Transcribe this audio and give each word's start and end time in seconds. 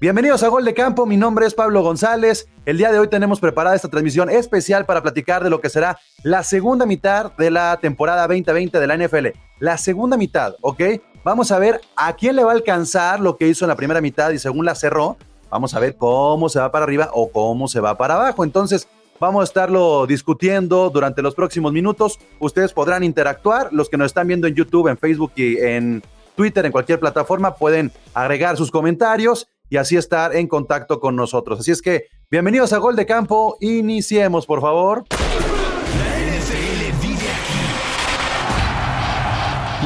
Bienvenidos 0.00 0.42
a 0.42 0.48
Gol 0.48 0.64
de 0.64 0.72
Campo, 0.72 1.04
mi 1.04 1.18
nombre 1.18 1.44
es 1.44 1.52
Pablo 1.52 1.82
González. 1.82 2.48
El 2.64 2.78
día 2.78 2.90
de 2.90 2.98
hoy 2.98 3.08
tenemos 3.08 3.38
preparada 3.38 3.76
esta 3.76 3.90
transmisión 3.90 4.30
especial 4.30 4.86
para 4.86 5.02
platicar 5.02 5.44
de 5.44 5.50
lo 5.50 5.60
que 5.60 5.68
será 5.68 5.98
la 6.22 6.42
segunda 6.42 6.86
mitad 6.86 7.36
de 7.36 7.50
la 7.50 7.76
temporada 7.76 8.26
2020 8.26 8.80
de 8.80 8.86
la 8.86 8.96
NFL. 8.96 9.26
La 9.58 9.76
segunda 9.76 10.16
mitad, 10.16 10.54
¿ok? 10.62 10.80
Vamos 11.22 11.52
a 11.52 11.58
ver 11.58 11.82
a 11.96 12.14
quién 12.14 12.36
le 12.36 12.44
va 12.44 12.52
a 12.52 12.54
alcanzar 12.54 13.20
lo 13.20 13.36
que 13.36 13.46
hizo 13.46 13.66
en 13.66 13.68
la 13.68 13.76
primera 13.76 14.00
mitad 14.00 14.30
y 14.30 14.38
según 14.38 14.64
la 14.64 14.74
cerró, 14.74 15.18
vamos 15.50 15.74
a 15.74 15.80
ver 15.80 15.96
cómo 15.96 16.48
se 16.48 16.60
va 16.60 16.72
para 16.72 16.86
arriba 16.86 17.10
o 17.12 17.30
cómo 17.30 17.68
se 17.68 17.80
va 17.80 17.98
para 17.98 18.14
abajo. 18.14 18.42
Entonces, 18.42 18.88
vamos 19.20 19.42
a 19.42 19.44
estarlo 19.44 20.06
discutiendo 20.06 20.88
durante 20.88 21.20
los 21.20 21.34
próximos 21.34 21.74
minutos. 21.74 22.18
Ustedes 22.38 22.72
podrán 22.72 23.04
interactuar, 23.04 23.68
los 23.70 23.90
que 23.90 23.98
nos 23.98 24.06
están 24.06 24.28
viendo 24.28 24.46
en 24.46 24.54
YouTube, 24.54 24.88
en 24.88 24.96
Facebook 24.96 25.32
y 25.36 25.58
en 25.58 26.02
Twitter, 26.36 26.64
en 26.64 26.72
cualquier 26.72 26.98
plataforma, 26.98 27.54
pueden 27.56 27.92
agregar 28.14 28.56
sus 28.56 28.70
comentarios 28.70 29.46
y 29.70 29.78
así 29.78 29.96
estar 29.96 30.36
en 30.36 30.48
contacto 30.48 31.00
con 31.00 31.16
nosotros. 31.16 31.60
Así 31.60 31.70
es 31.70 31.80
que, 31.80 32.08
bienvenidos 32.30 32.74
a 32.74 32.78
Gol 32.78 32.96
de 32.96 33.06
Campo. 33.06 33.56
Iniciemos, 33.60 34.44
por 34.44 34.60
favor. 34.60 35.04
La 35.08 36.18
NFL 36.18 36.92
vive 37.00 37.30
aquí. 37.38 37.60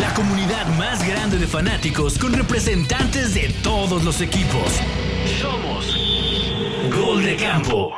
La 0.00 0.12
comunidad 0.14 0.66
más 0.78 1.06
grande 1.06 1.36
de 1.38 1.46
fanáticos 1.46 2.18
con 2.18 2.32
representantes 2.32 3.34
de 3.34 3.54
todos 3.62 4.02
los 4.02 4.20
equipos. 4.22 4.80
Somos 5.40 5.94
Gol 6.90 7.22
de 7.22 7.36
Campo. 7.36 7.92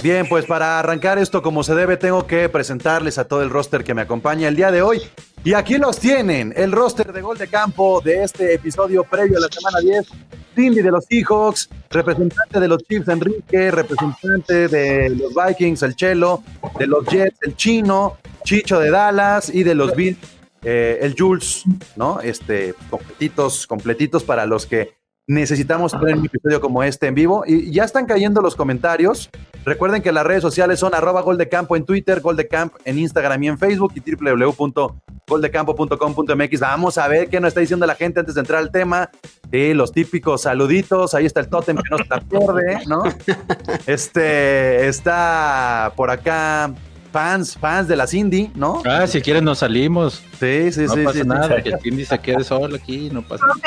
Bien, 0.00 0.28
pues 0.28 0.44
para 0.44 0.78
arrancar 0.78 1.18
esto 1.18 1.42
como 1.42 1.64
se 1.64 1.74
debe, 1.74 1.96
tengo 1.96 2.24
que 2.26 2.48
presentarles 2.48 3.18
a 3.18 3.26
todo 3.26 3.42
el 3.42 3.50
roster 3.50 3.82
que 3.82 3.94
me 3.94 4.02
acompaña 4.02 4.46
el 4.46 4.54
día 4.54 4.70
de 4.70 4.80
hoy. 4.80 5.02
Y 5.42 5.54
aquí 5.54 5.76
los 5.76 5.98
tienen, 5.98 6.52
el 6.56 6.70
roster 6.70 7.12
de 7.12 7.20
gol 7.20 7.36
de 7.36 7.48
campo 7.48 8.00
de 8.00 8.22
este 8.22 8.54
episodio 8.54 9.02
previo 9.02 9.38
a 9.38 9.40
la 9.40 9.48
semana 9.48 9.80
10. 9.80 10.06
Cindy 10.54 10.82
de 10.82 10.90
los 10.90 11.04
Seahawks, 11.04 11.68
representante 11.90 12.60
de 12.60 12.68
los 12.68 12.82
Chiefs 12.84 13.08
Enrique, 13.08 13.70
representante 13.70 14.68
de 14.68 15.10
los 15.10 15.32
Vikings 15.34 15.82
el 15.82 15.94
Chelo, 15.96 16.42
de 16.78 16.86
los 16.86 17.04
Jets 17.06 17.38
el 17.42 17.56
Chino, 17.56 18.16
Chicho 18.44 18.78
de 18.80 18.90
Dallas 18.90 19.48
y 19.52 19.62
de 19.62 19.74
los 19.74 19.94
Bills 19.94 20.18
eh, 20.62 20.98
el 21.02 21.14
Jules, 21.16 21.64
¿no? 21.96 22.20
Este, 22.20 22.74
completitos, 22.90 23.66
completitos 23.66 24.24
para 24.24 24.46
los 24.46 24.66
que 24.66 24.98
necesitamos 25.28 25.92
tener 25.92 26.16
un 26.16 26.26
episodio 26.26 26.60
como 26.60 26.82
este 26.82 27.06
en 27.06 27.14
vivo. 27.14 27.44
Y 27.46 27.70
ya 27.70 27.84
están 27.84 28.06
cayendo 28.06 28.40
los 28.40 28.56
comentarios. 28.56 29.30
Recuerden 29.64 30.02
que 30.02 30.12
las 30.12 30.24
redes 30.24 30.42
sociales 30.42 30.78
son 30.80 30.94
arroba 30.94 31.20
goldecampo 31.20 31.76
en 31.76 31.84
Twitter, 31.84 32.20
goldecamp 32.20 32.74
en 32.84 32.98
Instagram 32.98 33.42
y 33.42 33.48
en 33.48 33.58
Facebook 33.58 33.92
y 33.96 34.00
www.goldecampo.com.mx. 34.14 36.60
Vamos 36.60 36.96
a 36.98 37.08
ver 37.08 37.28
qué 37.28 37.40
nos 37.40 37.48
está 37.48 37.60
diciendo 37.60 37.86
la 37.86 37.94
gente 37.94 38.20
antes 38.20 38.34
de 38.34 38.40
entrar 38.40 38.60
al 38.60 38.70
tema. 38.70 39.10
Sí, 39.50 39.74
los 39.74 39.92
típicos 39.92 40.42
saluditos. 40.42 41.14
Ahí 41.14 41.26
está 41.26 41.40
el 41.40 41.48
tótem 41.48 41.76
que 41.76 41.82
no 41.90 41.98
se 41.98 42.04
la 42.08 42.20
pierde, 42.20 42.78
¿no? 42.86 43.02
Este 43.86 44.86
está 44.88 45.92
por 45.96 46.10
acá 46.10 46.72
fans, 47.12 47.56
fans 47.56 47.88
de 47.88 47.96
la 47.96 48.06
Cindy, 48.06 48.50
¿no? 48.54 48.82
Ah, 48.86 49.06
si 49.06 49.20
quieren 49.20 49.44
nos 49.44 49.58
salimos. 49.58 50.22
Sí, 50.40 50.72
sí, 50.72 50.82
no 50.82 50.94
sí. 50.94 51.04
pasa 51.04 51.18
sí, 51.18 51.24
nada, 51.26 51.56
sí. 51.56 51.62
que 51.62 51.68
el 51.70 51.80
Cindy 51.80 52.04
se 52.04 52.18
quede 52.18 52.44
solo 52.44 52.76
aquí, 52.76 53.10
no 53.12 53.22
pasa 53.22 53.44
nada. 53.46 53.60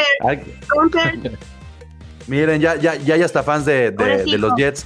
Miren, 2.28 2.62
ya, 2.62 2.76
ya, 2.76 2.96
ya 2.96 3.16
hay 3.16 3.24
hasta 3.24 3.42
fans 3.44 3.66
de, 3.66 3.92
de- 3.92 4.24
de 4.26 4.38
los 4.38 4.54
Jets, 4.56 4.86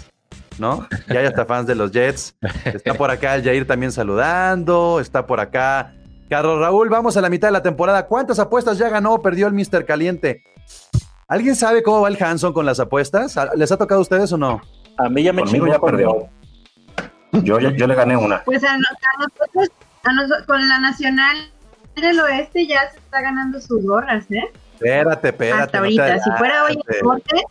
¿no? 0.60 0.88
Ya 1.08 1.20
hay 1.20 1.26
hasta 1.26 1.46
fans 1.46 1.68
de 1.68 1.76
los 1.76 1.92
Jets. 1.92 2.36
Está 2.66 2.94
por 2.94 3.12
acá 3.12 3.36
el 3.36 3.44
Jair 3.44 3.66
también 3.68 3.92
saludando. 3.92 5.00
Está 5.00 5.26
por 5.26 5.40
acá 5.40 5.94
Carlos 6.30 6.60
Raúl. 6.60 6.90
Vamos 6.90 7.18
a 7.18 7.22
la 7.22 7.30
mitad 7.30 7.48
de 7.48 7.54
la 7.54 7.64
temporada. 7.64 8.06
¿Cuántas 8.08 8.40
apuestas 8.40 8.78
ya 8.78 8.90
ganó 8.90 9.14
o 9.14 9.22
perdió 9.22 9.48
el 9.48 9.54
Mr. 9.54 9.86
Caliente? 9.86 10.44
¿Alguien 11.28 11.56
sabe 11.56 11.82
cómo 11.84 12.02
va 12.02 12.08
el 12.10 12.22
Hanson 12.22 12.54
con 12.54 12.66
las 12.66 12.80
apuestas? 12.80 13.36
¿Les 13.56 13.72
ha 13.72 13.78
tocado 13.78 14.00
a 14.00 14.02
ustedes 14.04 14.32
o 14.32 14.38
no? 14.38 14.62
A 14.98 15.10
mí 15.10 15.24
ya 15.24 15.34
me 15.34 15.42
Conmigo 15.44 15.66
chingó 15.66 15.76
ya 15.78 15.82
perdió. 15.82 16.30
Yo, 17.44 17.60
yo, 17.60 17.70
yo 17.72 17.88
le 17.88 17.96
gané 17.96 18.16
una. 18.16 18.44
Pues 18.44 18.64
a, 18.64 18.78
nos- 18.78 18.88
a 18.92 19.18
nosotros, 19.20 19.70
a 20.04 20.46
con 20.46 20.70
la 20.70 20.80
Nacional 20.80 21.36
del 21.96 22.20
Oeste 22.20 22.68
ya 22.68 22.90
se 22.92 23.00
está 23.00 23.22
ganando 23.22 23.60
sus 23.60 23.86
gorras, 23.86 24.26
¿eh? 24.32 24.44
Espérate, 24.76 25.30
espérate. 25.30 25.64
Hasta 25.64 25.78
no 25.80 25.84
te 25.88 26.00
ahorita. 26.02 26.20
Si 26.24 26.32
fuera 26.38 26.64
hoy 26.66 26.80
el 26.88 27.00
corte, 27.02 27.44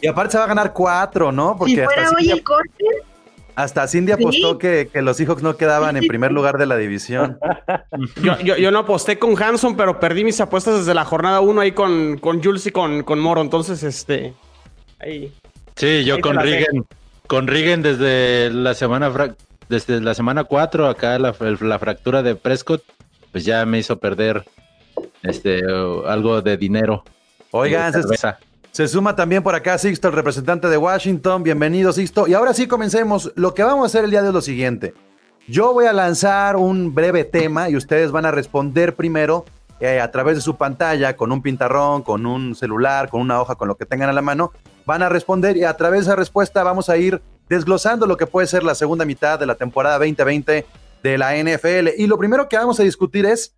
Y 0.00 0.06
aparte 0.06 0.32
se 0.32 0.38
va 0.38 0.44
a 0.44 0.48
ganar 0.48 0.72
cuatro, 0.72 1.32
¿no? 1.32 1.58
si 1.64 1.80
hasta 1.80 1.94
fuera 1.94 2.10
hoy 2.10 2.16
Cindy, 2.24 2.32
el 2.32 2.42
corte, 2.42 2.84
hasta 3.56 3.88
Cindy 3.88 4.12
Sí. 4.12 4.22
apostó 4.22 4.58
que, 4.58 4.90
que 4.92 5.00
los 5.00 5.16
Seahawks 5.16 5.42
no 5.42 5.56
quedaban 5.56 5.96
en 5.96 6.06
primer 6.06 6.30
lugar 6.30 6.58
de 6.58 6.66
la 6.66 6.76
división. 6.76 7.38
Yo, 8.22 8.38
yo, 8.40 8.56
yo 8.56 8.70
no 8.70 8.80
aposté 8.80 9.18
con 9.18 9.40
Hanson, 9.42 9.76
pero 9.76 9.98
perdí 9.98 10.24
mis 10.24 10.40
apuestas 10.40 10.78
desde 10.80 10.92
la 10.92 11.04
jornada 11.06 11.40
1 11.40 11.60
ahí 11.62 11.72
con, 11.72 12.18
con 12.18 12.42
Jules 12.42 12.66
y 12.66 12.70
con, 12.70 13.02
con 13.02 13.18
Moro. 13.18 13.40
Entonces, 13.40 13.82
este. 13.82 14.34
Ahí. 14.98 15.32
Sí, 15.76 16.04
yo 16.04 16.16
Ahí 16.16 16.20
con 16.20 16.38
Rigen, 16.38 16.86
con 17.26 17.46
Rigen 17.46 17.82
desde 17.82 18.50
la 18.50 18.74
semana 18.74 19.34
desde 19.68 20.00
la 20.00 20.14
semana 20.14 20.44
4, 20.44 20.88
acá 20.88 21.18
la, 21.18 21.34
la 21.38 21.78
fractura 21.78 22.22
de 22.22 22.34
Prescott, 22.34 22.82
pues 23.32 23.44
ya 23.44 23.64
me 23.66 23.78
hizo 23.78 23.98
perder 23.98 24.44
este 25.22 25.64
uh, 25.66 26.06
algo 26.06 26.42
de 26.42 26.56
dinero. 26.56 27.04
Oigan, 27.50 27.92
se. 27.92 28.34
Se 28.76 28.88
suma 28.88 29.16
también 29.16 29.42
por 29.42 29.54
acá 29.54 29.78
Sixto, 29.78 30.08
el 30.08 30.12
representante 30.12 30.68
de 30.68 30.76
Washington. 30.76 31.42
Bienvenido, 31.42 31.94
Sixto. 31.94 32.28
Y 32.28 32.34
ahora 32.34 32.52
sí 32.52 32.66
comencemos. 32.66 33.32
Lo 33.34 33.54
que 33.54 33.62
vamos 33.62 33.84
a 33.84 33.86
hacer 33.86 34.04
el 34.04 34.10
día 34.10 34.20
de 34.20 34.26
hoy 34.26 34.32
es 34.32 34.34
lo 34.34 34.42
siguiente. 34.42 34.92
Yo 35.48 35.72
voy 35.72 35.86
a 35.86 35.94
lanzar 35.94 36.56
un 36.56 36.94
breve 36.94 37.24
tema 37.24 37.70
y 37.70 37.76
ustedes 37.76 38.12
van 38.12 38.26
a 38.26 38.32
responder 38.32 38.94
primero 38.94 39.46
eh, 39.80 39.98
a 39.98 40.10
través 40.10 40.36
de 40.36 40.42
su 40.42 40.56
pantalla, 40.56 41.16
con 41.16 41.32
un 41.32 41.40
pintarrón, 41.40 42.02
con 42.02 42.26
un 42.26 42.54
celular, 42.54 43.08
con 43.08 43.22
una 43.22 43.40
hoja, 43.40 43.54
con 43.54 43.66
lo 43.66 43.78
que 43.78 43.86
tengan 43.86 44.10
a 44.10 44.12
la 44.12 44.20
mano. 44.20 44.52
Van 44.84 45.02
a 45.02 45.08
responder 45.08 45.56
y 45.56 45.64
a 45.64 45.74
través 45.74 46.00
de 46.00 46.10
esa 46.10 46.16
respuesta 46.16 46.62
vamos 46.62 46.90
a 46.90 46.98
ir 46.98 47.22
desglosando 47.48 48.06
lo 48.06 48.18
que 48.18 48.26
puede 48.26 48.46
ser 48.46 48.62
la 48.62 48.74
segunda 48.74 49.06
mitad 49.06 49.38
de 49.38 49.46
la 49.46 49.54
temporada 49.54 49.96
2020 49.96 50.66
de 51.02 51.16
la 51.16 51.34
NFL. 51.34 51.92
Y 51.96 52.06
lo 52.08 52.18
primero 52.18 52.46
que 52.46 52.58
vamos 52.58 52.78
a 52.78 52.82
discutir 52.82 53.24
es 53.24 53.56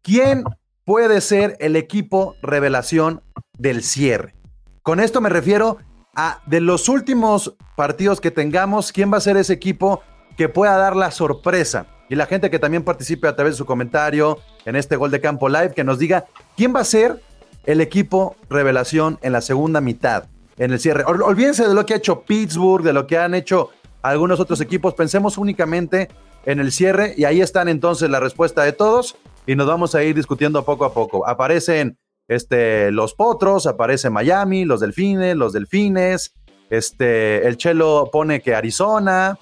quién 0.00 0.44
puede 0.84 1.20
ser 1.20 1.56
el 1.60 1.76
equipo 1.76 2.36
revelación 2.42 3.22
del 3.58 3.82
cierre. 3.82 4.34
Con 4.82 5.00
esto 5.00 5.20
me 5.20 5.28
refiero 5.28 5.78
a 6.14 6.42
de 6.46 6.60
los 6.60 6.88
últimos 6.88 7.54
partidos 7.76 8.20
que 8.20 8.30
tengamos, 8.30 8.92
quién 8.92 9.12
va 9.12 9.18
a 9.18 9.20
ser 9.20 9.36
ese 9.36 9.52
equipo 9.52 10.02
que 10.36 10.48
pueda 10.48 10.76
dar 10.76 10.96
la 10.96 11.10
sorpresa. 11.10 11.86
Y 12.08 12.16
la 12.16 12.26
gente 12.26 12.50
que 12.50 12.58
también 12.58 12.84
participe 12.84 13.28
a 13.28 13.36
través 13.36 13.54
de 13.54 13.58
su 13.58 13.64
comentario 13.64 14.38
en 14.66 14.76
este 14.76 14.96
Gol 14.96 15.10
de 15.10 15.20
Campo 15.20 15.48
Live, 15.48 15.72
que 15.72 15.84
nos 15.84 15.98
diga 15.98 16.26
quién 16.56 16.74
va 16.74 16.80
a 16.80 16.84
ser 16.84 17.22
el 17.64 17.80
equipo 17.80 18.36
revelación 18.50 19.18
en 19.22 19.32
la 19.32 19.40
segunda 19.40 19.80
mitad, 19.80 20.24
en 20.58 20.72
el 20.72 20.80
cierre. 20.80 21.04
Ol- 21.04 21.22
olvídense 21.22 21.66
de 21.66 21.74
lo 21.74 21.86
que 21.86 21.94
ha 21.94 21.98
hecho 21.98 22.22
Pittsburgh, 22.22 22.84
de 22.84 22.92
lo 22.92 23.06
que 23.06 23.18
han 23.18 23.34
hecho 23.34 23.70
algunos 24.02 24.40
otros 24.40 24.60
equipos, 24.60 24.94
pensemos 24.94 25.38
únicamente 25.38 26.08
en 26.44 26.58
el 26.58 26.72
cierre 26.72 27.14
y 27.16 27.24
ahí 27.24 27.40
están 27.40 27.68
entonces 27.68 28.10
la 28.10 28.18
respuesta 28.18 28.64
de 28.64 28.72
todos 28.72 29.16
y 29.46 29.56
nos 29.56 29.66
vamos 29.66 29.94
a 29.94 30.02
ir 30.02 30.14
discutiendo 30.14 30.64
poco 30.64 30.84
a 30.84 30.92
poco. 30.92 31.26
Aparecen 31.26 31.98
este, 32.28 32.90
los 32.90 33.14
Potros, 33.14 33.66
aparece 33.66 34.10
Miami, 34.10 34.64
los 34.64 34.80
Delfines, 34.80 35.36
los 35.36 35.52
Delfines, 35.52 36.34
este, 36.70 37.46
el 37.46 37.56
Chelo 37.56 38.08
pone 38.12 38.40
que 38.40 38.54
Arizona, 38.54 39.38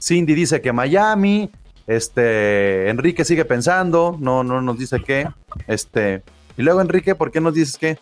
Cindy 0.00 0.34
dice 0.34 0.60
que 0.60 0.72
Miami, 0.72 1.50
este, 1.86 2.88
Enrique 2.88 3.24
sigue 3.24 3.44
pensando, 3.44 4.16
no, 4.18 4.42
no 4.42 4.60
nos 4.60 4.78
dice 4.78 5.00
qué, 5.02 5.28
este, 5.66 6.22
y 6.56 6.62
luego 6.62 6.80
Enrique, 6.80 7.14
¿por 7.14 7.30
qué 7.30 7.40
nos 7.40 7.54
dices 7.54 7.78
qué? 7.78 7.98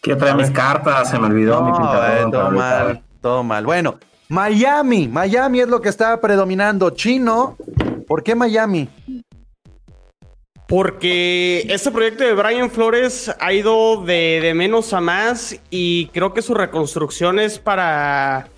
Quiero 0.00 0.18
traer 0.18 0.36
mis 0.36 0.50
cartas, 0.50 1.10
se 1.10 1.18
me 1.18 1.26
olvidó 1.26 1.62
mi 1.62 1.70
No, 1.70 2.06
eh, 2.06 2.26
todo 2.30 2.50
mal, 2.50 3.02
todo 3.20 3.44
mal. 3.44 3.64
Bueno, 3.64 3.98
Miami, 4.28 5.06
Miami 5.06 5.60
es 5.60 5.68
lo 5.68 5.80
que 5.80 5.88
está 5.88 6.20
predominando. 6.20 6.90
Chino, 6.90 7.56
¿por 8.08 8.24
qué 8.24 8.34
Miami? 8.34 8.88
Porque 10.72 11.66
este 11.68 11.90
proyecto 11.90 12.24
de 12.24 12.32
Brian 12.32 12.70
Flores 12.70 13.30
ha 13.40 13.52
ido 13.52 14.02
de, 14.06 14.40
de 14.40 14.54
menos 14.54 14.94
a 14.94 15.02
más 15.02 15.60
y 15.68 16.06
creo 16.14 16.32
que 16.32 16.40
su 16.40 16.54
reconstrucción 16.54 17.38
es 17.38 17.58
para 17.58 18.48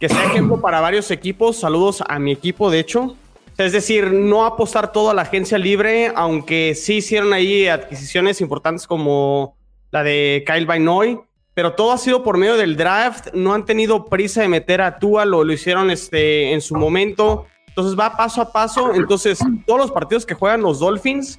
que 0.00 0.08
sea 0.08 0.24
ejemplo 0.24 0.58
para 0.62 0.80
varios 0.80 1.10
equipos. 1.10 1.58
Saludos 1.58 2.02
a 2.08 2.18
mi 2.18 2.32
equipo, 2.32 2.70
de 2.70 2.78
hecho. 2.78 3.16
Es 3.58 3.72
decir, 3.72 4.10
no 4.10 4.46
apostar 4.46 4.92
todo 4.92 5.10
a 5.10 5.14
la 5.14 5.20
agencia 5.20 5.58
libre, 5.58 6.10
aunque 6.16 6.74
sí 6.74 6.94
hicieron 6.94 7.34
ahí 7.34 7.68
adquisiciones 7.68 8.40
importantes 8.40 8.86
como 8.86 9.54
la 9.90 10.02
de 10.02 10.44
Kyle 10.46 10.64
Bainoy, 10.64 11.20
pero 11.52 11.74
todo 11.74 11.92
ha 11.92 11.98
sido 11.98 12.22
por 12.22 12.38
medio 12.38 12.56
del 12.56 12.78
draft. 12.78 13.34
No 13.34 13.52
han 13.52 13.66
tenido 13.66 14.06
prisa 14.06 14.40
de 14.40 14.48
meter 14.48 14.80
a 14.80 14.98
Tua, 14.98 15.26
lo, 15.26 15.44
lo 15.44 15.52
hicieron 15.52 15.90
este, 15.90 16.54
en 16.54 16.62
su 16.62 16.76
momento. 16.76 17.44
Entonces 17.66 17.94
va 17.94 18.16
paso 18.16 18.40
a 18.40 18.50
paso. 18.52 18.94
Entonces, 18.94 19.38
todos 19.66 19.78
los 19.78 19.90
partidos 19.90 20.24
que 20.24 20.32
juegan 20.32 20.62
los 20.62 20.78
Dolphins 20.78 21.38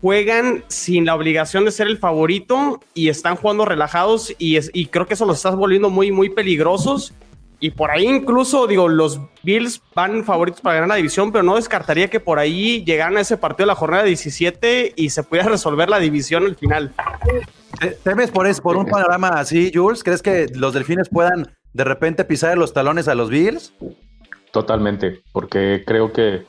juegan 0.00 0.64
sin 0.68 1.04
la 1.04 1.14
obligación 1.14 1.64
de 1.64 1.70
ser 1.70 1.86
el 1.86 1.98
favorito 1.98 2.80
y 2.94 3.08
están 3.08 3.36
jugando 3.36 3.64
relajados 3.64 4.34
y, 4.38 4.56
es, 4.56 4.70
y 4.72 4.86
creo 4.86 5.06
que 5.06 5.14
eso 5.14 5.26
los 5.26 5.36
está 5.36 5.50
volviendo 5.50 5.90
muy, 5.90 6.10
muy 6.10 6.30
peligrosos. 6.30 7.12
y 7.62 7.70
por 7.70 7.90
ahí 7.90 8.06
incluso, 8.06 8.66
digo, 8.66 8.88
los 8.88 9.20
Bills 9.42 9.82
van 9.94 10.24
favoritos 10.24 10.62
para 10.62 10.76
ganar 10.76 10.88
la 10.88 10.94
división, 10.94 11.30
pero 11.30 11.44
no 11.44 11.56
descartaría 11.56 12.08
que 12.08 12.18
por 12.18 12.38
ahí 12.38 12.82
llegaran 12.84 13.18
a 13.18 13.20
ese 13.20 13.36
partido 13.36 13.64
de 13.64 13.72
la 13.72 13.74
jornada 13.74 14.04
17 14.04 14.94
y 14.96 15.10
se 15.10 15.22
pudiera 15.22 15.48
resolver 15.50 15.90
la 15.90 15.98
división 15.98 16.44
al 16.44 16.56
final. 16.56 16.94
¿Temes 18.02 18.30
por, 18.30 18.46
eso, 18.46 18.62
por 18.62 18.76
un 18.76 18.86
panorama 18.86 19.28
así, 19.28 19.70
Jules? 19.74 20.02
¿Crees 20.02 20.22
que 20.22 20.48
los 20.54 20.72
delfines 20.74 21.08
puedan 21.08 21.54
de 21.72 21.84
repente 21.84 22.24
pisar 22.24 22.56
los 22.58 22.72
talones 22.72 23.08
a 23.08 23.14
los 23.14 23.30
Bills? 23.30 23.74
Totalmente, 24.52 25.22
porque 25.32 25.84
creo 25.86 26.12
que 26.12 26.44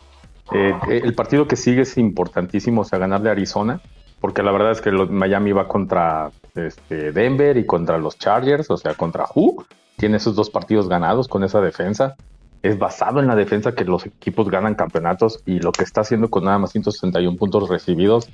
eh, 0.53 0.73
el 0.87 1.13
partido 1.13 1.47
que 1.47 1.55
sigue 1.55 1.81
es 1.81 1.97
importantísimo, 1.97 2.81
o 2.81 2.83
sea, 2.83 2.99
ganarle 2.99 3.29
a 3.29 3.31
Arizona, 3.33 3.81
porque 4.19 4.43
la 4.43 4.51
verdad 4.51 4.71
es 4.71 4.81
que 4.81 4.91
Miami 4.91 5.51
va 5.51 5.67
contra 5.67 6.31
este, 6.55 7.11
Denver 7.11 7.57
y 7.57 7.65
contra 7.65 7.97
los 7.97 8.17
Chargers, 8.17 8.69
o 8.69 8.77
sea, 8.77 8.93
contra 8.93 9.25
Who 9.33 9.65
tiene 9.97 10.17
esos 10.17 10.35
dos 10.35 10.49
partidos 10.49 10.89
ganados 10.89 11.27
con 11.27 11.43
esa 11.43 11.61
defensa. 11.61 12.15
Es 12.63 12.79
basado 12.79 13.19
en 13.19 13.27
la 13.27 13.35
defensa 13.35 13.73
que 13.73 13.85
los 13.85 14.05
equipos 14.05 14.49
ganan 14.49 14.73
campeonatos 14.73 15.43
y 15.45 15.59
lo 15.59 15.71
que 15.71 15.83
está 15.83 16.01
haciendo 16.01 16.29
con 16.29 16.43
nada 16.43 16.57
más 16.57 16.71
161 16.71 17.37
puntos 17.37 17.69
recibidos. 17.69 18.27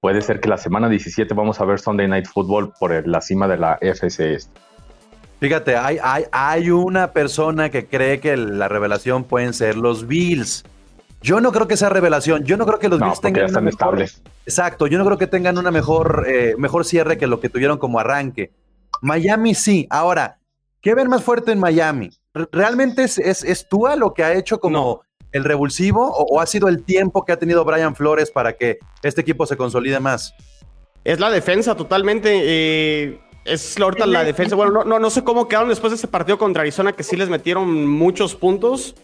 Puede 0.00 0.22
ser 0.22 0.40
que 0.40 0.48
la 0.48 0.56
semana 0.56 0.88
17 0.88 1.34
vamos 1.34 1.60
a 1.60 1.64
ver 1.64 1.80
Sunday 1.80 2.06
Night 2.06 2.26
Football 2.26 2.72
por 2.78 3.06
la 3.06 3.20
cima 3.20 3.48
de 3.48 3.56
la 3.56 3.78
FCS. 3.80 4.50
Fíjate, 5.40 5.76
hay, 5.76 5.98
hay, 6.02 6.24
hay 6.30 6.70
una 6.70 7.12
persona 7.12 7.70
que 7.70 7.86
cree 7.86 8.20
que 8.20 8.36
la 8.36 8.68
revelación 8.68 9.24
pueden 9.24 9.52
ser 9.52 9.76
los 9.76 10.06
Bills. 10.06 10.64
Yo 11.22 11.40
no 11.40 11.52
creo 11.52 11.68
que 11.68 11.76
sea 11.76 11.88
revelación. 11.88 12.44
Yo 12.44 12.56
no 12.56 12.66
creo 12.66 12.78
que 12.78 12.88
los 12.88 13.00
Bills 13.00 13.20
tengan. 13.20 13.46
están 13.46 13.68
estables. 13.68 14.22
Exacto. 14.46 14.86
Yo 14.86 14.98
no 14.98 15.04
creo 15.04 15.18
que 15.18 15.26
tengan 15.26 15.58
una 15.58 15.70
mejor, 15.70 16.24
eh, 16.26 16.54
mejor 16.56 16.84
cierre 16.84 17.18
que 17.18 17.26
lo 17.26 17.40
que 17.40 17.48
tuvieron 17.48 17.78
como 17.78 18.00
arranque. 18.00 18.52
Miami 19.02 19.54
sí. 19.54 19.86
Ahora, 19.90 20.40
¿Qué 20.80 20.94
ven 20.94 21.08
más 21.08 21.22
fuerte 21.22 21.52
en 21.52 21.58
Miami? 21.58 22.10
¿Realmente 22.52 23.02
es, 23.02 23.18
es, 23.18 23.68
Tua 23.68 23.96
lo 23.96 24.14
que 24.14 24.24
ha 24.24 24.32
hecho 24.32 24.60
como 24.60 25.02
el 25.32 25.44
revulsivo 25.44 26.10
o, 26.10 26.40
ha 26.40 26.46
sido 26.46 26.68
el 26.68 26.84
tiempo 26.84 27.24
que 27.24 27.32
ha 27.32 27.38
tenido 27.38 27.64
Brian 27.64 27.94
Flores 27.94 28.30
para 28.30 28.54
que 28.54 28.78
este 29.02 29.20
equipo 29.20 29.44
se 29.44 29.56
consolide 29.56 30.00
más? 30.00 30.34
Es 31.04 31.20
la 31.20 31.30
defensa 31.30 31.76
totalmente. 31.76 32.30
Eh, 32.32 33.20
es 33.44 33.78
ahorita 33.78 34.06
la 34.06 34.24
defensa. 34.24 34.56
Bueno, 34.56 34.84
no, 34.84 34.98
no, 34.98 35.10
sé 35.10 35.22
cómo 35.22 35.48
quedaron 35.48 35.68
después 35.68 35.90
de 35.90 35.96
ese 35.96 36.08
partido 36.08 36.38
contra 36.38 36.62
Arizona, 36.62 36.92
que 36.92 37.02
sí 37.02 37.16
les 37.16 37.28
metieron 37.28 37.86
muchos 37.86 38.34
puntos, 38.34 38.94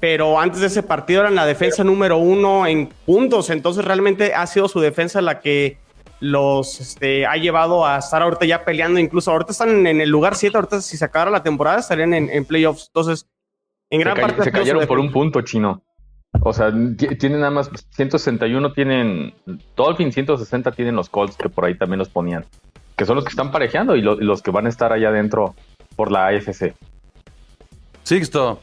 pero 0.00 0.38
antes 0.38 0.60
de 0.60 0.66
ese 0.66 0.82
partido 0.82 1.22
eran 1.22 1.34
la 1.34 1.46
defensa 1.46 1.82
número 1.84 2.18
uno 2.18 2.66
en 2.66 2.88
puntos. 3.06 3.50
Entonces 3.50 3.84
realmente 3.84 4.34
ha 4.34 4.46
sido 4.46 4.68
su 4.68 4.80
defensa 4.80 5.20
la 5.20 5.40
que 5.40 5.78
los 6.20 6.80
este, 6.80 7.26
ha 7.26 7.36
llevado 7.36 7.86
a 7.86 7.98
estar 7.98 8.22
ahorita 8.22 8.46
ya 8.46 8.64
peleando, 8.64 8.98
incluso 8.98 9.30
ahorita 9.30 9.52
están 9.52 9.86
en 9.86 10.00
el 10.00 10.08
lugar 10.08 10.34
7, 10.34 10.56
ahorita 10.56 10.80
si 10.80 10.96
se 10.96 11.04
acabara 11.04 11.30
la 11.30 11.42
temporada 11.42 11.78
estarían 11.78 12.14
en, 12.14 12.44
playoffs. 12.44 12.86
Entonces, 12.88 13.28
en 13.90 14.00
gran 14.00 14.16
parte... 14.16 14.42
Se 14.42 14.52
cayeron 14.52 14.86
por 14.86 14.98
un 14.98 15.12
punto, 15.12 15.42
chino. 15.42 15.82
O 16.40 16.52
sea, 16.52 16.70
tienen 17.18 17.40
nada 17.40 17.50
más 17.50 17.70
161, 17.90 18.72
tienen 18.72 19.34
Dolphin 19.74 20.12
160 20.12 20.72
tienen 20.72 20.94
los 20.94 21.08
Colts 21.08 21.36
que 21.36 21.48
por 21.48 21.64
ahí 21.64 21.76
también 21.76 21.98
los 21.98 22.10
ponían, 22.10 22.44
que 22.96 23.06
son 23.06 23.16
los 23.16 23.24
que 23.24 23.30
están 23.30 23.50
parejeando 23.50 23.96
y, 23.96 24.02
los 24.02 24.42
que 24.42 24.50
van 24.50 24.66
a 24.66 24.68
estar 24.68 24.92
allá 24.92 25.08
adentro 25.08 25.54
por 25.96 26.12
la 26.12 26.26
AFC. 26.26 26.74
Sixto. 28.02 28.60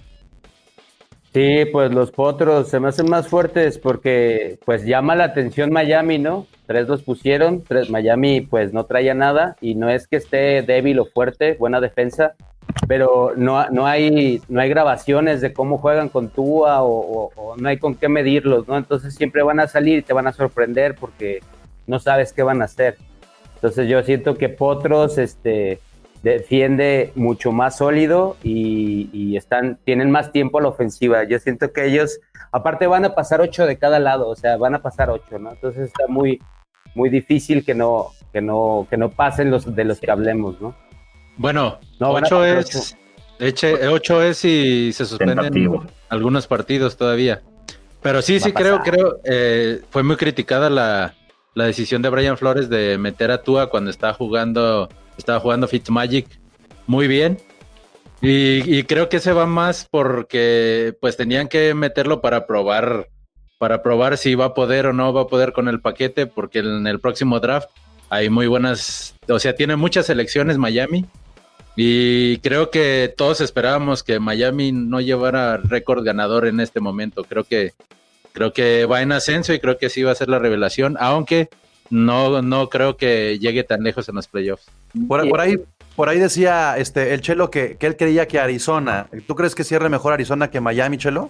Sí, 1.33 1.65
pues 1.71 1.91
los 1.91 2.11
potros 2.11 2.67
se 2.67 2.79
me 2.79 2.89
hacen 2.89 3.09
más 3.09 3.27
fuertes 3.27 3.79
porque 3.79 4.59
pues 4.65 4.85
llama 4.85 5.15
la 5.15 5.23
atención 5.23 5.71
Miami, 5.71 6.19
¿no? 6.19 6.45
Tres 6.67 6.87
los 6.87 7.01
pusieron, 7.01 7.63
tres 7.63 7.89
Miami 7.89 8.41
pues 8.41 8.71
no 8.71 8.85
traía 8.85 9.15
nada 9.15 9.57
y 9.59 9.73
no 9.73 9.89
es 9.89 10.07
que 10.07 10.17
esté 10.17 10.61
débil 10.61 10.99
o 10.99 11.05
fuerte, 11.05 11.55
buena 11.55 11.81
defensa, 11.81 12.35
pero 12.87 13.33
no, 13.35 13.67
no, 13.71 13.87
hay, 13.87 14.43
no 14.47 14.61
hay 14.61 14.69
grabaciones 14.69 15.41
de 15.41 15.53
cómo 15.53 15.79
juegan 15.79 16.09
con 16.09 16.29
Tua 16.29 16.83
o, 16.83 17.31
o, 17.35 17.57
no 17.57 17.67
hay 17.67 17.79
con 17.79 17.95
qué 17.95 18.09
medirlos, 18.09 18.67
¿no? 18.67 18.77
Entonces 18.77 19.15
siempre 19.15 19.41
van 19.41 19.59
a 19.59 19.67
salir 19.67 19.97
y 19.97 20.01
te 20.03 20.13
van 20.13 20.27
a 20.27 20.33
sorprender 20.33 20.93
porque 20.93 21.39
no 21.87 21.97
sabes 21.97 22.31
qué 22.31 22.43
van 22.43 22.61
a 22.61 22.65
hacer. 22.65 22.97
Entonces 23.55 23.89
yo 23.89 24.03
siento 24.03 24.35
que 24.35 24.49
Potros, 24.49 25.17
este, 25.17 25.79
defiende 26.23 27.11
mucho 27.15 27.51
más 27.51 27.77
sólido 27.77 28.37
y, 28.43 29.35
están, 29.35 29.77
tienen 29.83 30.09
más 30.09 30.31
tiempo 30.31 30.57
a 30.57 30.61
la 30.61 30.69
ofensiva. 30.69 31.25
Yo 31.25 31.37
siento 31.37 31.73
que 31.73 31.85
ellos, 31.85 32.19
aparte 32.51 32.87
van 32.87 33.05
a 33.05 33.13
pasar 33.13 33.41
ocho 33.41 33.65
de 33.67 33.77
cada 33.77 33.99
lado, 33.99 34.29
o 34.29 34.35
sea, 34.35 34.55
van 34.57 34.73
a 34.73 34.81
pasar 34.81 35.09
ocho, 35.09 35.37
¿no? 35.37 35.51
Entonces 35.51 35.89
está 35.89 36.07
muy, 36.07 36.41
muy 36.95 37.09
difícil 37.09 37.65
que 37.65 37.75
no, 37.75 38.11
que 38.31 38.41
no, 38.41 38.87
que 38.89 38.95
no 38.95 39.11
pasen 39.11 39.51
los 39.51 39.75
de 39.75 39.83
los 39.83 39.99
que 39.99 40.11
hablemos, 40.11 40.59
¿no? 40.61 40.73
Bueno, 41.35 41.79
ocho 41.99 42.45
es, 42.45 42.95
ocho. 43.89 44.21
es 44.21 44.45
y 44.45 44.93
se 44.93 45.05
suspenden 45.05 45.81
algunos 46.07 46.47
partidos 46.47 46.95
todavía. 46.95 47.41
Pero 48.01 48.21
sí, 48.21 48.39
sí, 48.39 48.53
creo, 48.53 48.79
creo, 48.79 49.19
eh, 49.23 49.81
fue 49.89 50.03
muy 50.03 50.15
criticada 50.15 50.69
la, 50.69 51.15
la 51.53 51.65
decisión 51.65 52.01
de 52.01 52.09
Brian 52.09 52.37
Flores 52.37 52.69
de 52.69 52.97
meter 52.97 53.31
a 53.31 53.41
Tua 53.41 53.69
cuando 53.69 53.89
estaba 53.89 54.13
jugando 54.13 54.89
estaba 55.17 55.39
jugando 55.39 55.67
Fitzmagic 55.67 56.27
muy 56.87 57.07
bien. 57.07 57.37
Y, 58.25 58.83
creo 58.83 59.09
que 59.09 59.19
se 59.19 59.33
va 59.33 59.45
más 59.45 59.85
porque 59.91 60.95
pues 61.01 61.17
tenían 61.17 61.49
que 61.49 61.73
meterlo 61.73 62.21
para 62.21 62.47
probar, 62.47 63.09
para 63.57 63.83
probar 63.83 64.17
si 64.17 64.33
va 64.35 64.45
a 64.45 64.53
poder 64.53 64.85
o 64.85 64.93
no 64.93 65.11
va 65.11 65.23
a 65.23 65.27
poder 65.27 65.51
con 65.51 65.67
el 65.67 65.81
paquete, 65.81 66.25
porque 66.25 66.59
en 66.59 66.87
el 66.87 67.01
próximo 67.01 67.41
draft 67.41 67.67
hay 68.09 68.29
muy 68.29 68.47
buenas, 68.47 69.15
o 69.27 69.39
sea, 69.39 69.55
tiene 69.55 69.75
muchas 69.75 70.05
selecciones 70.05 70.57
Miami. 70.57 71.05
Y 71.75 72.37
creo 72.37 72.69
que 72.69 73.13
todos 73.17 73.41
esperábamos 73.41 74.03
que 74.03 74.19
Miami 74.19 74.71
no 74.71 75.01
llevara 75.01 75.57
récord 75.57 76.05
ganador 76.05 76.47
en 76.47 76.61
este 76.61 76.79
momento. 76.79 77.25
Creo 77.25 77.43
que, 77.43 77.73
creo 78.31 78.53
que 78.53 78.85
va 78.85 79.01
en 79.01 79.11
ascenso 79.11 79.53
y 79.53 79.59
creo 79.59 79.77
que 79.77 79.89
sí 79.89 80.01
va 80.03 80.11
a 80.11 80.15
ser 80.15 80.29
la 80.29 80.39
revelación, 80.39 80.95
aunque 80.97 81.49
no, 81.89 82.41
no 82.41 82.69
creo 82.69 82.97
que 82.97 83.39
llegue 83.39 83.63
tan 83.63 83.83
lejos 83.83 84.09
en 84.09 84.15
los 84.15 84.27
playoffs. 84.27 84.69
Por, 85.07 85.39
ahí, 85.39 85.57
por 85.95 86.09
ahí 86.09 86.19
decía 86.19 86.75
este, 86.77 87.13
el 87.13 87.21
Chelo 87.21 87.49
que, 87.49 87.77
él 87.79 87.97
creía 87.97 88.27
que 88.27 88.39
Arizona. 88.39 89.07
¿Tú 89.27 89.35
crees 89.35 89.55
que 89.55 89.63
cierre 89.63 89.89
mejor 89.89 90.13
Arizona 90.13 90.49
que 90.49 90.59
Miami, 90.59 90.97
Chelo? 90.97 91.29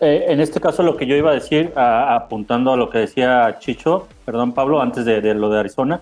Eh, 0.00 0.26
en 0.28 0.40
este 0.40 0.60
caso, 0.60 0.82
lo 0.82 0.96
que 0.96 1.06
yo 1.06 1.16
iba 1.16 1.30
a 1.30 1.34
decir, 1.34 1.72
apuntando 1.76 2.72
a 2.72 2.76
lo 2.76 2.88
que 2.88 2.98
decía 2.98 3.56
Chicho, 3.58 4.06
perdón, 4.24 4.52
Pablo, 4.52 4.80
antes 4.80 5.04
de, 5.04 5.20
lo 5.34 5.50
de 5.50 5.60
Arizona, 5.60 6.00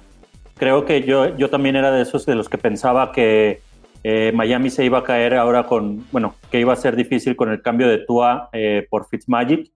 creo 0.57 0.85
que 0.85 1.03
yo, 1.03 1.37
yo 1.37 1.49
también 1.49 1.77
era 1.77 1.91
de 1.91 2.03
esos 2.03 2.27
de 2.27 2.35
los 2.35 2.49
que 2.49 2.59
pensaba 2.59 3.13
que 3.13 3.61
eh, 4.05 4.33
Miami 4.33 4.71
se 4.71 4.85
iba 4.85 4.99
a 4.99 5.03
caer 5.03 5.35
ahora 5.35 5.65
con, 5.65 6.07
bueno, 6.13 6.37
que 6.51 6.61
iba 6.61 6.73
a 6.73 6.77
ser 6.77 6.95
difícil 6.95 7.35
con 7.35 7.51
el 7.51 7.63
cambio 7.63 7.89
de 7.89 7.99
Tua 7.99 8.51
eh, 8.53 8.87
por 8.89 9.09
Fitzmagic, 9.09 9.73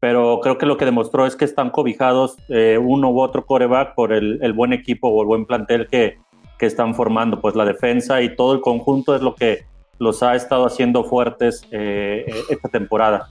pero 0.00 0.40
creo 0.40 0.58
que 0.58 0.66
lo 0.66 0.76
que 0.76 0.86
demostró 0.86 1.26
es 1.26 1.36
que 1.36 1.44
están 1.44 1.70
cobijados 1.70 2.36
uno 2.48 3.10
u 3.10 3.20
otro 3.20 3.44
coreback 3.44 3.94
por 3.94 4.12
el, 4.12 4.38
el, 4.42 4.52
buen 4.54 4.72
equipo 4.72 5.08
o 5.08 5.20
el 5.20 5.28
buen 5.28 5.44
plantel 5.44 5.86
que, 5.88 6.18
que 6.60 6.66
están 6.66 6.94
formando, 6.94 7.40
pues 7.40 7.54
la 7.54 7.64
defensa 7.64 8.20
y 8.20 8.36
todo 8.36 8.52
el 8.52 8.60
conjunto 8.60 9.16
es 9.16 9.22
lo 9.22 9.34
que 9.34 9.64
los 9.98 10.22
ha 10.22 10.34
estado 10.34 10.66
haciendo 10.66 11.04
fuertes 11.04 11.62
eh, 11.70 12.24
eh, 12.26 12.34
esta 12.50 12.68
temporada. 12.68 13.28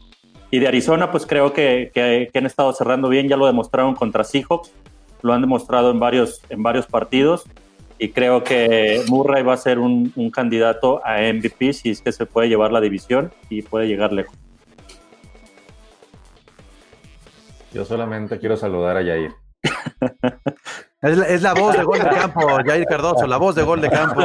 Y 0.51 0.57
de 0.59 0.67
Arizona, 0.67 1.11
pues 1.11 1.27
creo 1.27 1.53
que, 1.53 1.91
que, 1.93 2.29
han 2.33 2.45
estado 2.47 2.73
cerrando 2.73 3.07
bien, 3.07 3.27
ya 3.27 3.37
lo 3.37 3.45
demostraron 3.45 3.93
contra 3.93 4.23
Seahawks, 4.23 4.73
lo 5.21 5.33
han 5.33 5.41
demostrado 5.41 5.91
en 5.91 5.99
varios, 5.99 6.41
en 6.49 6.63
varios 6.63 6.87
partidos 6.87 7.45
y 7.99 8.09
creo 8.09 8.43
que 8.43 9.03
Murray 9.07 9.43
va 9.43 9.53
a 9.53 9.57
ser 9.57 9.77
un, 9.77 10.11
un, 10.15 10.31
candidato 10.31 11.05
a 11.05 11.19
MVP 11.21 11.73
si 11.73 11.89
es 11.89 12.01
que 12.01 12.11
se 12.11 12.25
puede 12.25 12.49
llevar 12.49 12.71
la 12.71 12.81
división 12.81 13.31
y 13.49 13.61
puede 13.61 13.87
llegar 13.87 14.11
lejos. 14.13 14.35
Yo 17.73 17.85
solamente 17.85 18.39
quiero 18.39 18.57
saludar 18.57 18.97
a 18.97 19.01
Yair. 19.01 19.31
Es 21.01 21.41
la, 21.41 21.53
voz 21.53 21.77
de 21.77 21.83
gol 21.85 21.97
de 21.97 22.09
campo, 22.09 22.41
Jair 22.65 22.85
Cardoso, 22.85 23.25
la 23.25 23.37
voz 23.37 23.55
de 23.55 23.63
gol 23.63 23.79
de 23.79 23.89
campo. 23.89 24.21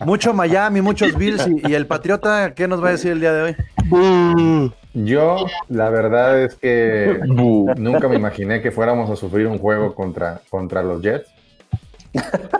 Mucho 0.00 0.34
Miami, 0.34 0.80
muchos 0.80 1.14
Bills 1.16 1.46
y, 1.46 1.74
el 1.74 1.86
Patriota, 1.86 2.54
¿qué 2.54 2.66
nos 2.66 2.82
va 2.82 2.88
a 2.88 2.92
decir 2.92 3.12
el 3.12 3.20
día 3.20 3.32
de 3.32 3.42
hoy? 3.42 4.72
Yo, 4.94 5.46
la 5.68 5.88
verdad 5.90 6.42
es 6.42 6.56
que 6.56 7.20
nunca 7.24 8.08
me 8.08 8.16
imaginé 8.16 8.60
que 8.60 8.72
fuéramos 8.72 9.08
a 9.10 9.14
sufrir 9.14 9.46
un 9.46 9.58
juego 9.58 9.94
contra, 9.94 10.40
contra 10.50 10.82
los 10.82 11.02
Jets. 11.02 11.30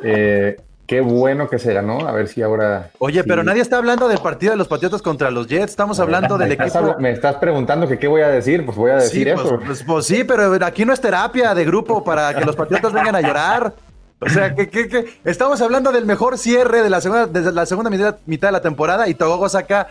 Eh, 0.04 0.56
Qué 0.90 1.00
bueno 1.00 1.48
que 1.48 1.60
se 1.60 1.72
ganó, 1.72 2.00
a 2.08 2.10
ver 2.10 2.26
si 2.26 2.42
ahora... 2.42 2.90
Oye, 2.98 3.22
pero 3.22 3.44
nadie 3.44 3.62
está 3.62 3.76
hablando 3.76 4.08
del 4.08 4.18
partido 4.18 4.50
de 4.50 4.56
los 4.56 4.66
Patriotas 4.66 5.00
contra 5.00 5.30
los 5.30 5.46
Jets, 5.46 5.70
estamos 5.70 6.00
hablando 6.00 6.36
del 6.36 6.50
equipo... 6.50 6.96
me 6.98 7.12
estás 7.12 7.36
preguntando 7.36 7.86
que 7.86 7.96
qué 7.96 8.08
voy 8.08 8.22
a 8.22 8.28
decir, 8.28 8.64
pues 8.64 8.76
voy 8.76 8.90
a 8.90 8.96
decir 8.96 9.32
pues, 9.32 9.46
eso. 9.46 9.60
Pues, 9.64 9.84
pues, 9.84 10.06
sí, 10.06 10.24
pero 10.24 10.52
aquí 10.66 10.84
no 10.84 10.92
es 10.92 11.00
terapia 11.00 11.54
de 11.54 11.64
grupo 11.64 12.02
para 12.02 12.34
que 12.34 12.44
los 12.44 12.56
Patriotas 12.56 12.92
vengan 12.92 13.14
a 13.14 13.20
llorar. 13.20 13.72
O 14.18 14.28
sea, 14.28 14.52
que, 14.52 15.14
estamos 15.24 15.62
hablando 15.62 15.92
del 15.92 16.06
mejor 16.06 16.36
cierre 16.36 16.82
de 16.82 16.90
la 16.90 17.00
segunda, 17.00 17.26
de 17.28 17.52
la 17.52 17.66
segunda 17.66 17.88
mitad, 17.88 18.16
de 18.26 18.50
la 18.50 18.60
temporada 18.60 19.06
y 19.06 19.14
Togogo 19.14 19.48
saca 19.48 19.90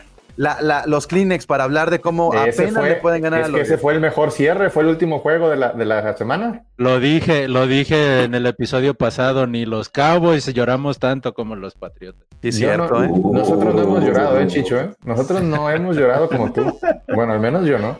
los 0.86 1.08
Kleenex 1.08 1.46
para 1.46 1.66
hablar 1.66 1.90
de 1.90 2.00
cómo 2.00 2.32
apenas 2.34 2.84
le 2.84 2.96
pueden 2.96 3.22
ganar 3.22 3.42
es 3.42 3.46
a 3.48 3.50
los... 3.50 3.58
que 3.58 3.64
ese 3.64 3.78
fue 3.78 3.94
el 3.94 4.00
mejor 4.00 4.32
cierre, 4.32 4.70
fue 4.70 4.84
el 4.84 4.90
último 4.90 5.20
juego 5.20 5.50
de 5.50 5.58
la, 5.58 5.74
de 5.74 5.84
la 5.84 6.16
semana. 6.16 6.64
Lo 6.78 7.02
dije, 7.02 7.50
lo 7.50 7.68
dije 7.68 8.24
en 8.24 8.34
el 8.34 8.46
episodio 8.46 8.94
pasado, 8.94 9.48
ni 9.48 9.66
los 9.66 9.90
Cowboys 9.90 10.46
lloramos 10.54 10.98
tanto 10.98 11.34
como 11.34 11.58
los 11.58 11.76
Patriotas. 11.76 12.26
Sí, 12.42 12.54
cierto, 12.54 13.04
¿eh? 13.04 13.10
Nosotros 13.34 13.76
no 13.76 13.82
hemos 13.82 14.04
llorado, 14.04 14.40
¿eh, 14.40 14.48
Chicho? 14.48 14.80
¿eh? 14.80 14.92
Nosotros 15.04 15.42
no 15.42 15.70
hemos 15.70 15.98
llorado 15.98 16.30
como 16.30 16.54
tú. 16.54 16.80
Bueno, 17.14 17.34
al 17.34 17.42
menos 17.42 17.66
yo 17.66 17.78
no. 17.78 18.00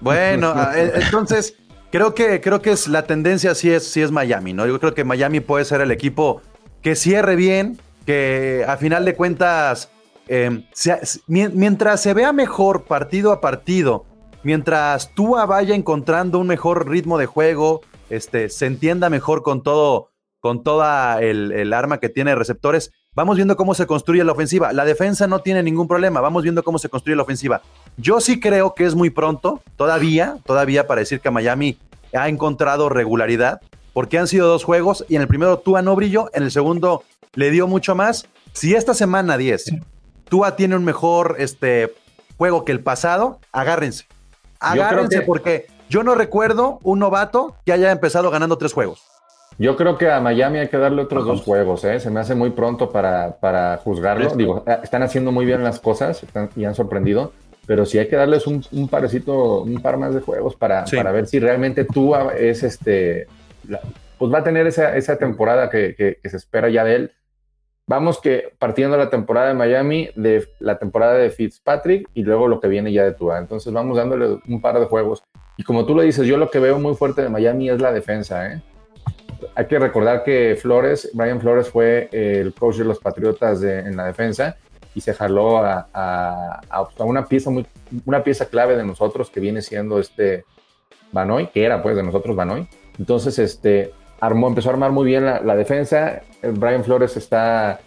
Bueno, 0.00 0.54
eh, 0.74 0.92
entonces 0.94 1.54
creo 1.92 2.14
que 2.14 2.40
creo 2.40 2.62
que 2.62 2.70
es 2.70 2.88
la 2.88 3.02
tendencia 3.02 3.54
sí 3.54 3.70
es 3.70 3.86
sí 3.86 4.00
es 4.00 4.10
Miami, 4.10 4.54
¿no? 4.54 4.66
Yo 4.66 4.80
creo 4.80 4.94
que 4.94 5.04
Miami 5.04 5.40
puede 5.40 5.66
ser 5.66 5.82
el 5.82 5.90
equipo 5.90 6.40
que 6.80 6.94
cierre 6.94 7.36
bien, 7.36 7.78
que 8.06 8.64
a 8.66 8.78
final 8.78 9.04
de 9.04 9.14
cuentas 9.14 9.90
Em, 10.32 10.62
mientras 11.26 12.00
se 12.00 12.14
vea 12.14 12.32
mejor 12.32 12.84
partido 12.84 13.32
a 13.32 13.40
partido, 13.40 14.06
mientras 14.44 15.12
Tua 15.12 15.44
vaya 15.44 15.74
encontrando 15.74 16.38
un 16.38 16.46
mejor 16.46 16.88
ritmo 16.88 17.18
de 17.18 17.26
juego, 17.26 17.80
este, 18.10 18.48
se 18.48 18.66
entienda 18.66 19.10
mejor 19.10 19.42
con 19.42 19.64
todo, 19.64 20.12
con 20.38 20.62
toda 20.62 21.20
el, 21.20 21.72
arma 21.72 21.98
que 21.98 22.08
tiene 22.08 22.36
receptores, 22.36 22.92
vamos 23.12 23.34
viendo 23.34 23.56
cómo 23.56 23.74
se 23.74 23.88
construye 23.88 24.22
la 24.22 24.30
ofensiva. 24.30 24.72
La 24.72 24.84
defensa 24.84 25.26
no 25.26 25.40
tiene 25.40 25.64
ningún 25.64 25.88
problema, 25.88 26.20
vamos 26.20 26.44
viendo 26.44 26.62
cómo 26.62 26.78
se 26.78 26.88
construye 26.88 27.16
la 27.16 27.24
ofensiva. 27.24 27.62
Yo 27.96 28.20
sí 28.20 28.38
creo 28.38 28.76
que 28.76 28.84
es 28.84 28.94
muy 28.94 29.10
pronto, 29.10 29.60
todavía, 29.74 30.36
todavía 30.46 30.86
para 30.86 31.00
decir 31.00 31.18
que 31.18 31.32
Miami 31.32 31.76
ha 32.14 32.28
encontrado 32.28 32.88
regularidad, 32.88 33.62
porque 33.92 34.16
han 34.16 34.28
sido 34.28 34.46
dos 34.46 34.62
juegos 34.62 35.04
y 35.08 35.16
en 35.16 35.22
el 35.22 35.28
primero 35.28 35.58
Tua 35.58 35.82
no 35.82 35.96
brilló, 35.96 36.30
en 36.34 36.44
el 36.44 36.52
segundo 36.52 37.02
le 37.34 37.50
dio 37.50 37.66
mucho 37.66 37.96
más. 37.96 38.28
Si 38.52 38.74
esta 38.74 38.94
semana 38.94 39.36
10 39.36 39.72
Tua 40.30 40.56
tiene 40.56 40.76
un 40.76 40.84
mejor 40.84 41.36
este, 41.38 41.92
juego 42.38 42.64
que 42.64 42.72
el 42.72 42.80
pasado, 42.80 43.38
agárrense. 43.52 44.06
Agárrense 44.60 45.22
porque 45.22 45.66
yo 45.90 46.02
no 46.02 46.14
recuerdo 46.14 46.78
un 46.82 47.00
novato 47.00 47.56
que 47.66 47.72
haya 47.72 47.90
empezado 47.90 48.30
ganando 48.30 48.56
tres 48.56 48.72
juegos. 48.72 49.02
Yo 49.58 49.76
creo 49.76 49.98
que 49.98 50.10
a 50.10 50.20
Miami 50.20 50.60
hay 50.60 50.68
que 50.68 50.78
darle 50.78 51.02
otros 51.02 51.26
dos 51.26 51.42
juegos, 51.42 51.84
¿eh? 51.84 52.00
se 52.00 52.10
me 52.10 52.20
hace 52.20 52.34
muy 52.34 52.50
pronto 52.50 52.90
para, 52.90 53.36
para 53.40 53.76
juzgarlo. 53.78 54.34
Digo, 54.34 54.64
eh, 54.66 54.78
están 54.82 55.02
haciendo 55.02 55.32
muy 55.32 55.44
bien 55.44 55.62
las 55.62 55.80
cosas 55.80 56.22
y 56.56 56.64
han 56.64 56.74
sorprendido, 56.74 57.32
pero 57.66 57.84
sí 57.84 57.98
hay 57.98 58.08
que 58.08 58.16
darles 58.16 58.46
un, 58.46 58.64
un 58.72 58.88
parecito, 58.88 59.62
un 59.62 59.82
par 59.82 59.98
más 59.98 60.14
de 60.14 60.20
juegos 60.20 60.56
para, 60.56 60.84
para 60.84 61.12
ver 61.12 61.26
si 61.26 61.40
realmente 61.40 61.84
Tua 61.84 62.32
es 62.38 62.62
este, 62.62 63.26
pues 64.18 64.32
va 64.32 64.38
a 64.38 64.44
tener 64.44 64.66
esa, 64.66 64.96
esa 64.96 65.16
temporada 65.16 65.68
que, 65.68 65.94
que, 65.94 66.28
se 66.28 66.36
espera 66.36 66.70
ya 66.70 66.84
de 66.84 66.94
él 66.94 67.12
Vamos 67.90 68.20
que 68.20 68.52
partiendo 68.56 68.96
la 68.96 69.10
temporada 69.10 69.48
de 69.48 69.54
Miami, 69.54 70.10
de 70.14 70.46
la 70.60 70.78
temporada 70.78 71.14
de 71.14 71.28
Fitzpatrick 71.28 72.08
y 72.14 72.22
luego 72.22 72.46
lo 72.46 72.60
que 72.60 72.68
viene 72.68 72.92
ya 72.92 73.02
de 73.02 73.14
Tua. 73.14 73.36
Entonces 73.36 73.72
vamos 73.72 73.96
dándole 73.96 74.38
un 74.46 74.60
par 74.60 74.78
de 74.78 74.86
juegos. 74.86 75.24
Y 75.56 75.64
como 75.64 75.84
tú 75.84 75.96
lo 75.96 76.02
dices, 76.02 76.24
yo 76.24 76.36
lo 76.36 76.52
que 76.52 76.60
veo 76.60 76.78
muy 76.78 76.94
fuerte 76.94 77.20
de 77.20 77.28
Miami 77.28 77.68
es 77.68 77.80
la 77.80 77.92
defensa. 77.92 78.46
¿eh? 78.46 78.62
Hay 79.56 79.66
que 79.66 79.80
recordar 79.80 80.22
que 80.22 80.56
Flores, 80.56 81.10
Brian 81.14 81.40
Flores 81.40 81.68
fue 81.68 82.08
el 82.12 82.54
coach 82.54 82.76
de 82.76 82.84
los 82.84 83.00
Patriotas 83.00 83.60
en 83.64 83.96
la 83.96 84.06
defensa 84.06 84.56
y 84.94 85.00
se 85.00 85.12
jaló 85.12 85.58
a, 85.58 85.88
a, 85.92 86.84
una 87.00 87.26
pieza 87.26 87.50
muy, 87.50 87.66
una 88.06 88.22
pieza 88.22 88.46
clave 88.46 88.76
de 88.76 88.84
nosotros 88.84 89.30
que 89.30 89.40
viene 89.40 89.62
siendo 89.62 89.98
este 89.98 90.44
Banoy, 91.10 91.48
que 91.48 91.64
era 91.64 91.82
pues 91.82 91.96
de 91.96 92.04
nosotros 92.04 92.36
Banoy. 92.36 92.68
Entonces, 93.00 93.36
este, 93.40 93.92
armó, 94.20 94.48
empezó 94.48 94.70
a 94.70 94.72
armar 94.72 94.92
muy 94.92 95.06
bien 95.06 95.24
la, 95.24 95.56
defensa. 95.56 96.22
Eh, 96.42 96.52
Brian 96.52 96.84
Flores 96.84 97.16
está 97.16 97.80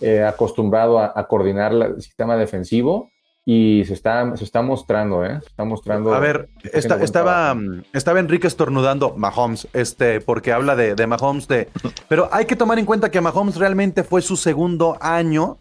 eh, 0.00 0.22
acostumbrado 0.22 0.98
a, 0.98 1.26
coordinar 1.26 1.72
el 1.72 2.00
sistema 2.00 2.36
defensivo 2.36 3.10
y 3.44 3.84
se 3.86 3.94
está, 3.94 4.36
se 4.36 4.44
está 4.44 4.62
mostrando, 4.62 5.24
¿eh? 5.24 5.40
Se 5.40 5.48
está 5.48 5.64
mostrando. 5.64 6.14
A 6.14 6.20
ver, 6.20 6.48
estaba, 6.72 7.56
estaba 7.92 8.20
Enrique 8.20 8.46
estornudando 8.46 9.14
Mahomes, 9.16 9.66
este, 9.72 10.20
porque 10.20 10.52
habla 10.52 10.76
de, 10.76 10.94
de, 10.94 11.06
Mahomes, 11.06 11.48
de, 11.48 11.68
pero 12.08 12.28
hay 12.32 12.44
que 12.44 12.56
tomar 12.56 12.78
en 12.78 12.84
cuenta 12.84 13.10
que 13.10 13.20
Mahomes 13.20 13.56
realmente 13.56 14.04
fue 14.04 14.22
su 14.22 14.36
segundo 14.36 14.96
año 15.00 15.58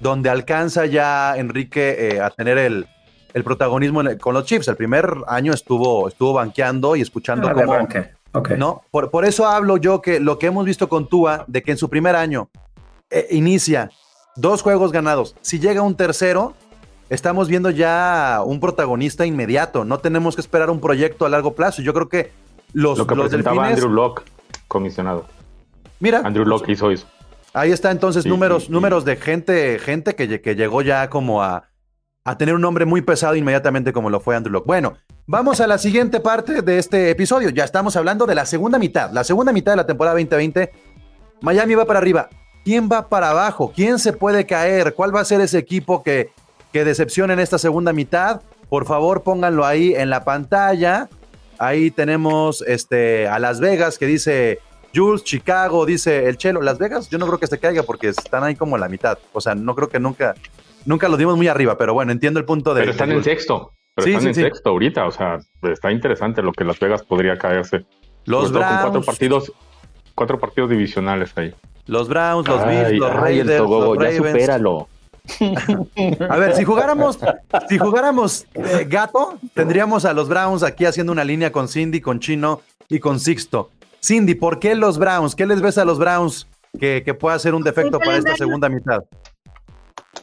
donde 0.00 0.28
alcanza 0.28 0.86
ya 0.86 1.36
Enrique 1.36 1.96
eh, 1.98 2.20
a 2.20 2.30
tener 2.30 2.58
el, 2.58 2.86
el 3.32 3.44
protagonismo 3.44 4.02
con 4.20 4.34
los 4.34 4.44
Chiefs. 4.44 4.68
El 4.68 4.76
primer 4.76 5.12
año 5.26 5.52
estuvo, 5.52 6.08
estuvo 6.08 6.32
banqueando 6.32 6.96
y 6.96 7.00
escuchando 7.00 7.48
ah, 7.48 7.54
cómo, 7.54 7.88
¿No? 8.56 8.82
Por, 8.90 9.10
por, 9.10 9.24
eso 9.24 9.46
hablo 9.46 9.76
yo 9.76 10.02
que 10.02 10.18
lo 10.18 10.38
que 10.38 10.46
hemos 10.46 10.64
visto 10.64 10.88
con 10.88 11.08
Tua, 11.08 11.44
de 11.46 11.62
que 11.62 11.70
en 11.70 11.78
su 11.78 11.88
primer 11.88 12.16
año 12.16 12.48
eh, 13.10 13.28
inicia 13.30 13.90
dos 14.36 14.62
juegos 14.62 14.92
ganados. 14.92 15.36
Si 15.40 15.60
llega 15.60 15.82
un 15.82 15.96
tercero, 15.96 16.54
estamos 17.10 17.48
viendo 17.48 17.70
ya 17.70 18.42
un 18.44 18.60
protagonista 18.60 19.24
inmediato. 19.24 19.84
No 19.84 19.98
tenemos 19.98 20.34
que 20.34 20.40
esperar 20.40 20.70
un 20.70 20.80
proyecto 20.80 21.26
a 21.26 21.28
largo 21.28 21.54
plazo. 21.54 21.82
Yo 21.82 21.94
creo 21.94 22.08
que 22.08 22.32
los, 22.72 22.98
lo 22.98 23.06
que 23.06 23.14
los 23.14 23.28
presentaba 23.28 23.68
Andrew 23.68 23.90
Locke, 23.90 24.24
comisionado. 24.66 25.26
Mira. 26.00 26.22
Andrew 26.24 26.44
Locke 26.44 26.72
hizo 26.72 26.90
eso. 26.90 27.06
Ahí 27.52 27.70
está 27.70 27.92
entonces 27.92 28.26
números, 28.26 28.68
números 28.68 29.04
de 29.04 29.14
gente, 29.14 29.78
gente 29.78 30.16
que, 30.16 30.40
que 30.40 30.56
llegó 30.56 30.82
ya 30.82 31.08
como 31.08 31.40
a, 31.40 31.68
a 32.24 32.36
tener 32.36 32.56
un 32.56 32.60
nombre 32.60 32.84
muy 32.84 33.00
pesado 33.00 33.36
inmediatamente 33.36 33.92
como 33.92 34.10
lo 34.10 34.18
fue 34.18 34.34
Andrew 34.34 34.52
Locke. 34.52 34.66
Bueno, 34.66 34.94
vamos 35.26 35.60
a 35.60 35.66
la 35.66 35.78
siguiente 35.78 36.20
parte 36.20 36.62
de 36.62 36.78
este 36.78 37.10
episodio. 37.10 37.50
Ya 37.50 37.64
estamos 37.64 37.96
hablando 37.96 38.26
de 38.26 38.34
la 38.34 38.46
segunda 38.46 38.78
mitad. 38.78 39.10
La 39.12 39.24
segunda 39.24 39.52
mitad 39.52 39.72
de 39.72 39.76
la 39.76 39.86
temporada 39.86 40.14
2020. 40.14 40.72
Miami 41.40 41.74
va 41.74 41.84
para 41.84 41.98
arriba. 41.98 42.28
¿Quién 42.64 42.88
va 42.90 43.08
para 43.08 43.30
abajo? 43.30 43.72
¿Quién 43.74 43.98
se 43.98 44.12
puede 44.12 44.46
caer? 44.46 44.94
¿Cuál 44.94 45.14
va 45.14 45.20
a 45.20 45.24
ser 45.24 45.40
ese 45.40 45.58
equipo 45.58 46.02
que, 46.02 46.30
que 46.72 46.84
decepciona 46.84 47.34
en 47.34 47.40
esta 47.40 47.58
segunda 47.58 47.92
mitad? 47.92 48.42
Por 48.68 48.86
favor, 48.86 49.22
pónganlo 49.22 49.66
ahí 49.66 49.94
en 49.94 50.08
la 50.08 50.24
pantalla. 50.24 51.08
Ahí 51.58 51.90
tenemos 51.90 52.62
este, 52.66 53.28
a 53.28 53.38
Las 53.38 53.60
Vegas 53.60 53.98
que 53.98 54.06
dice 54.06 54.60
Jules, 54.94 55.24
Chicago, 55.24 55.84
dice 55.84 56.26
el 56.28 56.38
Chelo. 56.38 56.62
Las 56.62 56.78
Vegas, 56.78 57.10
yo 57.10 57.18
no 57.18 57.26
creo 57.26 57.38
que 57.38 57.46
se 57.46 57.58
caiga 57.58 57.82
porque 57.82 58.08
están 58.08 58.42
ahí 58.42 58.56
como 58.56 58.76
en 58.76 58.80
la 58.80 58.88
mitad. 58.88 59.18
O 59.32 59.40
sea, 59.40 59.54
no 59.54 59.74
creo 59.74 59.88
que 59.88 60.00
nunca 60.00 60.34
nunca 60.86 61.08
los 61.08 61.18
dimos 61.18 61.36
muy 61.36 61.48
arriba, 61.48 61.76
pero 61.76 61.94
bueno, 61.94 62.12
entiendo 62.12 62.40
el 62.40 62.46
punto 62.46 62.74
de. 62.74 62.80
Pero 62.82 62.92
están 62.92 63.12
en 63.12 63.22
sexto. 63.22 63.72
Pero 63.94 64.08
están 64.08 64.28
en 64.28 64.34
sexto 64.34 64.70
ahorita. 64.70 65.06
O 65.06 65.10
sea, 65.10 65.38
está 65.62 65.92
interesante 65.92 66.42
lo 66.42 66.52
que 66.52 66.64
Las 66.64 66.78
Vegas 66.80 67.02
podría 67.02 67.36
caerse. 67.36 67.84
Los 68.24 68.52
Browns. 68.52 68.82
cuatro 68.82 69.02
partidos, 69.02 69.52
cuatro 70.14 70.38
partidos 70.38 70.70
divisionales 70.70 71.32
ahí. 71.36 71.54
Los 71.86 72.08
Browns, 72.08 72.48
los 72.48 72.66
Bills, 72.66 72.92
los 72.92 73.12
Raiders, 73.12 73.60
los 73.60 73.96
Ravens. 73.98 74.24
Ya 74.24 74.30
supéralo. 74.32 74.88
A 76.28 76.36
ver, 76.36 76.54
si 76.54 76.64
jugáramos, 76.64 77.18
si 77.68 77.78
jugáramos 77.78 78.46
eh, 78.54 78.86
gato, 78.88 79.38
tendríamos 79.54 80.04
a 80.04 80.12
los 80.12 80.28
Browns 80.28 80.62
aquí 80.62 80.84
haciendo 80.84 81.12
una 81.12 81.24
línea 81.24 81.50
con 81.50 81.68
Cindy, 81.68 82.00
con 82.00 82.20
Chino 82.20 82.60
y 82.88 82.98
con 83.00 83.18
Sixto. 83.18 83.70
Cindy, 84.02 84.34
¿por 84.34 84.58
qué 84.58 84.74
los 84.74 84.98
Browns? 84.98 85.34
¿Qué 85.34 85.46
les 85.46 85.62
ves 85.62 85.78
a 85.78 85.84
los 85.84 85.98
Browns 85.98 86.46
que, 86.78 87.02
que 87.04 87.14
pueda 87.14 87.38
ser 87.38 87.54
un 87.54 87.62
defecto 87.62 87.98
para 87.98 88.18
esta 88.18 88.36
segunda 88.36 88.68
mitad? 88.68 89.02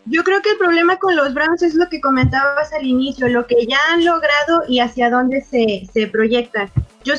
Yo 0.06 0.24
creo 0.24 0.42
que 0.42 0.52
el 0.52 0.58
problema 0.58 0.98
con 0.98 1.16
los 1.16 1.34
Browns 1.34 1.62
es 1.62 1.76
lo 1.76 1.88
que 1.90 2.02
comentabas 2.02 2.74
al 2.74 2.86
inicio, 2.86 3.28
lo 3.28 3.46
que 3.48 3.66
ya 3.68 3.78
han 3.92 4.04
logrado 4.04 4.64
y 4.68 4.80
hacia 4.80 5.10
dónde 5.10 5.42
se, 5.42 5.88
se 5.94 6.08
proyectan. 6.08 6.70
Yo 7.04 7.14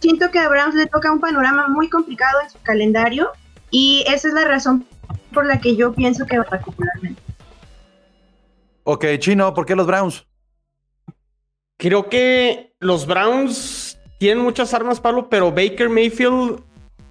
siento 0.00 0.30
que 0.30 0.38
a 0.38 0.48
Browns 0.48 0.74
le 0.74 0.86
toca 0.86 1.12
un 1.12 1.20
panorama 1.20 1.68
muy 1.68 1.88
complicado 1.88 2.40
en 2.42 2.50
su 2.50 2.58
calendario 2.62 3.30
y 3.70 4.04
esa 4.08 4.28
es 4.28 4.34
la 4.34 4.44
razón 4.44 4.86
por 5.32 5.46
la 5.46 5.60
que 5.60 5.76
yo 5.76 5.92
pienso 5.92 6.26
que 6.26 6.38
va 6.38 6.44
particularmente. 6.44 7.20
Ok, 8.84 9.06
Chino, 9.18 9.54
¿por 9.54 9.64
qué 9.64 9.74
los 9.74 9.86
Browns? 9.86 10.26
Creo 11.76 12.08
que 12.08 12.74
los 12.80 13.06
Browns 13.06 13.98
tienen 14.18 14.44
muchas 14.44 14.74
armas, 14.74 15.00
Pablo, 15.00 15.28
pero 15.28 15.50
Baker 15.50 15.88
Mayfield 15.88 16.62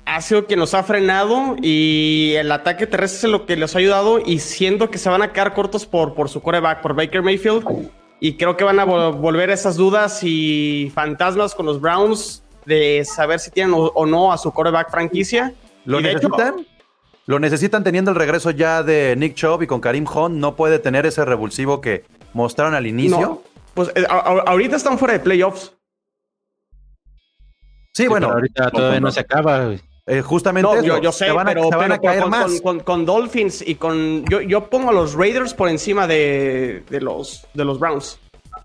ha 0.06 0.22
sido 0.22 0.46
quien 0.46 0.60
nos 0.60 0.74
ha 0.74 0.84
frenado 0.84 1.56
y 1.62 2.34
el 2.38 2.52
ataque 2.52 2.88
terrestre 2.88 3.28
es 3.28 3.32
lo 3.32 3.46
que 3.46 3.56
les 3.56 3.76
ha 3.76 3.80
ayudado 3.80 4.20
y 4.20 4.40
siento 4.40 4.90
que 4.90 4.98
se 4.98 5.10
van 5.10 5.22
a 5.22 5.32
quedar 5.32 5.54
cortos 5.54 5.86
por, 5.86 6.14
por 6.14 6.30
su 6.30 6.42
coreback, 6.42 6.82
por 6.82 6.96
Baker 6.96 7.22
Mayfield. 7.22 7.92
Y 8.20 8.38
creo 8.38 8.56
que 8.56 8.64
van 8.64 8.80
a 8.80 8.86
volver 8.86 9.50
esas 9.50 9.76
dudas 9.76 10.22
y 10.24 10.92
fantasmas 10.94 11.54
con 11.56 11.66
los 11.66 11.82
Browns 11.82 12.44
de 12.66 13.04
saber 13.06 13.40
si 13.40 13.52
tienen 13.52 13.76
o, 13.76 14.06
no 14.06 14.32
a 14.32 14.38
su 14.38 14.52
coreback 14.52 14.92
franquicia. 14.92 15.54
¿Lo 15.86 16.00
necesitan? 16.00 16.66
¿Lo 17.26 17.40
necesitan 17.40 17.84
teniendo 17.84 18.12
el 18.12 18.18
regreso 18.18 18.52
ya 18.52 18.84
de 18.84 19.16
Nick 19.18 19.36
Chubb 19.36 19.64
y 19.64 19.68
con 19.68 19.82
Karim 19.82 20.06
Hunt? 20.08 20.36
¿No 20.36 20.56
puede 20.56 20.80
tener 20.80 21.06
ese 21.06 21.24
revulsivo 21.26 21.82
que 21.82 22.06
mostraron 22.34 22.76
al 22.76 22.88
inicio? 22.88 23.44
pues 23.74 23.92
eh, 23.96 24.06
ahorita 24.08 24.76
están 24.76 24.98
fuera 24.98 25.14
de 25.14 25.20
playoffs. 25.20 25.74
Sí, 27.94 28.08
bueno. 28.08 28.28
ahorita 28.30 28.72
todavía 28.72 29.00
no 29.00 29.12
se 29.12 29.20
acaba. 29.20 29.72
Eh, 30.06 30.22
justamente 30.22 30.70
yo, 30.84 31.12
sé, 31.14 31.32
van 31.32 31.48
a, 31.48 31.54
pero, 31.54 31.70
caer 32.02 32.22
con, 32.22 32.30
más. 32.30 32.62
Con, 32.84 33.06
Dolphins 33.06 33.64
y 33.66 33.76
con. 33.76 34.26
Yo, 34.26 34.42
yo, 34.42 34.70
pongo 34.70 34.90
a 34.90 34.94
los 34.94 35.14
Raiders 35.14 35.54
por 35.54 35.70
encima 35.70 36.08
de, 36.08 36.84
de 36.90 37.00
los, 37.00 37.48
de 37.54 37.64
los 37.64 37.80
Browns. 37.80 38.20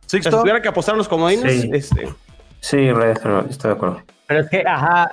Si 0.07 0.21
tuviera 0.21 0.61
que 0.61 0.69
apostar 0.69 0.97
a 0.97 0.99
los 0.99 1.07
comodines, 1.07 1.63
sí. 1.63 1.71
este. 1.73 2.09
Sí, 2.61 2.91
Raiders, 2.91 3.51
estoy 3.51 3.71
de 3.71 3.77
acuerdo. 3.77 4.03
Pero 4.27 4.41
es 4.41 4.51
que, 4.51 4.65
ajá. 4.67 5.13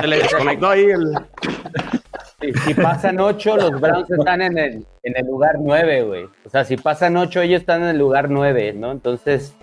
Se 0.00 0.06
le 0.06 0.16
desconectó 0.18 0.68
ahí 0.68 0.84
el. 0.84 1.14
Si, 2.64 2.74
pasan 2.74 3.18
ocho, 3.18 3.56
los 3.56 3.80
Browns 3.80 4.10
están 4.10 4.42
en 4.42 4.56
el, 4.56 4.86
en 5.02 5.16
el 5.16 5.26
lugar 5.26 5.56
nueve, 5.58 6.02
güey. 6.02 6.24
O 6.44 6.50
sea, 6.50 6.64
si 6.64 6.76
pasan 6.76 7.16
ocho, 7.16 7.40
ellos 7.42 7.60
están 7.60 7.82
en 7.82 7.88
el 7.88 7.98
lugar 7.98 8.30
nueve, 8.30 8.72
¿no? 8.72 8.92
Entonces, 8.92 9.54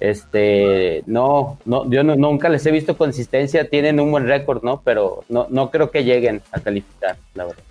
este, 0.00 1.02
no, 1.06 1.58
no, 1.64 1.88
yo 1.90 2.02
nunca 2.02 2.48
les 2.48 2.64
he 2.66 2.70
visto 2.70 2.96
consistencia, 2.96 3.68
tienen 3.68 4.00
un 4.00 4.10
buen 4.10 4.26
récord, 4.26 4.62
¿no? 4.62 4.82
Pero 4.84 5.24
no, 5.28 5.46
no 5.50 5.70
creo 5.70 5.90
que 5.90 6.04
lleguen 6.04 6.42
a 6.52 6.60
calificar, 6.60 7.16
la 7.34 7.46
verdad. 7.46 7.62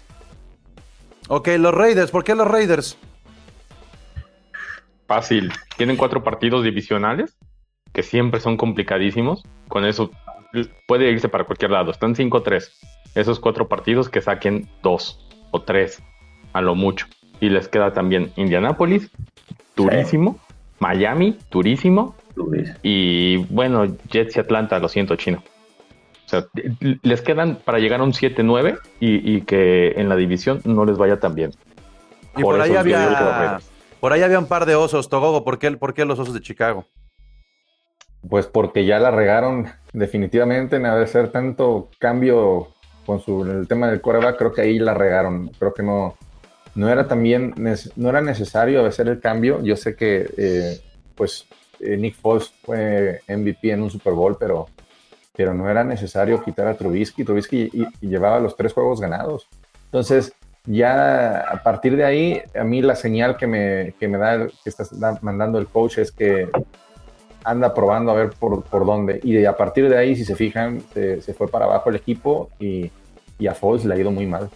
Ok, 1.30 1.50
los 1.58 1.74
Raiders, 1.74 2.12
¿por 2.12 2.24
qué 2.24 2.36
los 2.36 2.48
Raiders? 2.48 2.98
Fácil, 5.08 5.52
tienen 5.78 5.98
cuatro 5.98 6.24
partidos 6.24 6.64
divisionales 6.64 7.36
que 7.94 8.04
siempre 8.04 8.40
son 8.40 8.58
complicadísimos. 8.58 9.44
Con 9.68 9.86
eso 9.86 10.12
puede 10.88 11.12
irse 11.12 11.30
para 11.30 11.46
cualquier 11.46 11.72
lado. 11.72 11.92
Están 11.92 12.16
5-3. 12.16 12.70
Esos 13.16 13.40
cuatro 13.40 13.68
partidos 13.68 14.10
que 14.10 14.22
saquen 14.22 14.68
dos 14.82 15.28
o 15.52 15.62
tres 15.62 16.02
a 16.52 16.62
lo 16.62 16.76
mucho. 16.76 17.06
Y 17.40 17.50
les 17.50 17.68
queda 17.68 17.94
también 17.94 18.32
Indianápolis, 18.36 19.12
durísimo. 19.76 20.40
Miami, 20.84 21.40
durísimo. 21.50 22.14
Y 22.82 23.38
bueno, 23.46 23.86
Jets 24.10 24.36
y 24.36 24.40
Atlanta, 24.42 24.80
lo 24.80 24.90
siento, 24.90 25.16
chino. 25.16 25.42
O 26.26 26.30
sea, 26.30 26.46
les 27.04 27.22
quedan 27.22 27.56
para 27.64 27.80
llegar 27.80 28.02
a 28.02 28.04
un 28.04 28.12
7-9 28.12 28.80
y, 29.00 29.42
que 29.42 29.94
en 29.96 30.10
la 30.10 30.18
división 30.18 30.60
no 30.66 30.84
les 30.84 30.98
vaya 30.98 31.20
tan 31.22 31.36
bien. 31.36 31.52
Y 32.36 32.42
por, 32.42 32.60
ahí 32.60 32.76
había. 32.76 33.60
Por 34.02 34.12
ahí 34.12 34.24
había 34.24 34.40
un 34.40 34.48
par 34.48 34.66
de 34.66 34.76
osos, 34.76 35.08
Togogo. 35.08 35.46
¿Por 35.46 35.58
qué, 35.58 35.72
¿Por 35.72 35.94
qué 35.94 36.04
los 36.04 36.20
osos 36.20 36.34
de 36.34 36.42
Chicago? 36.42 36.86
Pues 38.30 38.48
porque 38.48 38.86
ya 38.86 39.00
la 39.00 39.12
regaron 39.12 39.68
definitivamente 39.94 40.76
en 40.76 40.86
hacer 40.86 41.32
tanto 41.32 41.90
cambio 42.00 42.70
con 43.06 43.22
su, 43.22 43.44
el 43.44 43.68
tema 43.68 43.88
del 43.88 44.02
coreback, 44.02 44.38
creo 44.38 44.54
que 44.54 44.62
ahí 44.62 44.80
la 44.80 44.94
regaron. 44.94 45.50
Creo 45.60 45.74
que 45.74 45.84
no, 45.84 46.16
no 46.76 46.90
era 46.90 47.08
también, 47.08 47.54
no 47.96 48.10
era 48.10 48.22
necesario 48.22 48.86
hacer 48.86 49.08
el 49.08 49.20
cambio. 49.20 49.62
Yo 49.64 49.76
sé 49.76 49.96
que, 49.96 50.30
eh, 50.38 50.82
pues, 51.16 51.46
eh, 51.80 51.98
Nick 51.98 52.16
Foles 52.16 52.52
fue 52.64 53.22
MVP 53.28 53.72
en 53.72 53.84
un 53.84 53.92
Super 53.92 54.14
Bowl, 54.14 54.38
pero, 54.40 54.68
pero 55.36 55.54
no 55.54 55.70
era 55.70 55.84
necesario 55.84 56.44
quitar 56.44 56.68
a 56.68 56.76
Trubisky. 56.76 57.24
Trubisky 57.24 57.70
y, 58.02 58.08
llevaba 58.08 58.40
los 58.40 58.56
tres 58.56 58.74
juegos 58.74 59.00
ganados. 59.00 59.48
Entonces, 59.86 60.34
ya 60.66 61.42
a 61.42 61.62
partir 61.62 61.96
de 61.96 62.06
ahí, 62.06 62.42
a 62.56 62.64
mí 62.64 62.82
la 62.82 62.96
señal 62.96 63.38
que 63.38 63.48
me, 63.48 63.94
que 64.00 64.08
me 64.08 64.18
da, 64.18 64.48
que 64.48 64.70
está 64.70 64.86
mandando 65.22 65.60
el 65.60 65.68
coach 65.68 65.98
es 66.00 66.12
que 66.12 66.50
anda 67.44 67.74
probando 67.74 68.12
a 68.12 68.16
ver 68.16 68.32
por, 68.32 68.64
por 68.64 68.86
dónde. 68.86 69.20
Y 69.24 69.44
a 69.46 69.56
partir 69.56 69.90
de 69.90 69.98
ahí, 69.98 70.16
si 70.16 70.26
se 70.26 70.36
fijan, 70.36 70.82
se, 70.94 71.34
fue 71.34 71.48
para 71.48 71.66
abajo 71.66 71.90
el 71.90 71.98
equipo 71.98 72.50
y, 72.60 72.92
a 73.48 73.54
Foles 73.54 73.84
le 73.84 73.94
ha 73.94 73.98
ido 73.98 74.10
muy 74.10 74.26
mal. 74.26 74.50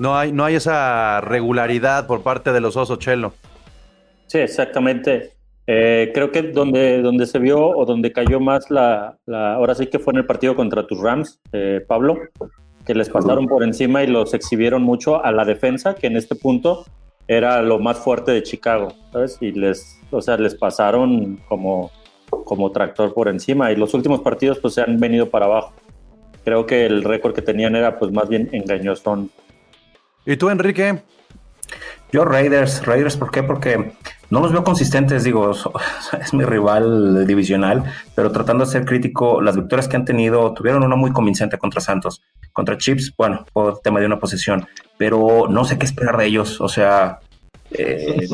No 0.00 0.16
hay, 0.16 0.32
no 0.32 0.46
hay 0.46 0.54
esa 0.54 1.20
regularidad 1.20 2.06
por 2.06 2.22
parte 2.22 2.54
de 2.54 2.60
los 2.62 2.74
Osos 2.74 2.98
Chelo. 3.00 3.34
Sí, 4.28 4.38
exactamente. 4.38 5.32
Eh, 5.66 6.10
creo 6.14 6.32
que 6.32 6.40
donde, 6.40 7.02
donde 7.02 7.26
se 7.26 7.38
vio 7.38 7.60
o 7.60 7.84
donde 7.84 8.10
cayó 8.10 8.40
más 8.40 8.70
la, 8.70 9.18
la, 9.26 9.56
ahora 9.56 9.74
sí 9.74 9.88
que 9.88 9.98
fue 9.98 10.14
en 10.14 10.20
el 10.20 10.24
partido 10.24 10.56
contra 10.56 10.86
tus 10.86 10.98
Rams, 11.02 11.38
eh, 11.52 11.84
Pablo, 11.86 12.16
que 12.86 12.94
les 12.94 13.10
pasaron 13.10 13.46
por 13.46 13.62
encima 13.62 14.02
y 14.02 14.06
los 14.06 14.32
exhibieron 14.32 14.82
mucho 14.82 15.22
a 15.22 15.32
la 15.32 15.44
defensa, 15.44 15.94
que 15.94 16.06
en 16.06 16.16
este 16.16 16.34
punto 16.34 16.86
era 17.28 17.60
lo 17.60 17.78
más 17.78 17.98
fuerte 17.98 18.32
de 18.32 18.42
Chicago, 18.42 18.94
¿sabes? 19.12 19.36
Y 19.42 19.52
les, 19.52 20.00
o 20.10 20.22
sea, 20.22 20.38
les 20.38 20.54
pasaron 20.54 21.36
como, 21.46 21.90
como 22.30 22.72
tractor 22.72 23.12
por 23.12 23.28
encima 23.28 23.70
y 23.70 23.76
los 23.76 23.92
últimos 23.92 24.22
partidos 24.22 24.58
pues 24.60 24.72
se 24.72 24.80
han 24.80 24.98
venido 24.98 25.28
para 25.28 25.44
abajo. 25.44 25.74
Creo 26.42 26.64
que 26.64 26.86
el 26.86 27.04
récord 27.04 27.34
que 27.34 27.42
tenían 27.42 27.76
era 27.76 27.98
pues 27.98 28.10
más 28.12 28.30
bien 28.30 28.48
engañoso. 28.52 29.28
¿Y 30.26 30.36
tú, 30.36 30.50
Enrique? 30.50 31.02
Yo 32.12 32.24
Raiders, 32.24 32.84
Raiders, 32.84 33.16
¿por 33.16 33.30
qué? 33.30 33.42
Porque 33.42 33.92
no 34.30 34.40
los 34.40 34.52
veo 34.52 34.64
consistentes, 34.64 35.24
digo, 35.24 35.52
es 36.20 36.34
mi 36.34 36.44
rival 36.44 37.26
divisional, 37.26 37.84
pero 38.14 38.32
tratando 38.32 38.64
de 38.64 38.70
ser 38.70 38.84
crítico, 38.84 39.40
las 39.40 39.56
victorias 39.56 39.88
que 39.88 39.96
han 39.96 40.04
tenido, 40.04 40.52
tuvieron 40.52 40.82
una 40.82 40.96
muy 40.96 41.12
convincente 41.12 41.58
contra 41.58 41.80
Santos, 41.80 42.22
contra 42.52 42.76
Chips, 42.76 43.14
bueno, 43.16 43.46
por 43.52 43.78
tema 43.80 44.00
de 44.00 44.06
una 44.06 44.18
posesión, 44.18 44.66
pero 44.98 45.46
no 45.48 45.64
sé 45.64 45.78
qué 45.78 45.86
esperar 45.86 46.16
de 46.16 46.26
ellos, 46.26 46.60
o 46.60 46.68
sea, 46.68 47.20
eh, 47.70 48.28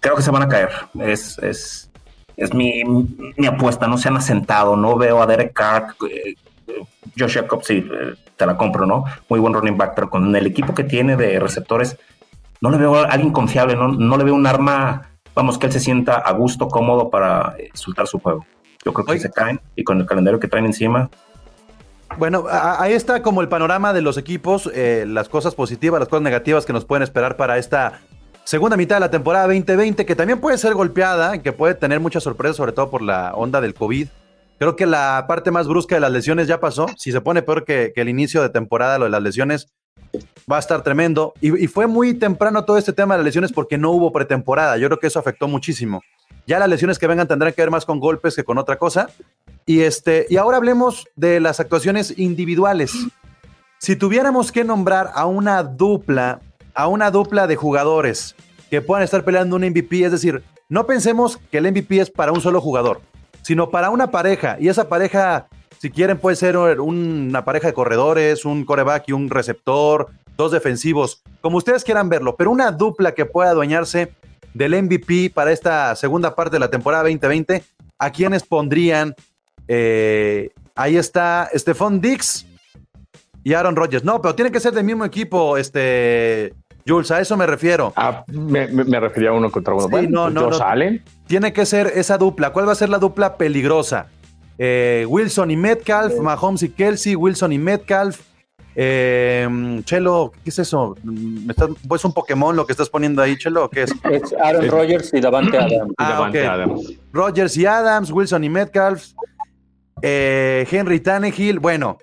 creo 0.00 0.16
que 0.16 0.22
se 0.22 0.30
van 0.32 0.42
a 0.42 0.48
caer, 0.48 0.70
es, 1.00 1.38
es, 1.38 1.90
es 2.36 2.52
mi, 2.52 2.82
mi, 2.84 3.46
apuesta, 3.46 3.86
no 3.86 3.98
se 3.98 4.08
han 4.08 4.16
asentado, 4.16 4.76
no 4.76 4.96
veo 4.96 5.22
a 5.22 5.26
Derek 5.26 5.52
Carr, 5.52 5.94
eh, 6.10 6.34
Josh 7.18 7.34
Jacobs, 7.34 7.66
sí, 7.66 7.84
eh, 7.92 8.14
te 8.36 8.46
la 8.46 8.56
compro, 8.56 8.86
¿no? 8.86 9.04
Muy 9.28 9.40
buen 9.40 9.54
running 9.54 9.76
back, 9.76 9.94
pero 9.94 10.10
con 10.10 10.34
el 10.34 10.46
equipo 10.46 10.74
que 10.74 10.84
tiene 10.84 11.16
de 11.16 11.38
receptores, 11.38 11.96
no 12.60 12.70
le 12.70 12.78
veo 12.78 12.96
a 12.96 13.04
alguien 13.04 13.32
confiable, 13.32 13.74
no, 13.74 13.88
no 13.88 14.16
le 14.16 14.24
veo 14.24 14.34
un 14.34 14.46
arma, 14.46 15.10
vamos, 15.34 15.58
que 15.58 15.66
él 15.66 15.72
se 15.72 15.80
sienta 15.80 16.16
a 16.16 16.32
gusto, 16.32 16.68
cómodo 16.68 17.10
para 17.10 17.54
eh, 17.58 17.70
soltar 17.74 18.06
su 18.06 18.18
juego. 18.18 18.46
Yo 18.84 18.92
creo 18.92 19.06
que 19.06 19.18
se 19.18 19.30
caen 19.30 19.60
y 19.76 19.84
con 19.84 20.00
el 20.00 20.06
calendario 20.06 20.40
que 20.40 20.48
traen 20.48 20.66
encima. 20.66 21.10
Bueno, 22.18 22.46
ahí 22.50 22.92
está 22.92 23.22
como 23.22 23.40
el 23.40 23.48
panorama 23.48 23.92
de 23.92 24.02
los 24.02 24.18
equipos, 24.18 24.70
eh, 24.74 25.04
las 25.06 25.28
cosas 25.28 25.54
positivas, 25.54 26.00
las 26.00 26.08
cosas 26.08 26.22
negativas 26.22 26.66
que 26.66 26.72
nos 26.72 26.84
pueden 26.84 27.02
esperar 27.02 27.36
para 27.36 27.56
esta 27.56 28.00
segunda 28.44 28.76
mitad 28.76 28.96
de 28.96 29.00
la 29.00 29.10
temporada 29.10 29.46
2020, 29.46 30.04
que 30.04 30.16
también 30.16 30.40
puede 30.40 30.58
ser 30.58 30.74
golpeada, 30.74 31.38
que 31.38 31.52
puede 31.52 31.74
tener 31.74 32.00
muchas 32.00 32.24
sorpresas, 32.24 32.56
sobre 32.56 32.72
todo 32.72 32.90
por 32.90 33.02
la 33.02 33.32
onda 33.34 33.60
del 33.60 33.74
COVID. 33.74 34.08
Creo 34.60 34.76
que 34.76 34.84
la 34.84 35.24
parte 35.26 35.50
más 35.50 35.66
brusca 35.66 35.94
de 35.94 36.02
las 36.02 36.12
lesiones 36.12 36.46
ya 36.46 36.60
pasó. 36.60 36.84
Si 36.98 37.12
se 37.12 37.22
pone 37.22 37.40
peor 37.40 37.64
que, 37.64 37.94
el 37.96 38.10
inicio 38.10 38.42
de 38.42 38.50
temporada, 38.50 38.98
lo 38.98 39.06
de 39.06 39.10
las 39.10 39.22
lesiones, 39.22 39.72
va 40.52 40.56
a 40.56 40.58
estar 40.58 40.82
tremendo. 40.82 41.32
Y, 41.40 41.66
fue 41.66 41.86
muy 41.86 42.12
temprano 42.12 42.66
todo 42.66 42.76
este 42.76 42.92
tema 42.92 43.14
de 43.14 43.20
las 43.20 43.24
lesiones 43.24 43.52
porque 43.52 43.78
no 43.78 43.90
hubo 43.90 44.12
pretemporada. 44.12 44.76
Yo 44.76 44.88
creo 44.88 44.98
que 44.98 45.06
eso 45.06 45.18
afectó 45.18 45.48
muchísimo. 45.48 46.02
Ya 46.46 46.58
las 46.58 46.68
lesiones 46.68 46.98
que 46.98 47.06
vengan 47.06 47.26
tendrán 47.26 47.54
que 47.54 47.62
ver 47.62 47.70
más 47.70 47.86
con 47.86 48.00
golpes 48.00 48.36
que 48.36 48.44
con 48.44 48.58
otra 48.58 48.76
cosa. 48.76 49.08
Y, 49.64 49.80
este, 49.80 50.26
y 50.28 50.36
ahora 50.36 50.58
hablemos 50.58 51.08
de 51.16 51.40
las 51.40 51.58
actuaciones 51.58 52.18
individuales. 52.18 52.92
Si 53.78 53.96
tuviéramos 53.96 54.52
que 54.52 54.62
nombrar 54.62 55.10
a 55.14 55.24
una 55.24 55.62
dupla, 55.62 56.42
a 56.74 56.86
una 56.86 57.10
dupla 57.10 57.46
de 57.46 57.56
jugadores 57.56 58.36
que 58.68 58.82
puedan 58.82 59.04
estar 59.04 59.24
peleando 59.24 59.56
un 59.56 59.62
MVP, 59.62 60.04
es 60.04 60.12
decir, 60.12 60.42
no 60.68 60.84
pensemos 60.86 61.38
que 61.50 61.56
el 61.56 61.72
MVP 61.72 61.98
es 61.98 62.10
para 62.10 62.32
un 62.32 62.42
solo 62.42 62.60
jugador, 62.60 63.00
sino 63.42 63.70
para 63.70 63.90
una 63.90 64.10
pareja. 64.10 64.56
Y 64.60 64.68
esa 64.68 64.88
pareja 64.88 65.48
si 65.80 65.90
quieren, 65.90 66.18
puede 66.18 66.36
ser 66.36 66.58
una 66.58 67.42
pareja 67.46 67.68
de 67.68 67.72
corredores, 67.72 68.44
un 68.44 68.66
coreback 68.66 69.04
y 69.06 69.12
un 69.12 69.30
receptor, 69.30 70.10
dos 70.36 70.52
defensivos, 70.52 71.22
como 71.40 71.56
ustedes 71.56 71.84
quieran 71.84 72.10
verlo, 72.10 72.36
pero 72.36 72.50
una 72.50 72.70
dupla 72.70 73.14
que 73.14 73.24
pueda 73.24 73.50
adueñarse 73.50 74.12
del 74.52 74.82
MVP 74.82 75.30
para 75.30 75.52
esta 75.52 75.96
segunda 75.96 76.34
parte 76.34 76.56
de 76.56 76.60
la 76.60 76.68
temporada 76.68 77.04
2020, 77.04 77.64
¿a 77.98 78.10
quiénes 78.10 78.42
pondrían? 78.42 79.14
Eh, 79.68 80.50
ahí 80.74 80.98
está 80.98 81.48
Stephon 81.54 81.98
Dix 81.98 82.44
y 83.42 83.54
Aaron 83.54 83.74
Rodgers. 83.74 84.04
No, 84.04 84.20
pero 84.20 84.34
tiene 84.34 84.52
que 84.52 84.60
ser 84.60 84.74
del 84.74 84.84
mismo 84.84 85.06
equipo, 85.06 85.56
este. 85.56 86.52
Jules, 86.86 87.10
a 87.10 87.20
eso 87.20 87.36
me 87.36 87.46
refiero. 87.46 87.92
Ah, 87.96 88.24
me, 88.28 88.66
refería 89.00 89.30
a 89.30 89.32
uno 89.32 89.50
contra 89.50 89.74
uno. 89.74 89.88
no, 90.08 90.30
no, 90.30 90.50
no. 90.50 90.58
Tiene 91.26 91.52
que 91.52 91.66
ser 91.66 91.92
esa 91.94 92.18
dupla. 92.18 92.52
¿Cuál 92.52 92.68
va 92.68 92.72
a 92.72 92.76
ser 92.76 92.88
la 92.88 92.98
dupla 92.98 93.36
peligrosa? 93.36 94.08
Eh, 94.58 95.06
Wilson 95.08 95.50
y 95.50 95.56
Metcalf, 95.56 96.18
Mahomes 96.18 96.62
y 96.62 96.70
Kelsey, 96.70 97.14
Wilson 97.14 97.52
y 97.52 97.58
Metcalf. 97.58 98.20
Eh, 98.74 99.80
Chelo, 99.84 100.32
¿qué 100.44 100.50
es 100.50 100.58
eso? 100.58 100.96
¿Me 101.02 101.54
¿Es 101.94 102.04
un 102.04 102.12
Pokémon 102.12 102.54
lo 102.54 102.66
que 102.66 102.72
estás 102.72 102.88
poniendo 102.88 103.22
ahí, 103.22 103.36
Chelo? 103.36 103.68
¿Qué 103.68 103.82
es? 103.82 103.92
Es 104.10 104.34
Aaron 104.42 104.68
Rodgers 104.68 105.12
y 105.12 105.20
Davante 105.20 105.58
Adams. 105.58 105.94
Ah, 105.98 106.26
Adams. 106.26 106.92
Rodgers 107.12 107.56
y 107.56 107.66
Adams, 107.66 108.10
Wilson 108.10 108.44
y 108.44 108.48
Metcalf, 108.48 109.08
eh, 110.02 110.66
Henry 110.70 111.00
Tannehill. 111.00 111.58
Bueno, 111.58 111.98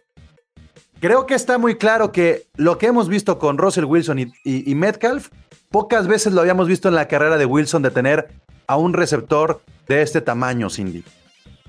creo 0.99 1.25
que 1.25 1.33
está 1.33 1.57
muy 1.57 1.75
claro 1.75 2.11
que 2.11 2.47
lo 2.55 2.77
que 2.77 2.87
hemos 2.87 3.09
visto 3.09 3.39
con 3.39 3.57
Russell 3.57 3.85
Wilson 3.85 4.31
y 4.43 4.75
Metcalf, 4.75 5.29
pocas 5.69 6.07
veces 6.07 6.33
lo 6.33 6.41
habíamos 6.41 6.67
visto 6.67 6.87
en 6.87 6.95
la 6.95 7.07
carrera 7.07 7.37
de 7.37 7.45
Wilson 7.45 7.81
de 7.81 7.91
tener 7.91 8.29
a 8.67 8.77
un 8.77 8.93
receptor 8.93 9.61
de 9.87 10.01
este 10.01 10.21
tamaño, 10.21 10.69
Cindy 10.69 11.03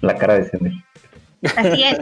la 0.01 0.17
cara 0.17 0.39
de 0.39 0.45
Cindy. 0.51 0.85
Así 1.57 1.85
es. 1.85 1.99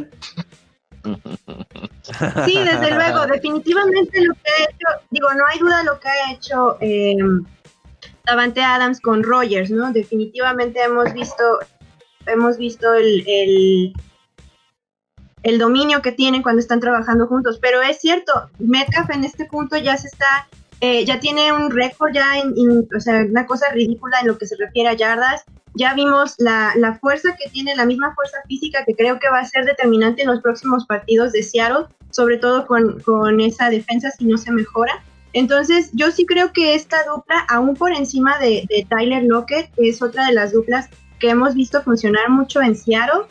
Sí, 2.47 2.59
desde 2.59 2.95
luego, 2.95 3.27
definitivamente 3.27 4.21
lo 4.23 4.35
que 4.35 4.51
ha 4.51 4.65
hecho, 4.65 5.07
digo, 5.11 5.29
no 5.35 5.45
hay 5.47 5.59
duda 5.59 5.83
lo 5.85 6.01
que 6.01 6.09
ha 6.09 6.33
hecho 6.33 6.77
eh, 6.81 7.17
Davante 8.25 8.61
Adams 8.61 9.01
con 9.01 9.23
Rogers, 9.23 9.71
¿no? 9.71 9.93
Definitivamente 9.93 10.83
hemos 10.83 11.13
visto, 11.13 11.45
hemos 12.27 12.59
visto 12.59 12.93
el, 12.95 13.23
el, 13.27 13.93
dominio 15.59 16.03
que 16.03 16.13
tienen 16.13 16.43
cuando 16.43 16.61
están 16.61 16.81
trabajando 16.81 17.27
juntos, 17.29 17.59
pero 17.61 17.81
es 17.81 18.01
cierto, 18.01 18.51
Metcalf 18.59 19.11
en 19.11 19.25
este 19.25 19.45
punto 19.45 19.77
ya 19.77 19.97
se 19.97 20.09
está, 20.09 20.49
eh, 20.81 21.05
ya 21.05 21.21
tiene 21.21 21.53
un 21.53 21.71
récord 21.71 22.13
ya 22.13 22.39
en, 22.39 22.87
o 22.95 23.01
sea, 23.01 23.25
una 23.25 23.47
cosa 23.47 23.69
ridícula 23.73 24.19
en 24.21 24.27
lo 24.27 24.39
que 24.39 24.47
se 24.47 24.57
refiere 24.57 24.89
a 24.89 24.95
yardas, 24.95 25.45
ya 25.75 25.95
vimos 25.95 26.35
la, 26.39 26.99
fuerza 27.01 27.37
que 27.37 27.49
tiene, 27.51 27.77
la 27.77 27.85
misma 27.85 28.15
fuerza 28.15 28.39
física 28.49 28.85
que 28.85 28.95
creo 28.95 29.19
que 29.21 29.29
va 29.29 29.41
a 29.41 29.45
ser 29.45 29.65
determinante 29.65 30.23
en 30.23 30.29
los 30.29 30.41
próximos 30.41 30.87
partidos 30.87 31.33
de 31.33 31.43
Seattle, 31.43 31.87
sobre 32.11 32.39
todo 32.39 32.67
con, 32.67 32.99
con 33.01 33.41
esa 33.41 33.71
defensa 33.71 34.11
si 34.11 34.25
no 34.25 34.39
se 34.39 34.51
mejora. 34.51 35.05
Entonces, 35.35 35.91
yo 35.93 36.11
sí 36.11 36.25
creo 36.25 36.53
que 36.53 36.75
esta 36.75 37.05
dupla, 37.05 37.45
aún 37.49 37.75
por 37.77 37.93
encima 37.93 38.39
de, 38.39 38.65
de 38.71 38.87
Tyler 38.89 39.23
Lockett, 39.23 39.71
es 39.77 40.01
otra 40.01 40.27
de 40.27 40.33
las 40.33 40.53
duplas 40.53 40.89
que 41.21 41.29
hemos 41.29 41.55
visto 41.55 41.83
funcionar 41.83 42.31
mucho 42.31 42.63
en 42.63 42.75
Seattle, 42.75 43.27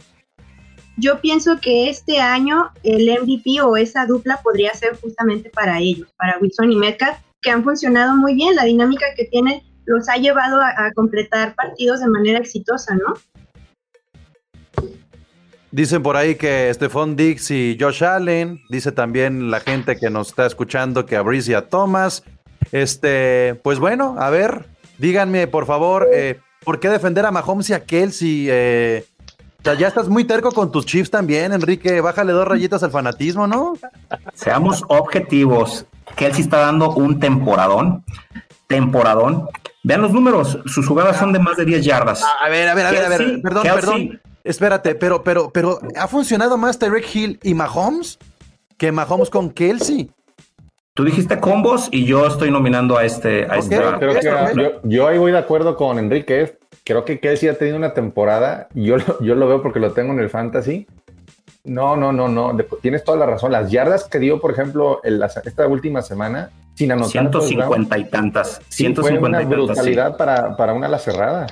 yo 0.97 1.19
pienso 1.19 1.59
que 1.59 1.89
este 1.89 2.19
año 2.19 2.71
el 2.83 3.09
MVP 3.09 3.61
o 3.61 3.75
esa 3.75 4.05
dupla 4.05 4.39
podría 4.41 4.73
ser 4.73 4.97
justamente 4.99 5.49
para 5.49 5.79
ellos, 5.79 6.07
para 6.17 6.37
Wilson 6.39 6.71
y 6.71 6.75
Metcalf, 6.77 7.17
que 7.41 7.51
han 7.51 7.63
funcionado 7.63 8.15
muy 8.15 8.33
bien. 8.33 8.55
La 8.55 8.63
dinámica 8.63 9.05
que 9.15 9.25
tienen 9.25 9.61
los 9.85 10.07
ha 10.09 10.17
llevado 10.17 10.61
a, 10.61 10.91
completar 10.95 11.53
partidos 11.55 11.99
de 11.99 12.07
manera 12.07 12.39
exitosa, 12.39 12.95
¿no? 12.95 13.13
Dicen 15.71 16.01
por 16.01 16.15
ahí 16.15 16.35
que 16.35 16.73
Stephon 16.73 17.17
Dix 17.17 17.51
y 17.51 17.77
Josh 17.79 18.03
Allen. 18.03 18.61
Dice 18.69 18.93
también 18.93 19.51
la 19.51 19.59
gente 19.59 19.97
que 19.97 20.09
nos 20.09 20.29
está 20.29 20.45
escuchando 20.45 21.05
que 21.05 21.17
a 21.17 21.21
Brice 21.21 21.51
y 21.51 21.53
a 21.53 21.67
Thomas. 21.67 22.23
Este, 22.71 23.59
pues 23.63 23.79
bueno, 23.79 24.15
a 24.17 24.29
ver, 24.29 24.65
díganme 24.97 25.47
por 25.47 25.65
favor, 25.65 26.07
eh, 26.11 26.39
¿por 26.63 26.79
qué 26.79 26.89
defender 26.89 27.25
a 27.25 27.31
Mahomes 27.31 27.69
y 27.69 27.73
a 27.73 27.83
Kelsey? 27.83 28.47
Eh, 28.49 29.05
sea, 29.65 29.73
ya 29.73 29.87
estás 29.87 30.07
muy 30.07 30.23
terco 30.23 30.51
con 30.51 30.71
tus 30.71 30.85
chips 30.85 31.09
también, 31.09 31.51
Enrique. 31.51 31.99
Bájale 31.99 32.31
dos 32.31 32.47
rayitas 32.47 32.83
al 32.83 32.91
fanatismo, 32.91 33.47
¿no? 33.47 33.73
Seamos 34.33 34.83
objetivos. 34.87 35.85
Kelsey 36.15 36.43
está 36.43 36.59
dando 36.59 36.91
un 36.91 37.19
temporadón. 37.19 38.03
Temporadón. 38.67 39.49
Vean 39.83 40.01
los 40.01 40.11
números. 40.11 40.59
Sus 40.65 40.87
jugadas 40.87 41.17
son 41.17 41.33
de 41.33 41.39
más 41.39 41.57
de 41.57 41.65
10 41.65 41.83
yardas. 41.83 42.23
A 42.23 42.49
ver, 42.49 42.69
a 42.69 42.75
ver, 42.75 42.85
a 42.85 42.91
ver, 42.91 43.05
a 43.05 43.09
ver. 43.09 43.41
Perdón, 43.41 43.63
perdón. 43.63 44.21
Espérate, 44.43 44.93
pero, 44.93 45.23
pero, 45.23 45.49
pero, 45.51 45.79
¿ha 45.95 46.07
funcionado 46.07 46.55
más 46.57 46.77
Tyreek 46.77 47.15
Hill 47.15 47.39
y 47.41 47.55
Mahomes 47.55 48.19
que 48.77 48.91
Mahomes 48.91 49.31
con 49.31 49.49
Kelsey? 49.49 50.11
Tú 50.93 51.03
dijiste 51.03 51.39
combos 51.39 51.89
y 51.91 52.05
yo 52.05 52.25
estoy 52.25 52.51
nominando 52.51 52.97
a 52.97 53.03
este. 53.03 53.45
A 53.51 53.57
este 53.57 53.75
yo, 54.83 55.07
ahí 55.07 55.17
voy 55.17 55.31
de 55.31 55.37
acuerdo 55.37 55.75
con 55.75 55.99
Enrique. 55.99 56.57
Creo 56.85 57.03
que 57.03 57.19
Kelsey 57.19 57.49
ha 57.49 57.57
tenido 57.57 57.77
una 57.77 57.93
temporada, 57.93 58.69
y 58.75 58.85
yo, 58.85 58.97
yo 59.19 59.35
lo 59.35 59.47
veo 59.47 59.61
porque 59.61 59.79
lo 59.79 59.91
tengo 59.91 60.13
en 60.13 60.19
el 60.19 60.29
fantasy. 60.29 60.87
No, 61.63 61.97
no, 61.97 62.13
no, 62.13 62.29
no. 62.29 62.55
tienes 62.79 63.03
toda 63.03 63.17
la 63.17 63.25
razón. 63.25 63.51
Las 63.51 63.71
yardas 63.71 64.03
que 64.03 64.19
dio, 64.19 64.39
por 64.39 64.51
ejemplo, 64.51 65.01
esta 65.03 65.67
última 65.67 66.03
semana, 66.03 66.51
sin 66.75 66.91
anotar. 66.91 67.31
150 67.31 67.97
y 67.97 68.05
tantas. 68.05 68.61
150 68.69 69.19
fue 69.19 69.29
una 69.29 69.41
brutalidad 69.41 70.15
para, 70.15 70.55
para 70.55 70.73
una 70.73 70.85
ala 70.85 70.99
cerrada. 70.99 71.47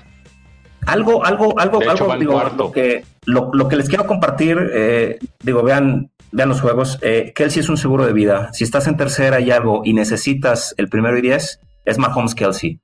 Algo, 0.85 1.25
algo, 1.25 1.57
algo, 1.59 1.81
algo, 1.81 2.15
digo, 2.17 2.43
lo 2.55 2.71
que, 2.71 3.03
lo, 3.25 3.67
que 3.67 3.75
les 3.75 3.89
quiero 3.89 4.05
compartir, 4.05 4.57
eh, 4.73 5.17
digo, 5.41 5.63
vean, 5.63 6.11
vean 6.31 6.49
los 6.49 6.61
juegos. 6.61 6.99
Eh, 7.01 7.31
Kelsey 7.33 7.61
es 7.61 7.69
un 7.69 7.77
seguro 7.77 8.05
de 8.05 8.13
vida. 8.13 8.49
Si 8.53 8.63
estás 8.63 8.87
en 8.87 8.97
tercera 8.97 9.39
y 9.39 9.49
algo 9.49 9.81
y 9.83 9.93
necesitas 9.93 10.75
el 10.77 10.89
primero 10.89 11.17
y 11.17 11.21
diez, 11.21 11.59
es 11.85 11.97
Mahomes 11.97 12.35
Kelsey. 12.35 12.82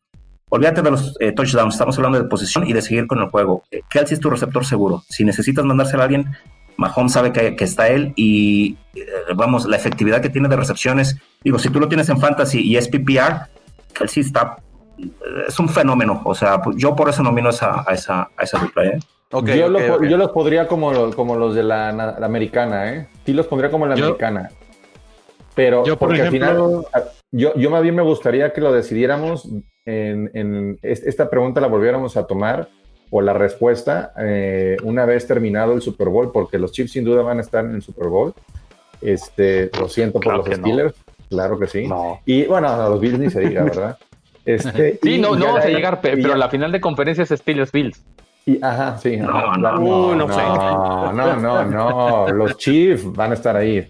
Olvídate 0.50 0.82
de 0.82 0.92
los 0.92 1.16
eh, 1.20 1.32
touchdowns, 1.32 1.76
estamos 1.76 1.98
hablando 1.98 2.22
de 2.22 2.28
posición 2.28 2.68
y 2.68 2.74
de 2.74 2.82
seguir 2.82 3.08
con 3.08 3.20
el 3.20 3.30
juego. 3.30 3.64
Eh, 3.72 3.82
Kelsey 3.90 4.16
es 4.16 4.20
tu 4.20 4.30
receptor 4.30 4.66
seguro. 4.66 5.04
Si 5.08 5.24
necesitas 5.24 5.64
mandárselo 5.64 6.02
a 6.02 6.06
alguien, 6.06 6.32
Mahomes 6.78 7.14
sabe 7.14 7.32
que, 7.32 7.64
está 7.64 7.88
él 7.90 8.14
y 8.16 8.78
vamos, 9.36 9.66
la 9.66 9.76
efectividad 9.78 10.22
que 10.22 10.30
tiene 10.30 10.48
de 10.48 10.56
recepciones. 10.56 11.18
Digo, 11.44 11.60
si 11.60 11.70
tú 11.70 11.80
lo 11.80 11.88
tienes 11.88 12.10
en 12.10 12.20
fantasy 12.20 12.62
y 12.62 12.78
es 12.78 12.88
PPR, 12.88 13.48
Kelsey 13.94 14.24
está. 14.24 14.58
Es 15.48 15.60
un 15.60 15.70
fenómeno. 15.70 16.22
O 16.26 16.34
sea, 16.34 16.62
yo 16.76 16.96
por 16.96 17.10
eso 17.10 17.22
nomino 17.22 17.50
esa, 17.50 17.84
a, 17.86 17.94
esa, 17.94 18.30
a 18.36 18.44
esa 18.44 18.60
dupla. 18.60 18.86
¿eh? 18.86 19.00
yo, 19.30 19.68
los 20.18 20.32
pondría 20.32 20.68
como, 20.68 21.12
como 21.12 21.36
los 21.36 21.54
de 21.54 21.64
la, 21.64 21.90
americana, 22.22 22.94
¿eh? 22.94 23.08
Sí 23.26 23.34
los 23.34 23.46
pondría 23.48 23.70
como 23.70 23.86
la 23.86 23.94
americana. 23.94 24.50
Pero 25.56 25.86
yo, 25.86 25.98
por 25.98 26.14
ejemplo, 26.16 26.86
al 26.94 27.04
final, 27.04 27.19
yo, 27.32 27.56
yo 27.56 27.70
más 27.70 27.82
bien 27.84 27.96
me 27.96 28.02
gustaría 28.02 28.54
que 28.54 28.62
lo 28.62 28.72
decidiéramos 28.72 29.48
en, 29.86 30.80
esta 30.82 31.30
pregunta 31.30 31.62
la 31.62 31.68
volviéramos 31.68 32.18
a 32.18 32.28
tomar 32.28 32.70
o 33.10 33.22
la 33.22 33.34
respuesta 33.34 34.14
eh, 34.20 34.78
una 34.84 35.06
vez 35.06 35.26
terminado 35.26 35.74
el 35.74 35.82
Super 35.82 36.10
Bowl, 36.10 36.32
porque 36.32 36.60
los 36.60 36.72
Chiefs 36.72 36.92
sin 36.92 37.04
duda 37.04 37.24
van 37.24 37.40
a 37.40 37.42
estar 37.42 37.66
en 37.66 37.76
el 37.76 37.82
Super 37.82 38.08
Bowl. 38.08 38.34
Este, 39.02 39.72
lo 39.80 39.88
siento 39.90 40.20
por 40.20 40.38
los 40.38 40.46
Steelers, 40.46 40.94
claro 41.30 41.58
que 41.58 41.68
sí. 41.68 41.90
Y 42.26 42.46
bueno, 42.46 42.68
a 42.68 42.90
los 42.90 43.00
Bills 43.00 43.18
ni 43.20 43.30
se 43.30 43.40
diga, 43.42 43.64
¿verdad? 43.64 43.98
Este, 44.46 45.00
sí, 45.02 45.20
no, 45.20 45.36
no 45.36 45.62
se 45.62 45.70
llegar, 45.70 46.02
pero 46.02 46.36
la 46.36 46.50
final 46.50 46.72
de 46.72 46.82
conferencia 46.82 47.24
es 47.24 47.30
Steelers 47.30 47.72
Bills. 47.72 48.04
Y, 48.46 48.64
ajá, 48.64 48.98
sí. 48.98 49.18
No, 49.18 49.56
no, 49.58 49.78
no, 49.78 50.16
no, 50.16 51.14
no, 51.14 51.66
no, 51.66 52.28
Los 52.32 52.58
Chiefs 52.58 53.12
van 53.14 53.32
a 53.32 53.34
estar 53.36 53.56
ahí. 53.56 53.88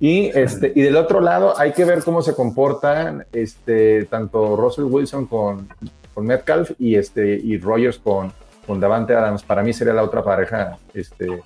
Y, 0.00 0.26
este, 0.34 0.72
y 0.74 0.82
del 0.82 0.96
otro 0.96 1.20
lado 1.20 1.58
hay 1.58 1.72
que 1.72 1.84
ver 1.84 2.02
cómo 2.02 2.22
se 2.22 2.34
comportan 2.34 3.26
este, 3.32 4.04
tanto 4.06 4.56
Russell 4.56 4.84
Wilson 4.84 5.26
con, 5.26 5.68
con 6.12 6.26
Metcalf 6.26 6.72
y, 6.78 6.96
este, 6.96 7.34
y 7.42 7.58
Rogers 7.58 7.98
con, 7.98 8.32
con 8.66 8.80
Davante 8.80 9.14
Adams. 9.14 9.42
Para 9.42 9.62
mí 9.62 9.72
sería 9.72 9.94
la 9.94 10.02
otra 10.02 10.22
pareja 10.22 10.78
este, 10.92 11.42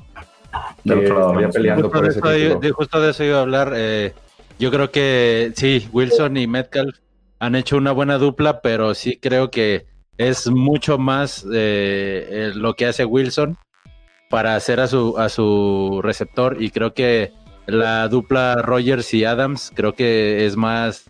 que 0.84 1.48
peleando 1.52 1.90
por 1.90 2.06
ese 2.06 2.20
título. 2.20 2.74
Justo 2.74 3.00
de 3.00 3.10
eso 3.10 3.24
iba 3.24 3.38
a 3.38 3.42
hablar. 3.42 3.72
Eh, 3.76 4.14
yo 4.58 4.70
creo 4.70 4.90
que 4.90 5.52
sí, 5.54 5.88
Wilson 5.92 6.36
y 6.36 6.46
Metcalf 6.46 6.96
han 7.38 7.54
hecho 7.54 7.76
una 7.76 7.92
buena 7.92 8.18
dupla, 8.18 8.60
pero 8.60 8.94
sí 8.94 9.18
creo 9.20 9.50
que 9.50 9.86
es 10.16 10.48
mucho 10.48 10.98
más 10.98 11.46
eh, 11.52 12.50
lo 12.54 12.74
que 12.74 12.86
hace 12.86 13.04
Wilson 13.04 13.56
para 14.30 14.56
hacer 14.56 14.80
a 14.80 14.88
su, 14.88 15.16
a 15.16 15.28
su 15.28 16.00
receptor 16.02 16.60
y 16.60 16.70
creo 16.70 16.92
que 16.92 17.32
la 17.68 18.08
dupla 18.08 18.56
Rogers 18.62 19.12
y 19.14 19.24
Adams 19.24 19.72
creo 19.74 19.94
que 19.94 20.46
es 20.46 20.56
más... 20.56 21.04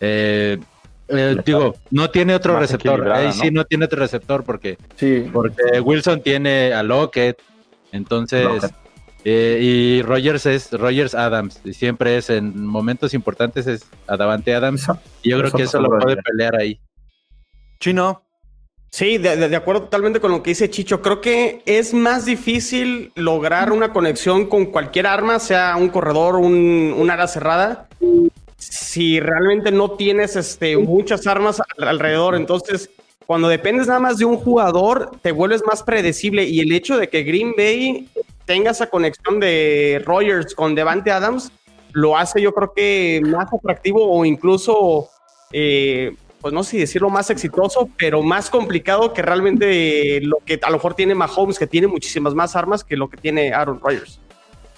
Eh, 0.00 0.58
eh, 1.08 1.36
digo, 1.44 1.74
no 1.90 2.10
tiene 2.10 2.34
otro 2.34 2.58
receptor. 2.58 3.10
Ahí 3.10 3.32
sí 3.32 3.50
no 3.50 3.64
tiene 3.64 3.86
otro 3.86 3.98
receptor 3.98 4.44
porque, 4.44 4.78
sí. 4.96 5.28
porque 5.32 5.80
Wilson 5.80 6.22
tiene 6.22 6.72
a 6.72 6.82
Lockett. 6.82 7.40
Entonces, 7.92 8.62
y 9.24 10.02
Rogers 10.02 10.46
es 10.46 10.72
Rogers 10.72 11.14
Adams. 11.14 11.60
Y 11.64 11.74
siempre 11.74 12.16
es 12.16 12.30
en 12.30 12.64
momentos 12.64 13.12
importantes 13.14 13.66
es 13.66 13.86
Adavante 14.06 14.54
Adams. 14.54 14.86
Y 15.22 15.30
yo 15.30 15.38
creo 15.40 15.52
que 15.52 15.62
eso 15.64 15.80
lo 15.80 15.90
puede 15.98 16.16
pelear 16.22 16.56
ahí. 16.56 16.80
Chino. 17.80 18.22
Sí, 18.90 19.18
de, 19.18 19.54
acuerdo 19.54 19.82
totalmente 19.82 20.20
con 20.20 20.32
lo 20.32 20.42
que 20.42 20.50
dice 20.50 20.68
Chicho. 20.68 21.00
Creo 21.00 21.20
que 21.20 21.62
es 21.64 21.94
más 21.94 22.24
difícil 22.24 23.12
lograr 23.14 23.70
una 23.70 23.92
conexión 23.92 24.46
con 24.46 24.66
cualquier 24.66 25.06
arma, 25.06 25.38
sea 25.38 25.76
un 25.76 25.90
corredor, 25.90 26.34
un, 26.34 26.92
un 26.98 27.28
cerrada, 27.28 27.88
si 28.56 29.20
realmente 29.20 29.70
no 29.70 29.92
tienes 29.92 30.34
este, 30.34 30.76
muchas 30.76 31.28
armas 31.28 31.62
alrededor. 31.78 32.34
Entonces, 32.34 32.90
cuando 33.26 33.46
dependes 33.46 33.86
nada 33.86 34.00
más 34.00 34.18
de 34.18 34.24
un 34.24 34.36
jugador, 34.36 35.12
te 35.22 35.30
vuelves 35.30 35.62
más 35.64 35.84
predecible. 35.84 36.42
Y 36.42 36.58
el 36.58 36.72
hecho 36.72 36.98
de 36.98 37.08
que 37.08 37.22
Green 37.22 37.54
Bay 37.56 38.08
tenga 38.44 38.72
esa 38.72 38.90
conexión 38.90 39.38
de 39.38 40.02
Rogers 40.04 40.52
con 40.52 40.74
Devante 40.74 41.12
Adams, 41.12 41.52
lo 41.92 42.18
hace 42.18 42.42
yo 42.42 42.52
creo 42.52 42.72
que 42.74 43.22
más 43.24 43.46
atractivo 43.52 44.10
o 44.10 44.24
incluso... 44.24 45.08
Eh, 45.52 46.12
pues 46.40 46.54
no 46.54 46.62
sé 46.62 46.70
si 46.70 46.78
decirlo 46.78 47.10
más 47.10 47.30
exitoso, 47.30 47.88
pero 47.98 48.22
más 48.22 48.50
complicado 48.50 49.12
que 49.12 49.22
realmente 49.22 50.20
lo 50.22 50.38
que 50.44 50.58
a 50.62 50.70
lo 50.70 50.76
mejor 50.76 50.94
tiene 50.94 51.14
Mahomes, 51.14 51.58
que 51.58 51.66
tiene 51.66 51.86
muchísimas 51.86 52.34
más 52.34 52.56
armas 52.56 52.82
que 52.82 52.96
lo 52.96 53.08
que 53.08 53.16
tiene 53.16 53.52
Aaron 53.52 53.80
Rodgers. 53.80 54.20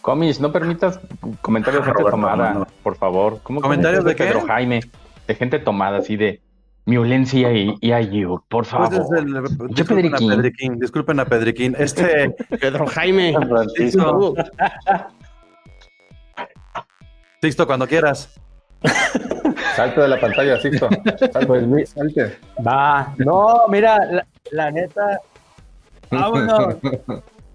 Comis, 0.00 0.40
no 0.40 0.50
permitas 0.50 0.98
comentarios 1.40 1.86
de 1.86 1.92
gente 1.92 2.10
tomada, 2.10 2.66
por 2.82 2.96
favor. 2.96 3.38
¿Cómo 3.44 3.60
¿Comentarios 3.60 4.04
de, 4.04 4.14
Pedro 4.14 4.40
Jaime? 4.46 4.80
De 5.28 5.34
gente 5.36 5.60
tomada, 5.60 5.98
así 5.98 6.16
de 6.16 6.40
violencia 6.84 7.52
y, 7.52 7.76
y 7.80 7.92
ayuda, 7.92 8.42
por 8.48 8.64
pues 8.64 8.68
favor. 8.68 8.90
disculpen, 9.68 10.12
a 10.12 10.18
Pedriquín, 10.18 10.78
disculpen 10.80 11.20
a 11.20 11.24
Pedriquín. 11.24 11.76
Este, 11.78 12.34
Pedro 12.60 12.86
Jaime. 12.88 13.34
Listo, 17.40 17.66
cuando 17.66 17.86
quieras. 17.86 18.40
Salte 19.76 20.00
de 20.00 20.08
la 20.08 20.20
pantalla, 20.20 20.60
Sixto. 20.60 20.88
Salte, 21.32 21.86
salte. 21.86 22.38
Va. 22.66 23.14
No, 23.18 23.66
mira, 23.68 24.24
la, 24.50 24.70
neta. 24.70 25.20
Vámonos. 26.10 26.76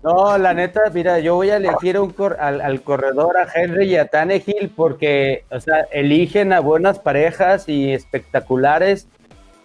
No, 0.03 0.37
la 0.37 0.53
neta, 0.53 0.81
mira, 0.93 1.19
yo 1.19 1.35
voy 1.35 1.49
a 1.49 1.57
elegir 1.57 1.99
un 1.99 2.13
al, 2.39 2.81
corredor 2.81 3.35
a 3.37 3.47
Henry 3.53 3.87
y 3.87 3.95
a 3.97 4.07
Tannehill 4.07 4.71
porque, 4.75 5.43
o 5.51 5.59
sea, 5.59 5.87
eligen 5.91 6.53
a 6.53 6.59
buenas 6.59 6.99
parejas 6.99 7.67
y 7.67 7.91
espectaculares 7.91 9.07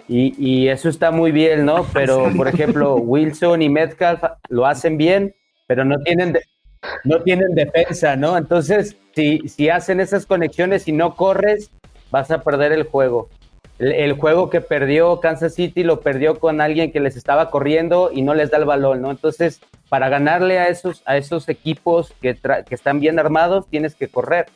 y, 0.09 0.35
y 0.38 0.68
eso 0.68 0.88
está 0.88 1.11
muy 1.11 1.33
bien, 1.33 1.64
¿no? 1.64 1.87
Pero, 1.92 2.31
por 2.37 2.48
ejemplo, 2.48 2.96
Wilson 2.96 3.62
y 3.62 3.68
Metcalf 3.68 4.22
lo 4.48 4.66
hacen 4.66 4.96
bien, 4.96 5.35
pero 5.68 5.85
no 5.85 5.98
tienen, 6.01 6.37
no 7.05 7.22
tienen 7.22 7.55
defensa, 7.55 8.16
¿no? 8.16 8.37
Entonces, 8.37 8.96
si, 9.14 9.48
si 9.48 9.68
hacen 9.68 10.01
esas 10.01 10.27
conexiones 10.27 10.88
y 10.88 10.92
no 10.92 11.14
corres, 11.14 11.70
vas 12.11 12.31
a 12.31 12.42
perder 12.42 12.72
el 12.72 12.85
juego. 12.85 13.29
El, 13.79 14.12
juego 14.12 14.48
que 14.48 14.61
perdió 14.61 15.18
Kansas 15.18 15.55
City 15.55 15.83
lo 15.83 16.03
perdió 16.03 16.38
con 16.38 16.61
alguien 16.61 16.92
que 16.92 17.01
les 17.01 17.16
estaba 17.16 17.51
corriendo 17.51 18.11
y 18.12 18.22
no 18.22 18.35
les 18.35 18.51
da 18.51 18.59
el 18.59 18.64
balón, 18.64 19.03
¿no? 19.03 19.11
Entonces, 19.11 19.61
para 19.88 20.09
ganarle 20.09 20.59
a 20.61 20.68
esos, 20.68 21.03
a 21.05 21.16
esos 21.16 21.48
equipos 21.48 22.12
que, 22.20 22.37
que 22.66 22.75
están 22.75 23.01
bien 23.01 23.18
armados, 23.18 23.66
tienes 23.68 23.96
que 23.96 24.09
correr. 24.09 24.46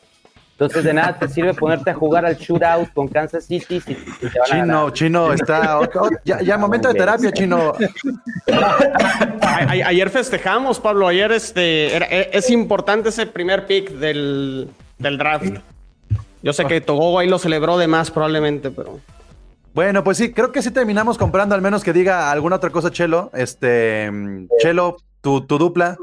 Entonces 0.56 0.84
de 0.84 0.94
nada 0.94 1.18
te 1.18 1.28
sirve 1.28 1.52
ponerte 1.52 1.90
a 1.90 1.94
jugar 1.94 2.24
al 2.24 2.34
shootout 2.34 2.90
con 2.94 3.08
Kansas 3.08 3.44
City 3.44 3.78
si, 3.78 3.94
Chino, 4.46 4.88
Chino, 4.88 5.34
está 5.34 5.80
ya, 6.24 6.56
momento 6.56 6.88
de 6.88 6.94
terapia, 6.94 7.30
Chino. 7.30 7.74
ayer 9.68 10.08
festejamos, 10.08 10.80
Pablo, 10.80 11.08
ayer 11.08 11.30
este 11.32 11.94
e, 11.98 12.30
es 12.32 12.48
importante 12.48 13.10
ese 13.10 13.26
primer 13.26 13.66
pick 13.66 13.90
del, 13.90 14.70
del 14.96 15.18
draft. 15.18 15.58
Yo 16.42 16.54
sé 16.54 16.64
que 16.64 16.80
Togogo 16.80 17.18
ahí 17.18 17.28
lo 17.28 17.38
celebró 17.38 17.76
de 17.76 17.86
más 17.86 18.10
probablemente, 18.10 18.70
pero 18.70 18.98
bueno, 19.74 20.02
pues 20.02 20.16
sí, 20.16 20.32
creo 20.32 20.52
que 20.52 20.62
sí 20.62 20.70
terminamos 20.70 21.18
comprando, 21.18 21.54
al 21.54 21.60
menos 21.60 21.84
que 21.84 21.92
diga 21.92 22.30
alguna 22.30 22.56
otra 22.56 22.70
cosa, 22.70 22.90
Chelo. 22.90 23.30
Este, 23.34 24.10
Chelo, 24.58 24.96
tu, 25.20 25.42
tu 25.42 25.58
dupla. 25.58 25.98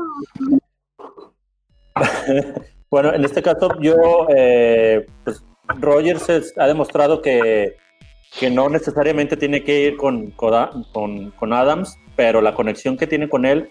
bueno, 2.94 3.12
en 3.12 3.26
este 3.26 3.42
caso, 3.42 3.72
yo, 3.80 4.28
eh, 4.36 5.08
pues, 5.24 5.44
Rogers 5.80 6.54
ha 6.58 6.68
demostrado 6.68 7.24
que, 7.24 7.76
que, 8.40 8.52
no 8.52 8.70
necesariamente 8.70 9.36
tiene 9.36 9.64
que 9.64 9.80
ir 9.80 9.98
con, 9.98 10.30
con, 10.30 11.32
con, 11.32 11.54
Adams, 11.54 11.98
pero 12.16 12.40
la 12.40 12.54
conexión 12.54 12.96
que 12.96 13.08
tiene 13.08 13.28
con 13.28 13.48
él, 13.48 13.68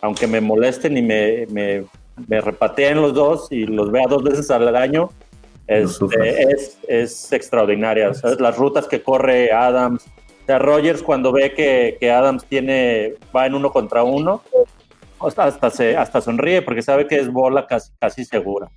aunque 0.00 0.26
me 0.26 0.40
molesten 0.40 0.96
y 0.96 1.02
me, 1.02 1.46
me, 1.52 1.84
me 2.26 2.40
repateen 2.40 3.00
los 3.00 3.14
dos 3.14 3.46
y 3.52 3.64
los 3.64 3.92
vea 3.92 4.08
dos 4.08 4.24
veces 4.24 4.50
al 4.50 4.74
año, 4.74 5.08
este, 5.68 6.42
es, 6.42 6.76
es, 6.88 7.32
extraordinaria. 7.32 8.10
Las 8.40 8.56
rutas 8.56 8.88
que 8.88 9.04
corre 9.04 9.52
Adams. 9.52 10.04
O 10.04 10.46
sea, 10.46 10.58
Rogers 10.58 11.00
cuando 11.00 11.30
ve 11.30 11.52
que, 11.54 11.96
que, 12.00 12.10
Adams 12.10 12.44
tiene, 12.46 13.14
va 13.34 13.46
en 13.46 13.54
uno 13.54 13.70
contra 13.70 14.02
uno, 14.02 14.42
hasta, 15.26 15.70
se, 15.70 15.96
hasta 15.96 16.20
sonríe 16.20 16.62
porque 16.62 16.82
sabe 16.82 17.06
que 17.06 17.16
es 17.16 17.30
bola 17.30 17.66
casi, 17.66 17.92
casi 17.98 18.24
segura. 18.24 18.70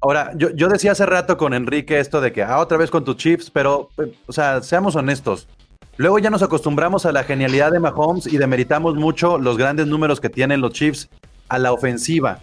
Ahora, 0.00 0.32
yo, 0.36 0.50
yo 0.50 0.68
decía 0.68 0.92
hace 0.92 1.06
rato 1.06 1.36
con 1.36 1.54
Enrique 1.54 1.98
esto 1.98 2.20
de 2.20 2.32
que, 2.32 2.42
ah, 2.42 2.58
otra 2.58 2.76
vez 2.76 2.90
con 2.90 3.04
tus 3.04 3.16
chips, 3.16 3.50
pero, 3.50 3.88
o 4.26 4.32
sea, 4.32 4.62
seamos 4.62 4.94
honestos. 4.94 5.48
Luego 5.96 6.18
ya 6.18 6.30
nos 6.30 6.42
acostumbramos 6.42 7.06
a 7.06 7.12
la 7.12 7.24
genialidad 7.24 7.72
de 7.72 7.80
Mahomes 7.80 8.26
y 8.26 8.36
demeritamos 8.36 8.94
mucho 8.94 9.38
los 9.38 9.56
grandes 9.56 9.86
números 9.86 10.20
que 10.20 10.28
tienen 10.28 10.60
los 10.60 10.72
chips 10.72 11.08
a 11.48 11.58
la 11.58 11.72
ofensiva. 11.72 12.40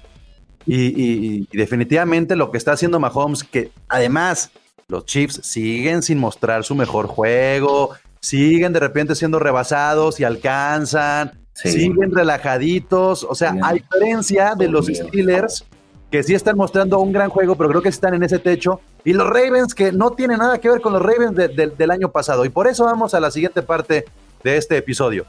Y, 0.65 1.45
definitivamente 1.55 2.35
lo 2.35 2.49
que 2.49 2.57
está 2.57 2.71
haciendo 2.71 2.99
Mahomes, 2.99 3.43
que 3.43 3.71
además 3.89 4.51
los 4.87 5.05
Chiefs 5.05 5.41
siguen 5.43 6.01
sin 6.01 6.19
mostrar 6.19 6.63
su 6.63 6.73
mejor 6.73 7.07
juego, 7.07 7.91
siguen 8.21 8.73
de 8.73 8.79
repente 8.79 9.15
siendo 9.15 9.39
rebasados 9.39 10.19
y 10.19 10.23
alcanzan, 10.23 11.42
siguen 11.53 12.11
relajaditos. 12.11 13.23
O 13.23 13.35
sea, 13.35 13.55
a 13.61 13.73
diferencia 13.73 14.55
de 14.55 14.67
los 14.67 14.87
Steelers, 14.87 15.65
que 16.11 16.23
sí 16.23 16.33
están 16.33 16.57
mostrando 16.57 16.99
un 16.99 17.11
gran 17.11 17.29
juego, 17.29 17.55
pero 17.55 17.69
creo 17.69 17.81
que 17.81 17.89
están 17.89 18.13
en 18.13 18.23
ese 18.23 18.39
techo. 18.39 18.81
Y 19.03 19.13
los 19.13 19.27
Ravens, 19.27 19.73
que 19.73 19.91
no 19.91 20.11
tienen 20.11 20.39
nada 20.39 20.59
que 20.59 20.69
ver 20.69 20.81
con 20.81 20.93
los 20.93 21.01
Ravens 21.01 21.35
del 21.35 21.91
año 21.91 22.11
pasado. 22.11 22.45
Y 22.45 22.49
por 22.49 22.67
eso 22.67 22.85
vamos 22.85 23.13
a 23.13 23.19
la 23.19 23.31
siguiente 23.31 23.61
parte 23.61 24.05
de 24.43 24.57
este 24.57 24.77
episodio. 24.77 25.25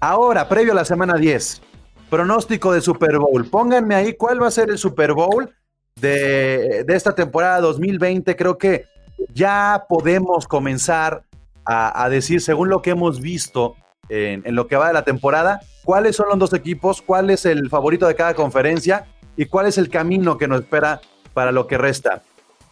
Ahora, 0.00 0.48
previo 0.48 0.72
a 0.72 0.76
la 0.76 0.84
semana 0.84 1.14
10, 1.14 1.62
pronóstico 2.10 2.72
de 2.72 2.80
Super 2.80 3.18
Bowl. 3.18 3.46
Pónganme 3.46 3.94
ahí 3.94 4.14
cuál 4.14 4.42
va 4.42 4.48
a 4.48 4.50
ser 4.50 4.70
el 4.70 4.78
Super 4.78 5.14
Bowl 5.14 5.50
de, 5.96 6.84
esta 6.88 7.14
temporada 7.14 7.60
2020. 7.60 8.36
Creo 8.36 8.58
que 8.58 8.84
ya 9.32 9.86
podemos 9.88 10.46
comenzar 10.46 11.24
a, 11.64 12.08
decir, 12.10 12.42
según 12.42 12.68
lo 12.68 12.82
que 12.82 12.90
hemos 12.90 13.20
visto 13.20 13.76
en, 14.08 14.42
lo 14.54 14.66
que 14.66 14.76
va 14.76 14.88
de 14.88 14.94
la 14.94 15.04
temporada, 15.04 15.60
cuáles 15.84 16.16
son 16.16 16.28
los 16.28 16.38
dos 16.38 16.52
equipos, 16.52 17.02
cuál 17.02 17.30
es 17.30 17.46
el 17.46 17.68
favorito 17.68 18.06
de 18.06 18.14
cada 18.14 18.34
conferencia 18.34 19.06
y 19.36 19.46
cuál 19.46 19.66
es 19.66 19.78
el 19.78 19.88
camino 19.88 20.38
que 20.38 20.48
nos 20.48 20.60
espera 20.60 21.00
para 21.32 21.52
lo 21.52 21.66
que 21.66 21.78
resta. 21.78 22.22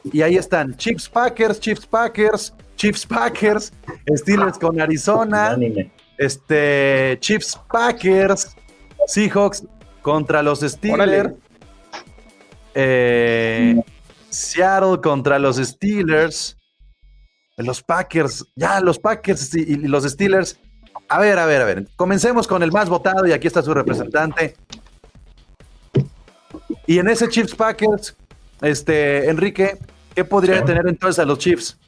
Y 0.04 0.22
ahí 0.22 0.36
están 0.36 0.76
Chiefs 0.76 1.08
Packers, 1.08 1.60
Chiefs 1.60 1.86
Packers, 1.86 2.54
Chiefs 2.76 3.06
Packers, 3.06 3.72
Steelers 4.16 4.58
con 4.58 4.80
Arizona, 4.80 5.56
este 6.18 7.18
Chiefs 7.20 7.58
Packers, 7.70 8.56
Seahawks 9.06 9.64
contra 10.02 10.42
los 10.42 10.60
Steelers. 10.60 11.32
Eh, 12.74 13.82
Seattle 14.30 15.00
contra 15.00 15.38
los 15.38 15.56
Steelers. 15.56 16.58
Los 17.58 17.82
Packers, 17.82 18.46
ya 18.56 18.80
los 18.80 18.98
Packers 18.98 19.54
y, 19.54 19.76
los 19.76 20.04
Steelers. 20.04 20.58
A 21.08 21.18
ver, 21.18 21.38
a 21.38 21.46
ver, 21.46 21.62
a 21.62 21.64
ver. 21.64 21.86
Comencemos 21.96 22.46
con 22.46 22.62
el 22.62 22.72
más 22.72 22.88
votado 22.88 23.26
y 23.26 23.32
aquí 23.32 23.46
está 23.46 23.62
su 23.62 23.74
representante. 23.74 24.54
Y 26.86 26.98
en 26.98 27.08
ese 27.08 27.28
Chiefs 27.28 27.54
Packers, 27.54 28.16
este, 28.60 29.28
Enrique, 29.28 29.78
¿qué 30.14 30.24
podría 30.24 30.64
tener 30.64 30.86
entonces 30.86 31.18
a 31.18 31.24
los 31.24 31.38
Chiefs? 31.38 31.78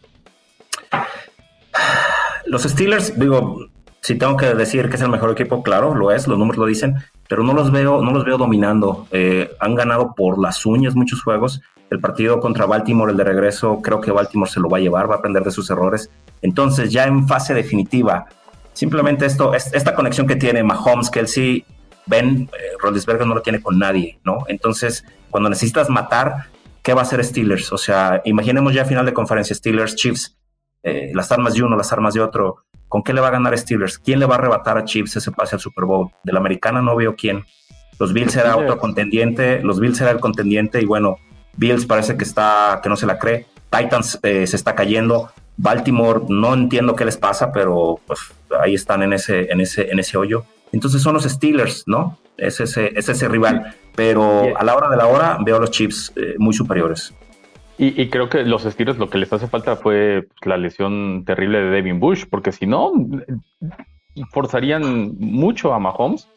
Los 2.46 2.62
Steelers, 2.62 3.18
digo, 3.18 3.66
si 4.00 4.16
tengo 4.16 4.36
que 4.36 4.54
decir 4.54 4.90
que 4.90 4.96
es 4.96 5.02
el 5.02 5.08
mejor 5.08 5.30
equipo, 5.30 5.62
claro, 5.62 5.94
lo 5.94 6.12
es, 6.12 6.28
los 6.28 6.38
números 6.38 6.58
lo 6.58 6.66
dicen, 6.66 6.96
pero 7.28 7.42
no 7.42 7.54
los 7.54 7.72
veo, 7.72 8.02
no 8.02 8.12
los 8.12 8.24
veo 8.24 8.36
dominando. 8.36 9.06
Eh, 9.10 9.50
han 9.60 9.74
ganado 9.74 10.14
por 10.14 10.38
las 10.38 10.66
uñas 10.66 10.94
muchos 10.94 11.22
juegos. 11.22 11.62
El 11.90 12.00
partido 12.00 12.40
contra 12.40 12.66
Baltimore, 12.66 13.12
el 13.12 13.16
de 13.16 13.24
regreso, 13.24 13.80
creo 13.82 14.00
que 14.00 14.10
Baltimore 14.10 14.50
se 14.50 14.60
lo 14.60 14.68
va 14.68 14.78
a 14.78 14.80
llevar, 14.80 15.08
va 15.10 15.14
a 15.14 15.18
aprender 15.18 15.42
de 15.42 15.50
sus 15.50 15.70
errores. 15.70 16.10
Entonces, 16.42 16.92
ya 16.92 17.04
en 17.04 17.26
fase 17.26 17.54
definitiva, 17.54 18.26
simplemente 18.74 19.24
esto, 19.24 19.54
esta 19.54 19.94
conexión 19.94 20.26
que 20.26 20.36
tiene 20.36 20.62
Mahomes, 20.62 21.10
Kelsey, 21.10 21.64
Ben, 22.06 22.50
eh, 22.52 23.24
no 23.24 23.34
lo 23.34 23.42
tiene 23.42 23.62
con 23.62 23.78
nadie, 23.78 24.18
¿no? 24.24 24.44
Entonces, 24.48 25.04
cuando 25.30 25.48
necesitas 25.48 25.88
matar, 25.88 26.48
¿qué 26.82 26.92
va 26.92 27.00
a 27.00 27.04
hacer 27.04 27.24
Steelers? 27.24 27.72
O 27.72 27.78
sea, 27.78 28.20
imaginemos 28.26 28.74
ya 28.74 28.84
final 28.84 29.06
de 29.06 29.14
conferencia 29.14 29.56
Steelers, 29.56 29.96
Chiefs, 29.96 30.36
eh, 30.82 31.12
las 31.14 31.32
armas 31.32 31.54
de 31.54 31.62
uno, 31.62 31.76
las 31.76 31.92
armas 31.92 32.12
de 32.12 32.20
otro. 32.20 32.56
¿Con 32.88 33.02
qué 33.02 33.14
le 33.14 33.20
va 33.20 33.28
a 33.28 33.30
ganar 33.30 33.56
Steelers? 33.56 33.98
¿Quién 33.98 34.20
le 34.20 34.26
va 34.26 34.34
a 34.34 34.38
arrebatar 34.38 34.76
a 34.76 34.84
Chiefs 34.84 35.16
ese 35.16 35.32
pase 35.32 35.56
al 35.56 35.60
Super 35.60 35.86
Bowl? 35.86 36.10
De 36.22 36.32
la 36.32 36.40
americana 36.40 36.82
no 36.82 36.94
veo 36.94 37.16
quién. 37.16 37.44
Los 37.98 38.12
Bills 38.12 38.32
será 38.32 38.56
otro 38.56 38.76
contendiente, 38.78 39.60
los 39.62 39.80
Bills 39.80 39.96
será 39.96 40.10
el 40.10 40.20
contendiente 40.20 40.82
y 40.82 40.84
bueno, 40.84 41.16
Bills 41.56 41.86
parece 41.86 42.16
que 42.16 42.24
está, 42.24 42.80
que 42.82 42.88
no 42.88 42.96
se 42.96 43.06
la 43.06 43.18
cree. 43.18 43.46
Titans 43.70 44.18
eh, 44.22 44.46
se 44.46 44.56
está 44.56 44.74
cayendo. 44.74 45.32
Baltimore 45.56 46.22
no 46.28 46.54
entiendo 46.54 46.96
qué 46.96 47.04
les 47.04 47.16
pasa, 47.16 47.52
pero 47.52 48.00
pues 48.06 48.20
ahí 48.60 48.74
están 48.74 49.02
en 49.02 49.12
ese, 49.12 49.50
en 49.52 49.60
ese, 49.60 49.90
en 49.90 49.98
ese 49.98 50.16
hoyo. 50.16 50.44
Entonces 50.72 51.02
son 51.02 51.14
los 51.14 51.24
Steelers, 51.24 51.84
¿no? 51.86 52.18
Es 52.36 52.60
ese, 52.60 52.92
es 52.96 53.08
ese 53.08 53.28
rival. 53.28 53.74
Pero 53.94 54.58
a 54.58 54.64
la 54.64 54.74
hora 54.74 54.88
de 54.88 54.96
la 54.96 55.06
hora 55.06 55.38
veo 55.44 55.56
a 55.56 55.60
los 55.60 55.70
Chiefs 55.70 56.12
eh, 56.16 56.34
muy 56.38 56.52
superiores. 56.52 57.14
Y, 57.76 58.08
creo 58.08 58.28
que 58.28 58.44
los 58.44 58.62
Steelers 58.62 58.98
lo 58.98 59.10
que 59.10 59.18
les 59.18 59.32
hace 59.32 59.48
falta 59.48 59.74
fue 59.74 60.28
la 60.44 60.56
lesión 60.56 61.24
terrible 61.24 61.58
de 61.58 61.70
Devin 61.70 61.98
Bush, 61.98 62.24
porque 62.30 62.52
si 62.52 62.66
no, 62.66 62.92
forzarían 64.30 65.16
mucho 65.18 65.74
a 65.74 65.80
Mahomes 65.80 66.28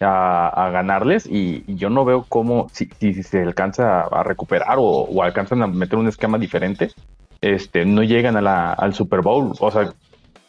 a, 0.00 0.68
ganarles 0.70 1.26
y, 1.26 1.64
yo 1.66 1.88
no 1.88 2.04
veo 2.04 2.26
cómo, 2.28 2.66
si, 2.72 2.88
se 3.22 3.40
alcanza 3.40 4.02
a 4.02 4.22
recuperar 4.22 4.76
o, 4.78 5.22
alcanzan 5.22 5.62
a 5.62 5.66
meter 5.66 5.98
un 5.98 6.08
esquema 6.08 6.36
diferente, 6.38 6.90
este, 7.42 7.84
no 7.84 8.02
llegan 8.02 8.36
a 8.36 8.40
la, 8.40 8.72
al 8.72 8.94
Super 8.94 9.20
Bowl. 9.20 9.52
O 9.58 9.70
sea, 9.70 9.92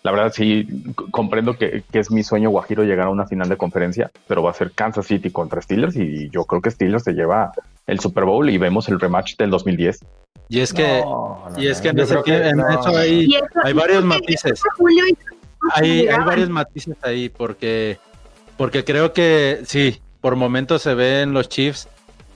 la 0.04 0.12
verdad 0.12 0.32
sí 0.34 0.68
comprendo 1.12 1.58
que, 1.58 1.84
que, 1.92 2.00
es 2.00 2.12
mi 2.12 2.24
sueño 2.24 2.50
guajiro 2.50 2.84
llegar 2.84 3.08
a 3.08 3.10
una 3.10 3.26
final 3.26 3.50
de 3.50 3.58
conferencia, 3.58 4.12
pero 4.28 4.44
va 4.44 4.52
a 4.52 4.54
ser 4.54 4.72
Kansas 4.72 5.08
City 5.08 5.32
contra 5.32 5.62
Steelers 5.62 5.96
y 5.96 6.30
yo 6.30 6.46
creo 6.46 6.62
que 6.62 6.72
Steelers 6.72 7.04
se 7.04 7.14
lleva 7.14 7.52
el 7.88 8.00
Super 8.00 8.26
Bowl 8.26 8.50
y 8.50 8.58
vemos 8.58 8.88
el 8.90 9.00
rematch 9.00 9.36
del 9.38 9.50
2010. 9.50 10.00
Y 10.50 10.60
es 10.60 10.74
que, 10.74 11.04
y 11.58 11.68
es 11.68 11.82
que 11.82 11.90
en, 11.90 12.00
eso 12.00 12.96
hay, 12.96 13.28
hay 13.64 13.74
varios 13.74 14.04
matices. 14.04 14.62
Hay, 15.74 16.08
hay 16.08 16.24
varios 16.26 16.50
matices 16.50 16.98
ahí 17.02 17.30
porque, 17.30 17.98
porque 18.58 18.84
creo 18.84 19.14
que 19.14 19.62
sí, 19.66 20.02
por 20.22 20.36
momentos 20.36 20.82
se 20.82 20.94
ven 20.94 21.34
los 21.34 21.50
Chiefs 21.50 21.88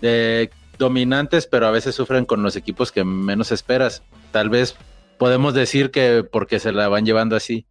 de 0.02 0.50
dominantes, 0.80 1.48
pero 1.48 1.68
a 1.68 1.72
veces 1.72 1.96
sufren 1.96 2.26
con 2.26 2.44
los 2.44 2.56
equipos 2.56 2.92
que 2.92 3.04
menos 3.04 3.52
esperas. 3.52 4.04
Tal 4.38 4.50
vez 4.50 4.76
podemos 5.18 5.56
decir 5.56 5.90
que 5.90 6.24
porque 6.24 6.60
se 6.60 6.72
la 6.72 6.88
van 6.90 7.08
llevando 7.08 7.36
así. 7.36 7.66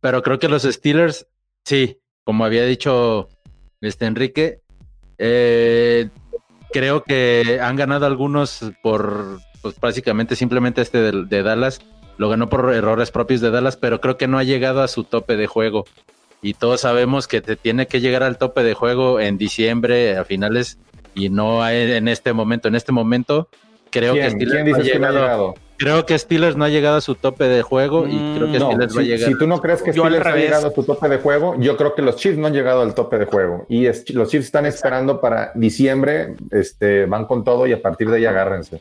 Pero 0.00 0.22
creo 0.22 0.38
que 0.38 0.48
los 0.48 0.62
Steelers, 0.62 1.26
sí, 1.64 1.98
como 2.22 2.44
había 2.44 2.64
dicho 2.64 3.28
este 3.80 4.06
Enrique, 4.06 4.60
eh, 5.18 6.10
creo 6.72 7.02
que 7.02 7.58
han 7.60 7.74
ganado 7.74 8.06
algunos 8.06 8.60
por, 8.80 9.40
pues 9.60 9.80
básicamente 9.80 10.36
simplemente 10.36 10.82
este 10.82 11.10
de, 11.10 11.42
Dallas, 11.42 11.80
lo 12.16 12.28
ganó 12.28 12.48
por 12.48 12.72
errores 12.72 13.10
propios 13.10 13.40
de 13.40 13.50
Dallas, 13.50 13.76
pero 13.76 14.00
creo 14.00 14.16
que 14.16 14.28
no 14.28 14.38
ha 14.38 14.44
llegado 14.44 14.82
a 14.82 14.86
su 14.88 15.02
tope 15.02 15.36
de 15.36 15.48
juego. 15.48 15.84
Y 16.42 16.54
todos 16.54 16.82
sabemos 16.82 17.26
que 17.26 17.40
te 17.40 17.56
tiene 17.56 17.88
que 17.88 18.00
llegar 18.00 18.22
al 18.22 18.38
tope 18.38 18.62
de 18.62 18.74
juego 18.74 19.18
en 19.18 19.36
diciembre, 19.36 20.16
a 20.16 20.24
finales, 20.24 20.78
y 21.16 21.28
no 21.28 21.68
en 21.68 22.06
este 22.06 22.32
momento. 22.32 22.68
En 22.68 22.76
este 22.76 22.92
momento, 22.92 23.48
creo 23.90 24.14
que 24.14 24.30
Steelers 24.30 24.68
no 24.68 24.76
ha 24.76 24.80
llegado. 24.80 25.54
Creo 25.84 26.06
que 26.06 26.18
Steelers 26.18 26.56
no 26.56 26.64
ha 26.64 26.70
llegado 26.70 26.96
a 26.96 27.02
su 27.02 27.14
tope 27.14 27.44
de 27.44 27.60
juego 27.60 28.08
y 28.08 28.16
creo 28.36 28.50
que 28.50 28.58
Steelers 28.58 28.96
va 28.96 29.00
a 29.02 29.04
llegar. 29.04 29.28
Si 29.28 29.36
tú 29.36 29.46
no 29.46 29.60
crees 29.60 29.82
que 29.82 29.92
Steelers 29.92 30.24
ha 30.24 30.34
llegado 30.34 30.68
a 30.68 30.70
su 30.70 30.82
tope 30.82 31.10
de 31.10 31.18
juego, 31.18 31.56
yo 31.58 31.76
creo 31.76 31.94
que 31.94 32.00
los 32.00 32.16
Chiefs 32.16 32.38
no 32.38 32.46
han 32.46 32.54
llegado 32.54 32.80
al 32.80 32.94
tope 32.94 33.18
de 33.18 33.26
juego. 33.26 33.66
Y 33.68 33.84
los 34.14 34.30
Chiefs 34.30 34.46
están 34.46 34.64
esperando 34.64 35.20
para 35.20 35.52
diciembre, 35.54 36.36
este, 36.52 37.04
van 37.04 37.26
con 37.26 37.44
todo 37.44 37.66
y 37.66 37.74
a 37.74 37.82
partir 37.82 38.08
de 38.08 38.16
ahí 38.16 38.24
agárrense. 38.24 38.80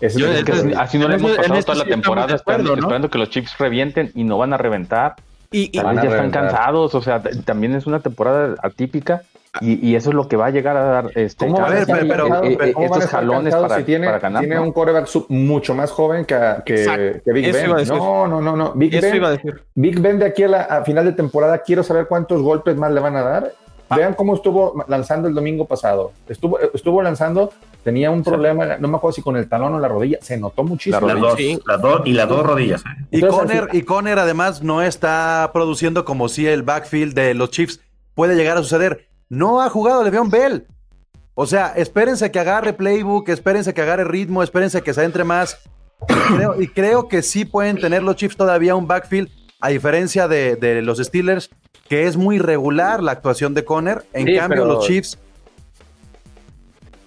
así 0.00 0.96
no 0.96 1.08
le 1.08 1.16
hemos 1.16 1.32
pasado 1.32 1.62
toda 1.64 1.78
la 1.78 1.84
temporada 1.84 2.36
esperando, 2.36 3.10
que 3.10 3.18
los 3.18 3.28
Chiefs 3.30 3.58
revienten 3.58 4.12
y 4.14 4.22
no 4.22 4.38
van 4.38 4.52
a 4.52 4.58
reventar. 4.58 5.16
Y, 5.50 5.72
ya 5.72 5.90
están 5.90 6.30
cansados, 6.30 6.94
o 6.94 7.02
sea, 7.02 7.20
también 7.44 7.74
es 7.74 7.84
una 7.84 7.98
temporada 7.98 8.54
atípica 8.62 9.22
y, 9.60 9.94
eso 9.94 10.10
es 10.10 10.14
lo 10.14 10.28
que 10.28 10.36
va 10.36 10.46
a 10.46 10.50
llegar 10.50 10.76
a 10.76 10.84
dar 10.84 11.10
este, 11.14 11.46
¿Cómo 11.46 11.64
a 11.64 11.68
ver, 11.68 11.86
pero, 11.86 12.44
eh, 12.44 12.58
eh, 12.60 12.74
estos 12.78 13.06
jalones 13.06 13.54
para, 13.54 13.84
tiene, 13.84 14.06
para 14.06 14.18
ganar. 14.18 14.40
Tiene 14.40 14.58
un 14.60 14.72
coreback 14.72 15.08
mucho 15.28 15.74
más 15.74 15.90
joven 15.90 16.24
que, 16.24 16.38
que, 16.64 17.20
Big 17.32 17.52
Ben. 17.52 17.70
No, 17.88 18.26
no, 18.26 18.40
no, 18.40 18.56
no. 18.56 18.72
Big 18.74 19.00
ben, 19.00 19.40
Big 19.74 20.00
Ben 20.00 20.18
de 20.18 20.26
aquí 20.26 20.42
a 20.44 20.48
la 20.48 20.84
final 20.84 21.04
de 21.04 21.12
temporada, 21.12 21.58
quiero 21.58 21.82
saber 21.82 22.06
cuántos 22.06 22.42
golpes 22.42 22.76
más 22.76 22.92
le 22.92 23.00
van 23.00 23.16
a 23.16 23.22
dar. 23.22 23.52
Ah. 23.88 23.96
Vean 23.96 24.14
cómo 24.14 24.34
estuvo 24.34 24.84
lanzando 24.88 25.28
el 25.28 25.34
domingo 25.34 25.64
pasado. 25.64 26.12
Estuvo, 26.28 26.58
estuvo 26.58 27.02
lanzando, 27.02 27.52
tenía 27.84 28.10
un 28.10 28.24
problema, 28.24 28.78
no 28.78 28.88
me 28.88 28.96
acuerdo 28.96 29.14
si 29.14 29.22
con 29.22 29.36
el 29.36 29.48
talón 29.48 29.74
o 29.74 29.78
la 29.78 29.86
rodilla, 29.86 30.18
se 30.20 30.36
notó 30.36 30.64
muchísimo. 30.64 31.06
Las 31.06 31.20
dos, 31.20 31.38
las 31.64 31.80
dos, 31.80 32.02
y 32.04 32.12
las 32.12 32.28
dos 32.28 32.44
rodillas. 32.44 32.82
Y 33.12 33.20
Conner, 33.20 33.68
y 33.72 33.82
Conner 33.82 34.18
además 34.18 34.62
no 34.62 34.82
está 34.82 35.50
produciendo 35.52 36.04
como 36.04 36.28
si 36.28 36.48
el 36.48 36.64
backfield 36.64 37.14
de 37.14 37.34
los 37.34 37.50
Chiefs 37.50 37.80
puede 38.14 38.34
llegar 38.34 38.56
a 38.56 38.62
suceder. 38.62 39.06
No 39.28 39.60
ha 39.60 39.68
jugado 39.70 40.04
Le'Veon 40.04 40.30
Bell. 40.30 40.66
O 41.34 41.46
sea, 41.46 41.74
espérense 41.76 42.30
que 42.30 42.38
agarre 42.38 42.72
playbook, 42.72 43.28
espérense 43.28 43.74
que 43.74 43.82
agarre 43.82 44.04
ritmo, 44.04 44.42
espérense 44.42 44.82
que 44.82 44.94
se 44.94 45.04
entre 45.04 45.24
más. 45.24 45.58
Y 46.58 46.68
creo, 46.68 47.08
que 47.08 47.22
sí 47.22 47.44
pueden 47.44 47.78
tener 47.78 48.02
los 48.02 48.16
Chiefs 48.16 48.36
todavía 48.36 48.74
un 48.74 48.86
backfield, 48.86 49.28
a 49.60 49.68
diferencia 49.68 50.28
de, 50.28 50.80
los 50.82 50.98
Steelers, 50.98 51.50
que 51.88 52.06
es 52.06 52.16
muy 52.16 52.38
regular 52.38 53.02
la 53.02 53.12
actuación 53.12 53.54
de 53.54 53.64
Conner. 53.64 54.04
En 54.12 54.34
cambio, 54.36 54.64
los 54.64 54.86
Chiefs. 54.86 55.18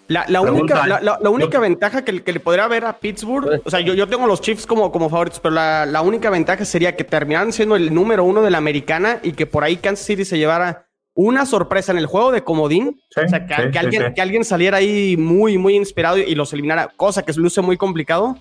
La, 0.07 0.41
única, 0.41 0.87
la, 0.87 1.29
única 1.29 1.59
ventaja 1.59 2.03
que, 2.03 2.11
le 2.11 2.39
podría 2.39 2.65
haber 2.65 2.85
a 2.85 2.99
Pittsburgh, 2.99 3.61
o 3.63 3.69
sea, 3.69 3.79
yo, 3.79 3.93
yo 3.93 4.07
tengo 4.07 4.25
los 4.25 4.41
Chiefs 4.41 4.65
como, 4.65 4.91
como 4.91 5.07
favoritos, 5.09 5.39
pero 5.39 5.53
la, 5.53 6.01
única 6.03 6.31
ventaja 6.31 6.65
sería 6.65 6.95
que 6.95 7.03
terminaran 7.03 7.53
siendo 7.53 7.75
el 7.75 7.93
número 7.93 8.23
uno 8.23 8.41
de 8.41 8.49
la 8.49 8.57
americana 8.57 9.19
y 9.21 9.33
que 9.33 9.45
por 9.45 9.63
ahí 9.63 9.77
Kansas 9.77 10.05
City 10.05 10.25
se 10.25 10.37
llevara 10.37 10.88
una 11.21 11.45
sorpresa 11.45 11.91
en 11.91 11.97
el 11.97 12.05
juego 12.05 12.31
de 12.31 12.45
comodín. 12.45 13.01
o 13.13 13.27
sea, 13.27 13.45
que, 13.45 13.53
alguien, 13.53 14.13
que 14.13 14.21
alguien 14.21 14.45
saliera 14.45 14.77
ahí 14.77 15.17
muy, 15.17 15.57
muy 15.57 15.75
inspirado 15.75 16.17
y 16.17 16.33
los 16.33 16.53
eliminara, 16.53 16.93
cosa 16.95 17.23
que 17.23 17.33
se 17.33 17.41
luce 17.41 17.59
muy 17.61 17.75
complicado. 17.75 18.37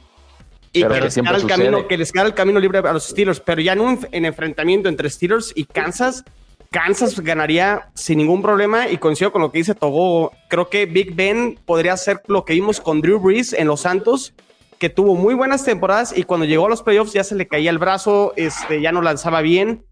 Y 0.72 0.84
que, 0.84 1.00
les 1.00 1.16
el 1.16 1.46
camino, 1.46 1.88
que 1.88 1.98
les 1.98 2.12
queda 2.12 2.22
el 2.22 2.34
camino 2.34 2.60
libre 2.60 2.78
a 2.78 2.92
los 2.92 3.08
Steelers. 3.08 3.40
Pero 3.40 3.60
ya 3.62 3.72
en 3.72 3.80
un 3.80 4.06
en 4.12 4.24
enfrentamiento 4.24 4.88
entre 4.88 5.10
Steelers 5.10 5.52
y 5.56 5.64
Kansas, 5.64 6.24
Kansas 6.70 7.18
ganaría 7.18 7.88
sin 7.94 8.18
ningún 8.18 8.42
problema. 8.42 8.88
Y 8.88 8.98
coincido 8.98 9.32
con 9.32 9.42
lo 9.42 9.50
que 9.50 9.58
dice 9.58 9.74
Togo. 9.74 10.30
Creo 10.48 10.68
que 10.68 10.86
Big 10.86 11.16
Ben 11.16 11.58
podría 11.66 11.94
hacer 11.94 12.20
lo 12.28 12.44
que 12.44 12.52
vimos 12.52 12.80
con 12.80 13.00
Drew 13.00 13.18
Brees 13.18 13.54
en 13.54 13.66
los 13.66 13.80
Santos, 13.80 14.34
que 14.78 14.88
tuvo 14.88 15.16
muy 15.16 15.34
buenas 15.34 15.64
temporadas 15.64 16.16
y 16.16 16.22
cuando 16.22 16.46
llegó 16.46 16.66
a 16.66 16.68
los 16.68 16.84
playoffs 16.84 17.12
ya 17.12 17.24
se 17.24 17.34
le 17.34 17.48
caía 17.48 17.70
el 17.70 17.78
brazo, 17.78 18.34
este, 18.36 18.80
ya 18.80 18.92
no 18.92 19.02
lanzaba 19.02 19.40
bien. 19.40 19.84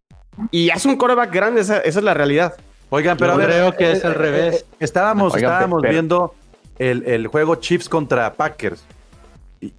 Y 0.52 0.70
hace 0.70 0.86
un 0.86 0.96
coreback 0.96 1.32
grande, 1.32 1.62
esa 1.62 1.78
es 1.78 1.96
la 1.96 2.14
realidad. 2.14 2.54
Oigan, 2.90 3.16
pero 3.16 3.36
creo 3.36 3.72
que 3.76 3.92
es 3.92 4.04
al 4.04 4.12
eh, 4.12 4.14
revés. 4.14 4.54
Eh, 4.54 4.76
estábamos 4.80 5.34
estábamos 5.34 5.82
viendo 5.82 6.34
el, 6.78 7.26
juego 7.26 7.56
Chiefs 7.56 7.88
contra 7.88 8.32
Packers. 8.32 8.84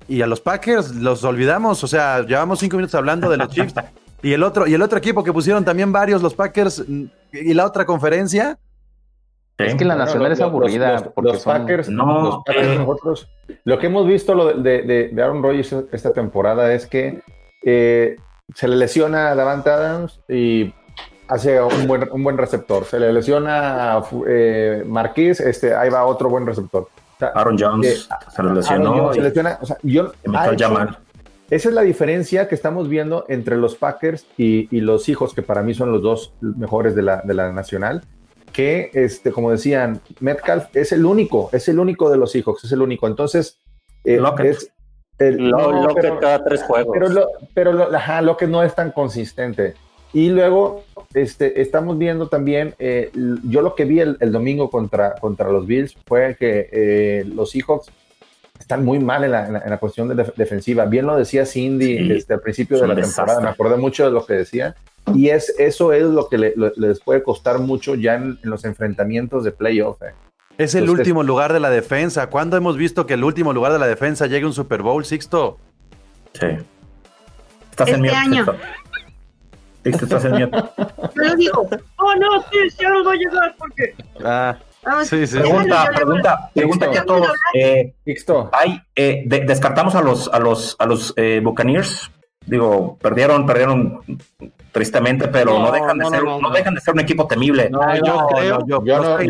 Y, 0.08 0.22
a 0.22 0.28
los 0.28 0.42
Packers 0.42 0.96
los 0.96 1.24
olvidamos. 1.24 1.84
O 1.84 1.88
sea, 1.88 2.22
llevamos 2.22 2.60
cinco 2.60 2.78
minutos 2.78 2.96
hablando 2.96 3.30
de 3.30 3.38
los 3.38 3.50
Chiefs. 3.50 3.74
y 4.22 4.34
el 4.34 4.44
otro, 4.44 4.68
y 4.68 4.74
el 4.74 4.82
otro 4.82 4.98
equipo 4.98 5.24
que 5.24 5.32
pusieron 5.32 5.64
también 5.64 5.92
varios, 5.92 6.22
los 6.22 6.34
Packers, 6.34 6.84
y 7.32 7.54
la 7.54 7.66
otra 7.66 7.86
conferencia. 7.86 8.58
Es 9.58 9.74
que 9.74 9.86
la 9.86 9.96
nacional 9.96 10.32
es 10.32 10.40
aburrida. 10.40 11.12
Los, 11.16 11.44
Packers, 11.44 11.90
no, 11.90 12.44
nosotros, 12.46 13.28
lo 13.64 13.80
que 13.80 13.88
hemos 13.88 14.06
visto 14.06 14.36
lo 14.36 14.54
de, 14.54 15.10
de, 15.12 15.22
Aaron 15.24 15.42
Rodgers 15.42 15.76
esta 15.92 16.14
temporada 16.14 16.72
es 16.74 16.86
que 16.86 17.22
eh, 17.64 18.18
se 18.54 18.68
le 18.68 18.76
lesiona 18.76 19.30
a 19.30 19.36
Davante 19.36 19.72
Adams 19.72 20.20
y 20.30 20.74
hace 21.28 21.62
un 21.62 21.88
buen, 21.88 22.10
un 22.12 22.24
buen 22.24 22.38
receptor. 22.38 22.86
Se 22.86 23.00
le 23.00 23.12
lesiona 23.12 23.98
a 23.98 24.10
eh, 24.28 24.84
Marquís, 24.86 25.40
este, 25.40 25.76
ahí 25.76 25.90
va 25.90 26.06
otro 26.06 26.30
buen 26.30 26.46
receptor. 26.46 26.88
Aaron 27.20 27.58
Jones 27.58 28.08
se 28.36 28.44
le 28.44 28.54
lesionó. 28.54 29.14
se 29.14 29.22
lesiona, 29.22 29.58
o 29.62 29.66
sea, 29.66 29.78
yo, 29.82 30.12
esa 31.50 31.70
es 31.70 31.76
la 31.76 31.82
diferencia 31.82 32.48
que 32.48 32.56
estamos 32.56 32.90
viendo 32.90 33.26
entre 33.30 33.56
los 33.56 33.76
Packers 33.76 34.26
y, 34.38 34.68
y, 34.76 34.82
los 34.82 35.08
hijos, 35.08 35.34
que 35.34 35.42
para 35.42 35.64
mí 35.64 35.74
son 35.74 35.92
los 35.92 36.02
dos 36.02 36.34
mejores 36.42 36.94
de 36.94 37.04
la, 37.04 37.22
de 37.24 37.34
la 37.34 37.52
nacional. 37.54 38.04
Que, 38.52 38.92
este, 38.94 39.32
como 39.32 39.52
decían, 39.52 40.02
Metcalf 40.20 40.76
es 40.76 40.92
el 40.92 41.06
único, 41.06 41.50
es 41.54 41.68
el 41.70 41.80
único 41.80 42.10
de 42.10 42.18
los 42.18 42.36
hijos, 42.36 42.64
es 42.64 42.72
el 42.72 42.82
único. 42.82 43.08
Entonces, 43.08 43.60
eh, 44.04 44.20
es, 44.44 44.72
el, 45.20 45.50
no, 45.50 45.88
pero, 45.96 46.20
cada 46.20 46.44
tres 46.44 46.64
juegos. 46.64 46.94
Pero, 46.94 47.10
lo, 47.10 47.28
pero 47.54 47.74
lo, 47.74 47.96
ajá, 47.96 48.22
lo 48.22 48.36
que 48.36 48.48
no 48.48 48.62
es 48.64 48.76
tan 48.76 48.92
consistente. 48.92 49.76
Y 50.14 50.30
luego 50.30 50.84
este, 51.14 51.62
estamos 51.62 51.98
viendo 51.98 52.28
también, 52.28 52.74
eh, 52.80 53.12
yo 53.44 53.62
lo 53.62 53.76
que 53.76 53.86
vi 53.86 54.00
el, 54.00 54.32
domingo 54.32 54.70
contra, 54.70 55.16
contra 55.16 55.50
los 55.52 55.66
Bills 55.68 55.96
fue 56.06 56.36
que 56.40 56.70
eh, 56.72 57.26
los 57.26 57.52
Seahawks 57.52 57.92
están 58.60 58.84
muy 58.84 59.00
mal 59.00 59.24
en 59.24 59.32
la, 59.32 59.48
en 59.48 59.70
la, 59.70 59.78
cuestión 59.78 60.08
de 60.08 60.32
defensiva. 60.36 60.86
Bien 60.86 61.06
lo 61.06 61.16
decía 61.16 61.46
Cindy 61.46 62.08
desde 62.08 62.36
el 62.36 62.42
principio 62.42 62.80
de 62.80 62.88
la 62.88 62.96
temporada, 62.96 63.40
me 63.42 63.50
acordé 63.50 63.78
mucho 63.78 64.06
de 64.06 64.12
lo 64.12 64.26
que 64.26 64.34
decía. 64.34 64.76
Y 65.14 65.30
es, 65.30 65.54
eso 65.58 65.94
es 65.94 66.04
lo 66.04 66.28
que 66.28 66.38
les 66.38 67.00
puede 67.00 67.24
costar 67.24 67.60
mucho 67.60 67.96
ya 67.96 68.16
en, 68.16 68.40
los 68.42 68.66
enfrentamientos 68.66 69.44
de 69.44 69.52
playoff. 69.52 70.02
Eh. 70.02 70.14
Es 70.58 70.76
el 70.76 70.90
último 70.90 71.24
lugar 71.24 71.54
de 71.54 71.60
la 71.60 71.70
defensa. 71.70 72.30
¿Cuándo 72.30 72.58
hemos 72.58 72.78
visto 72.78 73.06
que 73.06 73.14
el 73.14 73.24
último 73.24 73.54
lugar 73.54 73.72
de 73.72 73.80
la 73.80 73.88
defensa 73.88 74.28
llegue 74.28 74.44
a 74.44 74.48
un 74.48 74.54
Super 74.54 74.82
Bowl, 74.82 75.06
Sixto? 75.06 75.58
Sí. 76.34 76.48
Estás 77.70 77.90
este 77.90 78.10
año. 78.10 78.42
Este 78.42 78.52
estás 78.52 78.56
en 78.86 78.87
Yo 79.92 81.36
digo, 81.36 81.68
oh 81.98 82.16
no, 82.16 82.44
sí, 82.52 82.86
algo 82.86 83.04
va 83.06 83.12
a 83.12 83.16
llegar 83.16 83.56
porque. 83.58 83.96
Ah. 84.24 84.58
Sí, 85.04 85.28
sí. 85.28 85.40
Pregunta, 85.40 85.92
pregunta, 85.94 86.50
pregunta 86.54 86.86
aquí 86.86 86.98
a 86.98 87.06
todos. 87.06 87.28
Eh, 87.54 87.94
hay, 88.54 88.82
eh, 88.96 89.24
descartamos 89.26 89.96
a 89.96 90.02
los, 90.02 90.30
a 90.30 90.40
los, 90.40 90.76
a 90.80 90.86
los 90.86 91.14
eh, 91.18 91.42
Buccaneers. 91.44 92.10
Digo, 92.46 92.98
perdieron, 93.02 93.46
perdieron 93.46 94.02
tristemente, 94.72 95.28
pero 95.28 95.60
no, 95.60 95.72
dejan 95.72 95.98
de 95.98 96.06
ser, 96.06 96.24
no, 96.24 96.50
dejan 96.52 96.76
de 96.76 96.82
ser 96.82 96.94
un 96.94 97.02
equipo 97.02 97.28
temible. 97.28 97.70
No, 97.70 97.82
yo 97.96 98.28
creo, 98.28 98.66
yo, 98.66 98.86
yo 98.86 99.18
que 99.18 99.24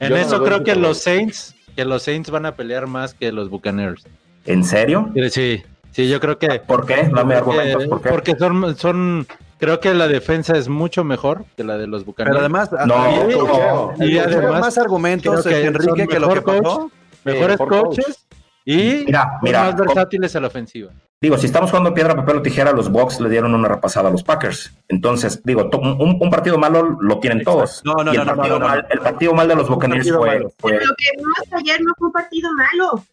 en 0.00 0.12
eso 0.16 0.42
creo 0.42 0.62
que 0.62 0.74
los 0.74 0.98
Saints, 0.98 1.54
que 1.74 1.84
los 1.84 2.02
Saints 2.02 2.30
van 2.30 2.44
a 2.44 2.56
pelear 2.56 2.86
más 2.86 3.14
que 3.14 3.32
los 3.32 3.48
Buccaneers. 3.48 4.04
¿En 4.44 4.64
serio? 4.64 5.10
Sí. 5.30 5.62
Sí, 5.94 6.08
yo 6.08 6.18
creo 6.18 6.38
que. 6.38 6.60
¿Por 6.60 6.86
qué? 6.86 7.08
Dame 7.14 7.36
argumentos, 7.36 7.86
¿por 7.86 8.02
qué? 8.02 8.08
Porque 8.10 8.34
son, 8.36 8.76
son. 8.76 9.26
Creo 9.58 9.78
que 9.78 9.94
la 9.94 10.08
defensa 10.08 10.56
es 10.56 10.68
mucho 10.68 11.04
mejor 11.04 11.44
que 11.56 11.62
la 11.62 11.78
de 11.78 11.86
los 11.86 12.04
Bucaneros. 12.04 12.36
Pero 12.36 12.40
además, 12.40 12.70
no, 12.86 14.04
y, 14.04 14.18
además 14.18 14.60
más 14.60 14.78
argumentos 14.78 15.44
que 15.44 15.66
Enrique 15.66 16.08
que 16.08 16.18
lo 16.18 16.28
que 16.28 16.42
pasó. 16.42 16.90
Mejores 17.24 17.56
coaches 17.56 18.26
y 18.64 19.04
mira, 19.06 19.38
mira, 19.42 19.64
más 19.64 19.76
versátiles 19.76 20.34
a 20.36 20.40
la 20.40 20.48
ofensiva. 20.48 20.90
Digo, 21.20 21.38
si 21.38 21.46
estamos 21.46 21.70
jugando 21.70 21.94
piedra, 21.94 22.14
papel 22.16 22.38
o 22.38 22.42
tijera, 22.42 22.72
los 22.72 22.90
Bucks 22.90 23.20
le 23.20 23.30
dieron 23.30 23.54
una 23.54 23.68
repasada 23.68 24.08
a 24.08 24.12
los 24.12 24.22
Packers. 24.22 24.74
Entonces, 24.88 25.40
digo, 25.44 25.70
un, 25.72 26.18
un 26.20 26.30
partido 26.30 26.58
malo 26.58 26.98
lo 27.00 27.18
tienen 27.18 27.42
todos. 27.44 27.82
No, 27.84 27.94
no, 28.04 28.12
y 28.12 28.16
el, 28.16 28.26
no, 28.26 28.34
partido 28.34 28.60
mal, 28.60 28.86
el 28.90 28.98
partido 28.98 29.32
mal 29.32 29.48
de 29.48 29.54
los 29.54 29.68
Buccaneers 29.68 30.10
fue, 30.10 30.46
fue... 30.58 30.72
Pero 30.72 30.86
lo 30.86 30.94
que 30.96 31.06
vimos 31.16 31.62
ayer 31.62 31.80
no 31.82 31.92
fue 31.96 32.08
un 32.08 32.12
partido 32.12 32.50
malo. 32.52 33.04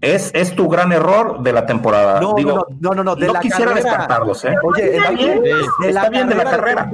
Es, 0.00 0.30
es 0.34 0.54
tu 0.54 0.68
gran 0.68 0.92
error 0.92 1.42
de 1.42 1.52
la 1.52 1.66
temporada. 1.66 2.20
No, 2.20 2.34
Digo, 2.34 2.66
no, 2.80 2.90
no, 2.90 3.04
no, 3.04 3.14
de 3.14 3.26
no 3.26 3.34
quisiera 3.34 3.72
descartarlos, 3.72 4.44
¿eh? 4.44 4.54
Oye, 4.62 4.96
está 4.96 5.10
bien, 5.10 5.42
de, 5.42 5.52
está 5.88 6.08
bien 6.10 6.28
de 6.28 6.34
la 6.34 6.44
carrera. 6.44 6.90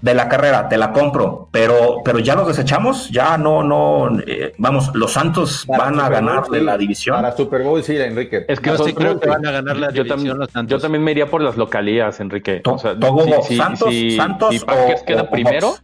De 0.00 0.12
la 0.12 0.28
carrera, 0.28 0.68
te 0.68 0.76
la 0.76 0.92
compro, 0.92 1.48
pero, 1.50 2.02
pero 2.04 2.18
ya 2.18 2.34
los 2.34 2.46
desechamos, 2.46 3.08
ya 3.08 3.38
no, 3.38 3.62
no, 3.62 4.18
eh, 4.26 4.52
vamos, 4.58 4.90
los 4.94 5.12
Santos 5.12 5.64
van 5.66 5.98
a 5.98 6.10
ganar 6.10 6.44
de 6.48 6.60
la 6.60 6.76
división. 6.76 7.16
Para 7.16 7.34
Super 7.34 7.62
Bowl, 7.62 7.82
sí, 7.82 7.96
Enrique. 7.96 8.44
Es 8.46 8.60
que 8.60 8.68
yo 8.68 8.84
sí 8.84 8.92
creo 8.92 9.18
que 9.18 9.30
van 9.30 9.46
a 9.46 9.50
ganar 9.50 9.76
la 9.78 9.90
yo 9.90 10.04
división 10.04 10.38
los 10.38 10.50
Santos. 10.50 10.70
Yo 10.70 10.78
también 10.78 11.02
me 11.02 11.12
iría 11.12 11.30
por 11.30 11.40
las 11.40 11.56
localías, 11.56 12.20
Enrique. 12.20 12.60
o 12.66 12.78
sea, 12.78 12.96
si, 13.44 13.56
Santos, 13.56 13.88
si, 13.88 14.10
Santos 14.10 14.54
si 14.54 14.58
Packers 14.60 15.02
queda 15.04 15.30
primero, 15.30 15.74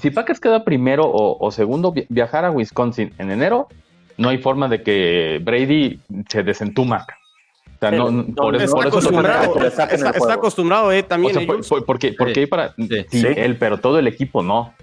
si, 0.00 0.10
Packers 0.10 0.38
queda 0.38 0.64
primero 0.64 1.04
o, 1.04 1.44
o 1.44 1.50
segundo, 1.50 1.92
viajar 2.08 2.44
a 2.44 2.52
Wisconsin 2.52 3.12
en 3.18 3.32
enero 3.32 3.66
no 4.16 4.28
hay 4.28 4.38
forma 4.38 4.68
de 4.68 4.82
que 4.82 5.40
Brady 5.42 6.00
se 6.28 6.42
desentuma. 6.42 7.06
O 7.76 7.78
sea, 7.80 7.90
no, 7.90 8.24
por 8.34 8.54
eso, 8.54 8.76
está, 8.76 8.88
acostumbrado, 8.88 9.66
está, 9.66 10.32
acostumbrado, 10.34 10.92
eh, 10.92 11.02
también. 11.02 11.36
O 11.36 11.62
sea, 11.62 11.80
porque, 11.84 12.14
porque 12.16 12.46
para 12.46 12.74
sí, 13.10 13.24
él, 13.36 13.56
pero 13.58 13.78
todo 13.78 13.98
el 13.98 14.06
equipo 14.06 14.42
no. 14.42 14.74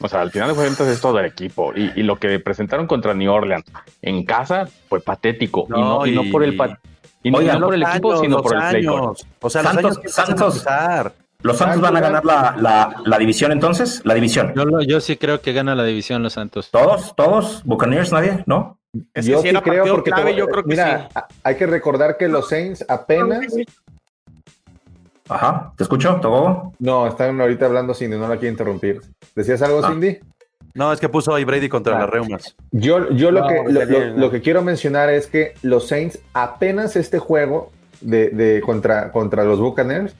O 0.00 0.08
sea, 0.08 0.22
al 0.22 0.30
final 0.30 0.48
de 0.50 0.54
cuentas 0.54 0.86
es 0.88 1.00
todo 1.00 1.18
el 1.18 1.26
equipo. 1.26 1.72
Y, 1.74 1.92
y, 1.96 2.02
lo 2.02 2.16
que 2.16 2.38
presentaron 2.40 2.86
contra 2.86 3.14
New 3.14 3.32
Orleans 3.32 3.64
en 4.02 4.24
casa 4.24 4.68
fue 4.88 5.00
patético. 5.00 5.66
No, 5.68 6.06
y, 6.06 6.14
no, 6.14 6.22
y 6.22 6.26
no 6.26 6.32
por 6.32 6.44
el 6.44 6.54
y 7.24 7.30
no, 7.30 7.38
por 7.38 7.74
el 7.74 7.82
equipo, 7.82 8.20
sino 8.20 8.42
por 8.42 8.54
el 8.54 8.68
play 8.70 8.86
O 8.86 9.50
sea, 9.50 9.62
Santos, 9.62 9.98
Santos, 10.06 10.64
¿Los 11.44 11.58
Santos 11.58 11.82
van 11.82 11.94
a 11.94 12.00
ganar 12.00 12.24
la, 12.24 12.56
la, 12.58 13.02
la, 13.04 13.18
división 13.18 13.52
entonces? 13.52 14.00
La 14.04 14.14
división. 14.14 14.54
Yo, 14.56 14.80
yo 14.80 14.98
sí 14.98 15.18
creo 15.18 15.42
que 15.42 15.52
gana 15.52 15.74
la 15.74 15.84
división 15.84 16.22
los 16.22 16.32
Santos. 16.32 16.70
¿Todos? 16.70 17.14
¿Todos? 17.14 17.62
¿Buccaneers? 17.64 18.12
¿Nadie? 18.12 18.42
¿No? 18.46 18.78
yo 19.14 19.42
sí 19.42 19.52
creo 19.62 19.84
porque 19.84 20.10
yo 20.34 20.48
creo 20.48 20.62
que 20.62 20.70
mira, 20.70 21.08
hay 21.42 21.56
que 21.56 21.66
recordar 21.66 22.16
que 22.16 22.28
los 22.28 22.48
Saints 22.48 22.82
apenas 22.88 23.44
Ajá, 25.28 25.72
¿te 25.76 25.82
escucho, 25.82 26.18
Togo? 26.22 26.72
No, 26.78 27.06
están 27.06 27.38
ahorita 27.38 27.66
hablando 27.66 27.92
Cindy, 27.92 28.16
no 28.16 28.28
la 28.28 28.36
quiero 28.36 28.52
interrumpir. 28.52 29.02
¿Decías 29.34 29.60
algo, 29.60 29.80
ah. 29.84 29.90
Cindy? 29.90 30.20
No, 30.72 30.92
es 30.94 31.00
que 31.00 31.10
puso 31.10 31.34
ahí 31.34 31.44
Brady 31.44 31.68
contra 31.68 31.98
las 31.98 32.08
Reumas. 32.08 32.56
Yo, 32.72 33.10
yo 33.10 33.30
lo, 33.30 33.46
que, 33.46 34.12
lo, 34.16 34.30
que 34.30 34.40
quiero 34.40 34.62
mencionar 34.62 35.10
es 35.10 35.26
que 35.26 35.54
los 35.62 35.88
Saints 35.88 36.18
apenas 36.32 36.96
este 36.96 37.18
juego 37.18 37.70
de, 38.00 38.62
contra, 38.64 39.12
contra 39.12 39.44
los 39.44 39.60
Buccaneers 39.60 40.14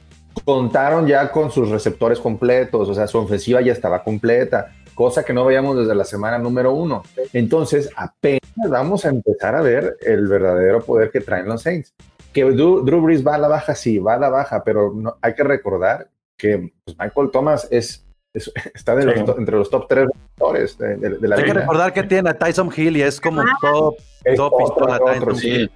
contaron 0.44 1.06
ya 1.06 1.30
con 1.30 1.50
sus 1.50 1.70
receptores 1.70 2.18
completos, 2.18 2.88
o 2.88 2.94
sea, 2.94 3.06
su 3.06 3.18
ofensiva 3.18 3.60
ya 3.60 3.72
estaba 3.72 4.02
completa, 4.02 4.72
cosa 4.94 5.24
que 5.24 5.32
no 5.32 5.44
veíamos 5.44 5.76
desde 5.76 5.94
la 5.94 6.04
semana 6.04 6.38
número 6.38 6.72
uno. 6.72 7.02
Entonces, 7.32 7.90
apenas 7.96 8.40
vamos 8.68 9.04
a 9.04 9.10
empezar 9.10 9.54
a 9.54 9.62
ver 9.62 9.96
el 10.00 10.26
verdadero 10.26 10.82
poder 10.82 11.10
que 11.10 11.20
traen 11.20 11.46
los 11.46 11.62
Saints. 11.62 11.92
Que 12.32 12.44
Drew, 12.44 12.82
Brees 12.82 13.24
va 13.24 13.36
a 13.36 13.38
la 13.38 13.48
baja, 13.48 13.74
sí, 13.74 13.98
va 13.98 14.14
a 14.14 14.18
la 14.18 14.28
baja, 14.28 14.64
pero 14.64 14.92
no, 14.94 15.16
hay 15.20 15.34
que 15.34 15.44
recordar 15.44 16.08
que 16.36 16.72
pues, 16.84 16.96
Michael 16.98 17.30
Thomas 17.30 17.68
es, 17.70 18.04
está 18.74 19.00
entre 19.00 19.56
los 19.56 19.70
top 19.70 19.86
tres 19.88 20.08
jugadores 20.36 20.76
de, 20.78 21.16
la 21.20 21.36
Hay 21.36 21.44
que 21.44 21.54
recordar 21.54 21.92
que 21.92 22.02
tiene 22.02 22.30
a 22.30 22.34
Tyson 22.34 22.70
Hill 22.74 22.96
y 22.96 23.02
es 23.02 23.20
como 23.20 23.40
ah. 23.40 23.46
top, 23.60 23.96
top 24.36 24.52
pistola 24.58 25.00
sí. 25.36 25.70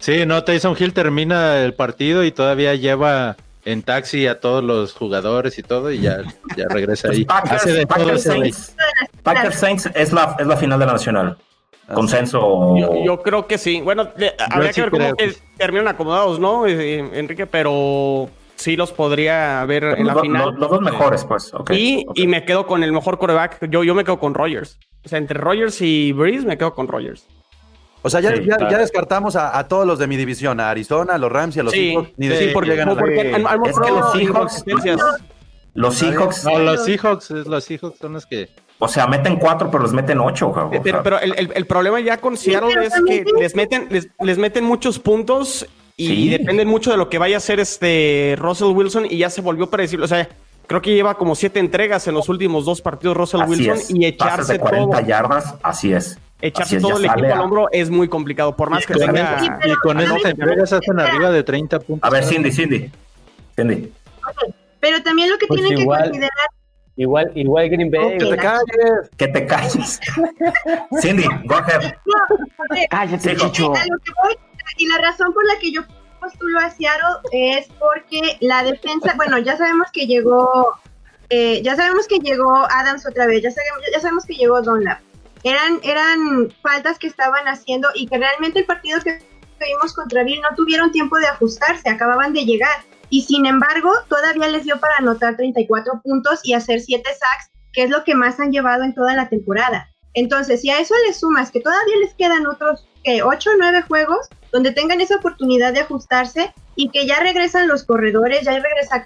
sí, 0.00 0.26
no, 0.26 0.42
Tyson 0.42 0.74
Hill 0.76 0.92
termina 0.92 1.62
el 1.62 1.74
partido 1.74 2.24
y 2.24 2.32
todavía 2.32 2.74
lleva 2.74 3.36
en 3.64 3.82
taxi 3.82 4.26
a 4.26 4.40
todos 4.40 4.64
los 4.64 4.94
jugadores 4.94 5.58
y 5.58 5.62
todo 5.62 5.90
y 5.90 6.00
ya, 6.00 6.22
ya 6.56 6.66
regresa 6.68 7.08
ahí. 7.10 7.24
Packers, 7.24 8.22
Saints, 9.54 9.90
es, 9.94 10.12
la, 10.12 10.36
es 10.38 10.46
la 10.46 10.56
final 10.56 10.78
de 10.78 10.86
la 10.86 10.92
Nacional. 10.92 11.36
¿Consenso? 11.92 12.76
Yo, 13.04 13.20
creo 13.22 13.46
que 13.46 13.58
sí. 13.58 13.80
Bueno, 13.80 14.08
habría 14.50 14.72
que 14.72 14.80
ver 14.80 14.90
cómo 14.90 15.14
que 15.16 15.34
terminan 15.56 15.88
acomodados, 15.88 16.38
¿no, 16.38 16.66
eh, 16.66 16.98
Enrique? 17.18 17.46
Pero 17.46 18.30
sí 18.54 18.76
los 18.76 18.92
podría 18.92 19.64
ver 19.64 19.84
en 19.84 20.06
la 20.06 20.14
final. 20.20 20.54
Los, 20.56 20.70
dos 20.70 20.80
mejores, 20.80 21.24
pues. 21.24 21.52
y, 21.70 22.06
y, 22.14 22.26
me 22.28 22.44
quedo 22.44 22.66
con 22.66 22.84
el 22.84 22.92
mejor 22.92 23.18
coreback. 23.18 23.68
Yo, 23.68 23.82
yo 23.82 23.94
me 23.94 24.04
quedo 24.04 24.20
con 24.20 24.34
Rogers. 24.34 24.78
O 25.04 25.08
sea, 25.08 25.18
entre 25.18 25.38
Rogers 25.38 25.80
y 25.80 26.12
Breeze 26.12 26.46
me 26.46 26.56
quedo 26.56 26.74
con 26.74 26.86
Rogers. 26.86 27.26
O 28.02 28.08
sea, 28.08 28.20
ya, 28.20 28.34
ya, 28.34 28.78
descartamos 28.78 29.36
a, 29.36 29.62
todos 29.68 29.86
los 29.86 29.98
de 29.98 30.06
mi 30.06 30.16
división, 30.16 30.58
a 30.60 30.70
Arizona, 30.70 31.14
a 31.14 31.18
los 31.18 31.30
Rams 31.30 31.56
y 31.56 31.60
a 31.60 31.62
los 31.62 31.72
Seahawks. 31.72 32.10
Ni 32.16 32.28
de 32.28 32.38
sí, 32.38 32.50
porque, 32.52 32.82
porque 32.98 33.30
es 33.30 33.78
que 33.78 33.90
los 33.90 34.12
Seahawks. 34.12 34.64
Los 35.74 35.94
Seahawks. 35.96 36.44
No, 36.44 36.58
los 36.58 36.84
Seahawks, 36.84 37.30
los 37.30 37.64
Seahawks 37.64 37.98
son 37.98 38.12
los 38.14 38.26
que. 38.26 38.48
O 38.78 38.88
sea, 38.88 39.06
meten 39.06 39.36
cuatro, 39.36 39.70
pero 39.70 39.82
les 39.82 39.92
meten 39.92 40.18
ocho. 40.18 40.52
Pero, 40.82 41.02
pero 41.02 41.20
el, 41.20 41.52
el, 41.54 41.66
problema 41.66 42.00
ya 42.00 42.16
con 42.16 42.36
Seattle 42.38 42.86
es 42.86 42.94
que 43.06 43.24
les 43.38 43.54
meten, 43.54 43.88
les, 43.90 44.38
meten 44.38 44.64
muchos 44.64 44.98
puntos 44.98 45.66
y 45.96 46.30
dependen 46.30 46.66
mucho 46.66 46.90
de 46.90 46.96
lo 46.96 47.10
que 47.10 47.18
vaya 47.18 47.36
a 47.36 47.38
hacer 47.38 47.60
este 47.60 48.36
Russell 48.38 48.68
Wilson 48.68 49.04
y 49.04 49.18
ya 49.18 49.28
se 49.28 49.42
volvió 49.42 49.68
predecible. 49.68 50.06
O 50.06 50.08
sea, 50.08 50.26
creo 50.66 50.80
que 50.80 50.94
lleva 50.94 51.14
como 51.18 51.34
siete 51.34 51.60
entregas 51.60 52.08
en 52.08 52.14
los 52.14 52.30
últimos 52.30 52.64
dos 52.64 52.80
partidos 52.80 53.18
Russell 53.18 53.42
Wilson 53.46 53.78
y 53.90 54.06
echarse 54.06 54.54
de 54.54 54.58
40 54.58 55.02
yardas, 55.02 55.56
así 55.62 55.92
es. 55.92 56.18
Echarse 56.42 56.80
todo 56.80 56.98
el 56.98 57.04
equipo 57.04 57.26
al 57.26 57.40
hombro 57.40 57.68
es 57.72 57.90
muy 57.90 58.08
complicado, 58.08 58.56
por 58.56 58.70
más 58.70 58.86
que 58.86 58.94
tenga... 58.94 59.60
Y 59.64 59.74
con 59.76 60.00
esas 60.00 60.24
entregas 60.24 60.72
hacen 60.72 60.98
arriba 60.98 61.30
de 61.30 61.42
30 61.42 61.80
puntos. 61.80 62.08
A 62.08 62.10
ver, 62.10 62.24
Cindy, 62.24 62.50
Cindy. 62.50 62.90
Cindy. 63.56 63.92
Pero 64.80 65.02
también 65.02 65.30
lo 65.30 65.38
que 65.38 65.46
pues 65.46 65.60
tienen 65.60 65.78
que 65.78 65.84
considerar 65.84 66.30
Igual, 66.96 67.32
igual 67.34 67.70
Green 67.70 67.90
Bay. 67.90 68.18
que 68.18 68.26
te 68.26 68.36
calles. 68.36 69.10
Que 69.16 69.28
te 69.28 69.46
calles. 69.46 70.00
Cindy, 71.00 71.24
go 71.46 71.54
ahead. 71.54 71.94
Cállate, 72.90 73.36
Chicho. 73.36 73.72
y 74.76 74.86
la 74.86 74.98
razón 74.98 75.32
por 75.32 75.46
la 75.46 75.58
que 75.58 75.72
yo 75.72 75.82
postulo 76.20 76.58
a 76.60 76.70
Seattle 76.70 77.30
es 77.32 77.68
porque 77.78 78.36
la 78.40 78.62
defensa, 78.62 79.14
bueno, 79.16 79.38
ya 79.38 79.56
sabemos 79.56 79.88
que 79.92 80.06
llegó, 80.06 80.74
eh, 81.30 81.62
ya 81.62 81.74
sabemos 81.74 82.06
que 82.06 82.18
llegó 82.18 82.52
Adams 82.70 83.06
otra 83.06 83.26
vez, 83.26 83.42
ya 83.42 83.50
sabemos, 83.50 83.80
ya 83.90 84.00
sabemos 84.00 84.26
que 84.26 84.34
llegó 84.34 84.60
Donald. 84.60 84.98
Eran, 85.42 85.80
eran 85.82 86.52
faltas 86.62 86.98
que 86.98 87.06
estaban 87.06 87.48
haciendo 87.48 87.88
y 87.94 88.06
que 88.06 88.18
realmente 88.18 88.60
el 88.60 88.66
partido 88.66 89.00
que 89.00 89.18
vimos 89.58 89.94
contra 89.94 90.22
Bill 90.24 90.40
no 90.40 90.54
tuvieron 90.56 90.92
tiempo 90.92 91.18
de 91.18 91.26
ajustarse, 91.26 91.88
acababan 91.88 92.32
de 92.32 92.44
llegar 92.44 92.84
y 93.10 93.22
sin 93.22 93.44
embargo 93.44 93.90
todavía 94.08 94.48
les 94.48 94.64
dio 94.64 94.78
para 94.80 94.96
anotar 94.98 95.36
34 95.36 96.00
puntos 96.02 96.40
y 96.44 96.54
hacer 96.54 96.80
7 96.80 97.02
sacks, 97.04 97.50
que 97.72 97.82
es 97.82 97.90
lo 97.90 98.04
que 98.04 98.14
más 98.14 98.40
han 98.40 98.52
llevado 98.52 98.84
en 98.84 98.94
toda 98.94 99.14
la 99.14 99.28
temporada. 99.28 99.88
Entonces, 100.14 100.60
si 100.60 100.70
a 100.70 100.80
eso 100.80 100.94
le 101.06 101.14
sumas 101.14 101.50
que 101.50 101.60
todavía 101.60 101.96
les 102.00 102.14
quedan 102.14 102.46
otros 102.46 102.86
que 103.04 103.22
8 103.22 103.50
o 103.50 103.56
9 103.58 103.82
juegos 103.82 104.28
donde 104.52 104.72
tengan 104.72 105.00
esa 105.00 105.16
oportunidad 105.16 105.72
de 105.72 105.80
ajustarse 105.80 106.52
y 106.74 106.90
que 106.90 107.06
ya 107.06 107.20
regresan 107.20 107.68
los 107.68 107.84
corredores, 107.84 108.42
ya 108.42 108.52
regresa 108.58 109.04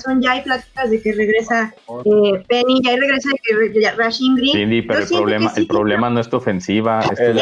son 0.00 0.20
ya 0.20 0.32
hay 0.32 0.42
pláticas 0.42 0.90
de 0.90 1.00
que 1.00 1.12
regresa 1.12 1.74
eh, 2.04 2.44
Penny, 2.48 2.82
ya 2.82 2.90
hay 2.92 3.00
regresa 3.00 3.28
de 3.28 3.72
que 3.72 3.80
ya, 3.80 3.94
Rashing 3.94 4.36
Green. 4.36 4.70
Sí, 4.70 4.82
pero 4.82 5.00
el 5.00 5.08
problema, 5.08 5.52
el 5.56 5.66
problema 5.66 6.10
no 6.10 6.20
es 6.20 6.28
tu 6.28 6.36
ofensiva, 6.36 7.00
es 7.00 7.18
tu 7.18 7.32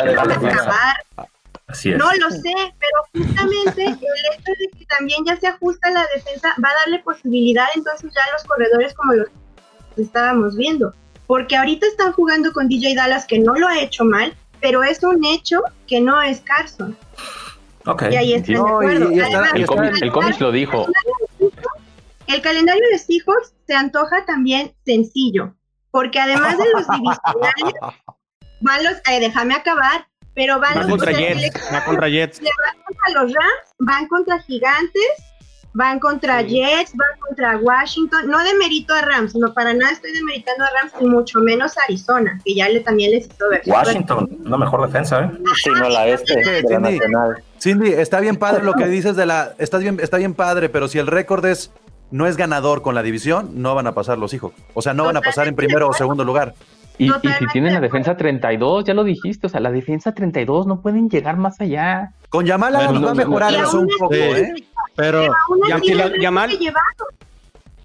no 1.68 2.12
lo 2.14 2.30
sé, 2.30 2.54
pero 2.78 3.24
justamente 3.26 3.84
el 3.84 3.92
hecho 3.92 4.52
de 4.58 4.78
que 4.78 4.86
también 4.86 5.22
ya 5.26 5.36
se 5.36 5.48
ajusta 5.48 5.90
la 5.90 6.06
defensa 6.14 6.54
va 6.64 6.70
a 6.70 6.74
darle 6.84 7.00
posibilidad 7.00 7.66
entonces 7.74 8.10
ya 8.14 8.22
a 8.26 8.32
los 8.32 8.44
corredores 8.44 8.94
como 8.94 9.12
los 9.12 9.28
estábamos 9.98 10.56
viendo. 10.56 10.94
Porque 11.26 11.56
ahorita 11.56 11.86
están 11.86 12.12
jugando 12.12 12.52
con 12.52 12.68
DJ 12.68 12.94
Dallas 12.94 13.26
que 13.26 13.38
no 13.38 13.54
lo 13.54 13.68
ha 13.68 13.78
hecho 13.80 14.04
mal, 14.06 14.34
pero 14.60 14.82
es 14.82 15.02
un 15.02 15.22
hecho 15.26 15.60
que 15.86 16.00
no 16.00 16.22
es 16.22 16.40
Carson. 16.40 16.96
Okay. 17.84 18.14
Y 18.14 18.16
ahí 18.16 18.32
está 18.34 18.52
de 18.52 18.58
acuerdo. 18.58 19.10
el 20.00 20.10
cómic 20.12 20.40
lo 20.40 20.52
dijo. 20.52 20.86
El 22.28 22.42
calendario 22.42 22.84
de 22.92 22.98
Seahawks 22.98 23.54
se 23.66 23.74
antoja 23.74 24.26
también 24.26 24.74
sencillo, 24.84 25.54
porque 25.90 26.20
además 26.20 26.58
de 26.58 26.64
los 26.74 26.86
divisionales, 26.86 27.74
van 28.60 28.84
los, 28.84 28.92
eh, 29.10 29.18
déjame 29.18 29.54
acabar, 29.54 30.06
pero 30.34 30.60
van, 30.60 30.88
contra 30.88 31.12
Jets, 31.12 31.58
van 31.72 31.84
contra 31.84 32.08
Jets. 32.08 32.40
Van 32.40 32.82
contra 32.84 33.22
los 33.22 33.32
Rams, 33.32 33.74
van 33.78 34.08
contra 34.08 34.38
Gigantes, 34.40 35.02
van 35.72 35.98
contra 35.98 36.42
Jets, 36.42 36.92
van 36.94 37.18
contra 37.18 37.56
Washington. 37.56 38.28
No 38.28 38.44
demerito 38.44 38.92
a 38.92 39.00
Rams, 39.00 39.34
no 39.34 39.54
para 39.54 39.72
nada 39.72 39.92
estoy 39.92 40.12
demeritando 40.12 40.64
a 40.64 40.68
Rams, 40.82 40.92
y 41.00 41.06
mucho 41.06 41.40
menos 41.40 41.78
a 41.78 41.84
Arizona, 41.84 42.38
que 42.44 42.54
ya 42.54 42.68
le 42.68 42.80
también 42.80 43.12
les 43.12 43.26
hizo 43.26 43.48
ver. 43.48 43.62
Washington, 43.64 44.38
una 44.44 44.58
mejor 44.58 44.86
defensa, 44.86 45.24
¿eh? 45.24 45.30
Sí, 45.56 45.70
no 45.70 45.88
la 45.88 46.06
este, 46.08 46.34
Cindy, 46.68 47.00
Cindy, 47.58 47.92
está 47.94 48.20
bien 48.20 48.36
padre 48.36 48.64
lo 48.64 48.74
que 48.74 48.86
dices 48.86 49.16
de 49.16 49.24
la. 49.24 49.54
Está 49.56 49.78
bien, 49.78 49.98
está 49.98 50.18
bien 50.18 50.34
padre, 50.34 50.68
pero 50.68 50.88
si 50.88 50.98
el 50.98 51.06
récord 51.06 51.46
es 51.46 51.70
no 52.10 52.26
es 52.26 52.36
ganador 52.36 52.82
con 52.82 52.94
la 52.94 53.02
división, 53.02 53.62
no 53.62 53.74
van 53.74 53.86
a 53.86 53.92
pasar 53.92 54.18
los 54.18 54.32
hijos. 54.34 54.52
O 54.74 54.82
sea, 54.82 54.94
no 54.94 55.04
van 55.04 55.16
a 55.16 55.20
pasar 55.20 55.48
en 55.48 55.56
primero 55.56 55.88
o 55.88 55.92
segundo 55.92 56.24
lugar. 56.24 56.54
Y, 56.98 57.10
si 57.10 57.46
tienen 57.52 57.74
la 57.74 57.80
defensa 57.80 58.16
32, 58.16 58.84
ya 58.84 58.92
lo 58.92 59.04
dijiste, 59.04 59.46
o 59.46 59.50
sea, 59.50 59.60
la 59.60 59.70
defensa 59.70 60.12
32 60.12 60.66
no 60.66 60.80
pueden 60.80 61.08
llegar 61.08 61.36
más 61.36 61.60
allá. 61.60 62.12
Con 62.28 62.44
Yamal 62.44 62.72
nos 62.72 63.04
va 63.04 63.10
a 63.12 63.14
mejorar 63.14 63.54
eso 63.54 63.80
un 63.80 63.88
poco, 63.98 64.14
¿eh? 64.14 64.52
Pero 64.96 65.32
Yamal, 66.20 66.58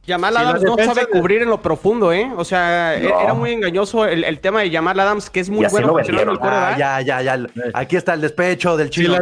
Yamal 0.06 0.36
Adams 0.36 0.64
no 0.64 0.76
sabe 0.78 1.08
cubrir 1.08 1.44
en 1.44 1.50
lo 1.50 1.62
profundo, 1.62 2.12
¿eh? 2.12 2.30
O 2.36 2.44
sea, 2.44 2.96
e-, 2.96 3.06
era 3.06 3.34
muy 3.34 3.52
engañoso 3.52 4.06
el, 4.06 4.40
tema 4.40 4.60
de 4.62 4.70
Yamal 4.70 5.00
Adams, 5.00 5.30
que 5.30 5.40
es 5.40 5.50
muy 5.50 5.66
bueno 5.68 5.98
el 5.98 6.40
ah, 6.42 6.76
ya, 6.78 7.02
ya, 7.02 7.22
ya. 7.22 7.46
Aquí 7.74 7.96
está 7.96 8.14
el 8.14 8.22
despecho 8.22 8.76
del 8.76 8.90
chino. 8.90 9.16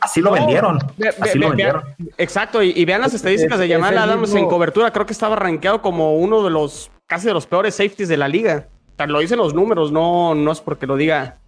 así, 0.00 0.20
lo 0.20 0.32
vendieron. 0.32 0.78
Así 1.20 1.38
lo 1.38 1.48
vendieron. 1.48 1.82
exacto, 2.18 2.62
y, 2.62 2.84
vean 2.84 3.00
las 3.00 3.14
estadísticas 3.14 3.58
de 3.58 3.68
Yamal 3.68 3.96
Adams 3.96 4.34
en 4.34 4.46
cobertura. 4.46 4.90
Creo 4.90 5.06
que 5.06 5.14
estaba 5.14 5.36
rankeado 5.36 5.80
como 5.80 6.16
uno 6.16 6.42
de 6.42 6.50
los 6.50 6.90
casi 7.06 7.26
de 7.26 7.34
los 7.34 7.46
peores 7.46 7.74
safeties 7.74 8.08
de 8.10 8.18
la 8.18 8.28
liga. 8.28 8.68
lo 9.06 9.20
dicen 9.20 9.38
los 9.38 9.54
números, 9.54 9.90
no, 9.90 10.34
no 10.34 10.52
es 10.52 10.60
porque 10.60 10.86
lo 10.86 10.96
diga. 10.96 11.38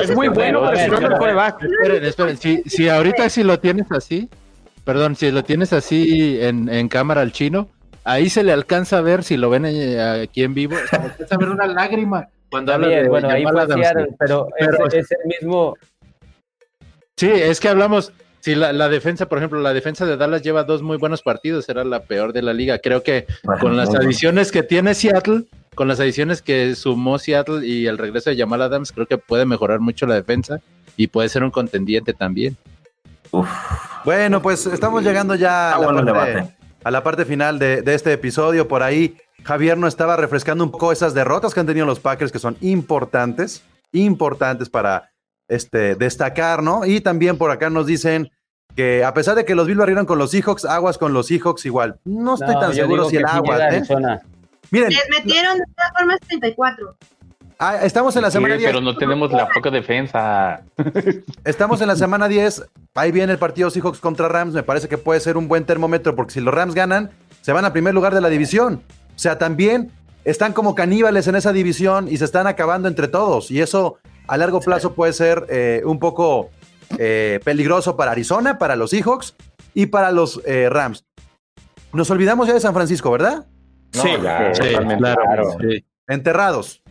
es 0.00 0.14
muy 0.14 0.28
bueno 0.28 0.68
presionando 0.68 1.08
el 1.08 1.18
coreback. 1.18 1.64
Esperen, 1.64 2.04
esperen. 2.04 2.36
Si, 2.36 2.62
si 2.66 2.88
ahorita 2.88 3.28
si 3.28 3.42
lo 3.42 3.58
tienes 3.58 3.90
así, 3.90 4.28
perdón, 4.84 5.16
si 5.16 5.30
lo 5.30 5.44
tienes 5.44 5.72
así 5.72 6.38
en, 6.40 6.68
en 6.68 6.88
cámara 6.88 7.20
al 7.20 7.32
chino, 7.32 7.68
ahí 8.04 8.30
se 8.30 8.42
le 8.42 8.52
alcanza 8.52 8.98
a 8.98 9.02
ver, 9.02 9.24
si 9.24 9.36
lo 9.36 9.50
ven 9.50 9.66
eh, 9.66 10.22
aquí 10.22 10.42
en 10.42 10.54
vivo, 10.54 10.76
se 10.90 10.98
le 10.98 11.04
alcanza 11.04 11.34
a 11.34 11.38
ver 11.38 11.48
una 11.48 11.66
lágrima 11.66 12.28
cuando 12.52 12.74
habla 12.74 12.88
de 12.88 13.08
bueno, 13.08 13.30
ahí 13.30 13.44
pero, 14.18 14.48
pero 14.58 14.86
es, 14.88 15.10
el 15.10 15.26
mismo. 15.26 15.74
Sí, 17.16 17.30
es 17.30 17.60
que 17.60 17.68
hablamos, 17.68 18.12
si 18.40 18.54
la, 18.54 18.74
la, 18.74 18.90
defensa, 18.90 19.26
por 19.26 19.38
ejemplo, 19.38 19.58
la 19.60 19.72
defensa 19.72 20.04
de 20.04 20.18
Dallas 20.18 20.42
lleva 20.42 20.64
dos 20.64 20.82
muy 20.82 20.98
buenos 20.98 21.22
partidos, 21.22 21.66
era 21.70 21.82
la 21.82 22.02
peor 22.02 22.34
de 22.34 22.42
la 22.42 22.52
liga. 22.52 22.78
Creo 22.78 23.02
que 23.02 23.26
con 23.58 23.74
las 23.78 23.94
adiciones 23.94 24.52
que 24.52 24.62
tiene 24.62 24.92
Seattle, 24.94 25.44
con 25.74 25.88
las 25.88 25.98
adiciones 25.98 26.42
que 26.42 26.74
sumó 26.74 27.18
Seattle 27.18 27.66
y 27.66 27.86
el 27.86 27.96
regreso 27.96 28.28
de 28.28 28.36
Jamal 28.36 28.60
Adams, 28.60 28.92
creo 28.92 29.06
que 29.06 29.16
puede 29.16 29.46
mejorar 29.46 29.80
mucho 29.80 30.06
la 30.06 30.16
defensa 30.16 30.60
y 30.98 31.06
puede 31.06 31.30
ser 31.30 31.44
un 31.44 31.50
contendiente 31.50 32.12
también. 32.12 32.58
Bueno, 34.04 34.42
pues 34.42 34.66
estamos 34.66 35.02
llegando 35.02 35.34
ya 35.34 35.74
a 35.74 36.90
la, 36.90 37.02
parte, 37.02 37.24
final 37.24 37.58
de, 37.58 37.82
de 37.82 37.94
este 37.94 38.12
episodio. 38.12 38.68
Por 38.68 38.82
ahí, 38.82 39.16
Javier 39.44 39.78
nos 39.78 39.88
estaba 39.88 40.16
refrescando 40.16 40.64
un 40.64 40.70
poco 40.70 40.92
esas 40.92 41.14
derrotas 41.14 41.54
que 41.54 41.60
han 41.60 41.66
tenido 41.66 41.86
los 41.86 42.00
Packers, 42.00 42.32
que 42.32 42.38
son 42.38 42.56
importantes. 42.60 43.62
importantes 43.92 44.68
para 44.68 45.12
este, 45.48 45.94
destacar, 45.94 46.62
¿no? 46.62 46.84
Y 46.84 47.00
también 47.00 47.36
por 47.38 47.50
acá 47.50 47.70
nos 47.70 47.86
dicen 47.86 48.30
que 48.74 49.04
a 49.04 49.12
pesar 49.12 49.34
de 49.34 49.44
que 49.44 49.54
los 49.54 49.66
Bills 49.66 49.78
barrieron 49.78 50.06
con 50.06 50.18
los 50.18 50.30
Seahawks, 50.30 50.64
aguas 50.64 50.98
con 50.98 51.12
los 51.12 51.26
Seahawks 51.26 51.66
igual. 51.66 52.00
No 52.04 52.34
estoy 52.34 52.58
tan 52.58 52.74
seguro 52.74 53.08
si 53.08 53.16
el 53.16 53.26
agua. 53.26 53.68
¿eh? 53.68 53.82
Miren, 54.70 54.88
les 54.88 55.08
metieron 55.10 55.58
de 55.58 55.64
todas 55.76 55.92
formas 55.96 56.18
34. 56.26 56.96
Ah, 57.64 57.76
estamos 57.84 58.16
en 58.16 58.22
la 58.22 58.30
semana 58.32 58.56
10. 58.56 58.70
Pero 58.70 58.80
no 58.80 58.96
tenemos 58.96 59.30
la 59.30 59.48
poca 59.48 59.70
defensa. 59.70 60.64
Estamos 61.44 61.80
en 61.80 61.86
la 61.86 61.94
semana 61.94 62.26
10. 62.26 62.64
Ahí 62.96 63.12
viene 63.12 63.34
el 63.34 63.38
partido 63.38 63.70
Seahawks 63.70 64.00
contra 64.00 64.26
Rams. 64.26 64.52
Me 64.52 64.64
parece 64.64 64.88
que 64.88 64.98
puede 64.98 65.20
ser 65.20 65.36
un 65.36 65.46
buen 65.46 65.64
termómetro 65.64 66.16
porque 66.16 66.32
si 66.32 66.40
los 66.40 66.52
Rams 66.52 66.74
ganan, 66.74 67.12
se 67.40 67.52
van 67.52 67.64
al 67.64 67.70
primer 67.70 67.94
lugar 67.94 68.16
de 68.16 68.20
la 68.20 68.30
división. 68.30 68.82
O 69.14 69.18
sea, 69.18 69.38
también 69.38 69.92
están 70.24 70.54
como 70.54 70.74
caníbales 70.74 71.28
en 71.28 71.36
esa 71.36 71.52
división 71.52 72.08
y 72.10 72.16
se 72.16 72.24
están 72.24 72.48
acabando 72.48 72.88
entre 72.88 73.06
todos. 73.06 73.52
Y 73.52 73.60
eso 73.60 73.98
a 74.26 74.36
largo 74.36 74.58
plazo 74.58 74.94
puede 74.94 75.12
ser 75.12 75.46
eh, 75.48 75.82
un 75.84 76.00
poco 76.00 76.50
eh, 76.98 77.38
peligroso 77.44 77.96
para 77.96 78.10
Arizona, 78.10 78.58
para 78.58 78.74
los 78.74 78.90
Seahawks 78.90 79.36
y 79.72 79.86
para 79.86 80.10
los 80.10 80.40
eh, 80.46 80.68
Rams. 80.68 81.04
Nos 81.92 82.10
olvidamos 82.10 82.48
ya 82.48 82.54
de 82.54 82.60
San 82.60 82.74
Francisco, 82.74 83.12
¿verdad? 83.12 83.46
sí, 83.92 84.08
claro. 84.18 84.50
Enterrados. 86.08 86.81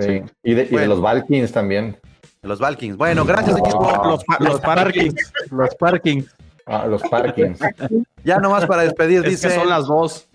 Sí. 0.00 0.22
Y, 0.42 0.54
de, 0.54 0.86
los 0.86 1.00
Valkins 1.00 1.52
también. 1.52 1.96
los 2.42 2.58
Valkins. 2.58 2.96
Bueno, 2.96 3.24
gracias, 3.24 3.58
equipo. 3.58 4.02
los, 4.04 4.22
los, 4.40 4.60
parkings. 4.60 5.32
Los 5.50 5.74
parkings. 5.76 6.34
Ah, 6.66 6.86
los 6.86 7.02
parkings. 7.02 7.58
ya 8.24 8.38
nomás 8.38 8.66
para 8.66 8.82
despedir, 8.82 9.22
dice. 9.22 9.50
son 9.50 9.68
las 9.68 9.86
dos. 9.86 10.28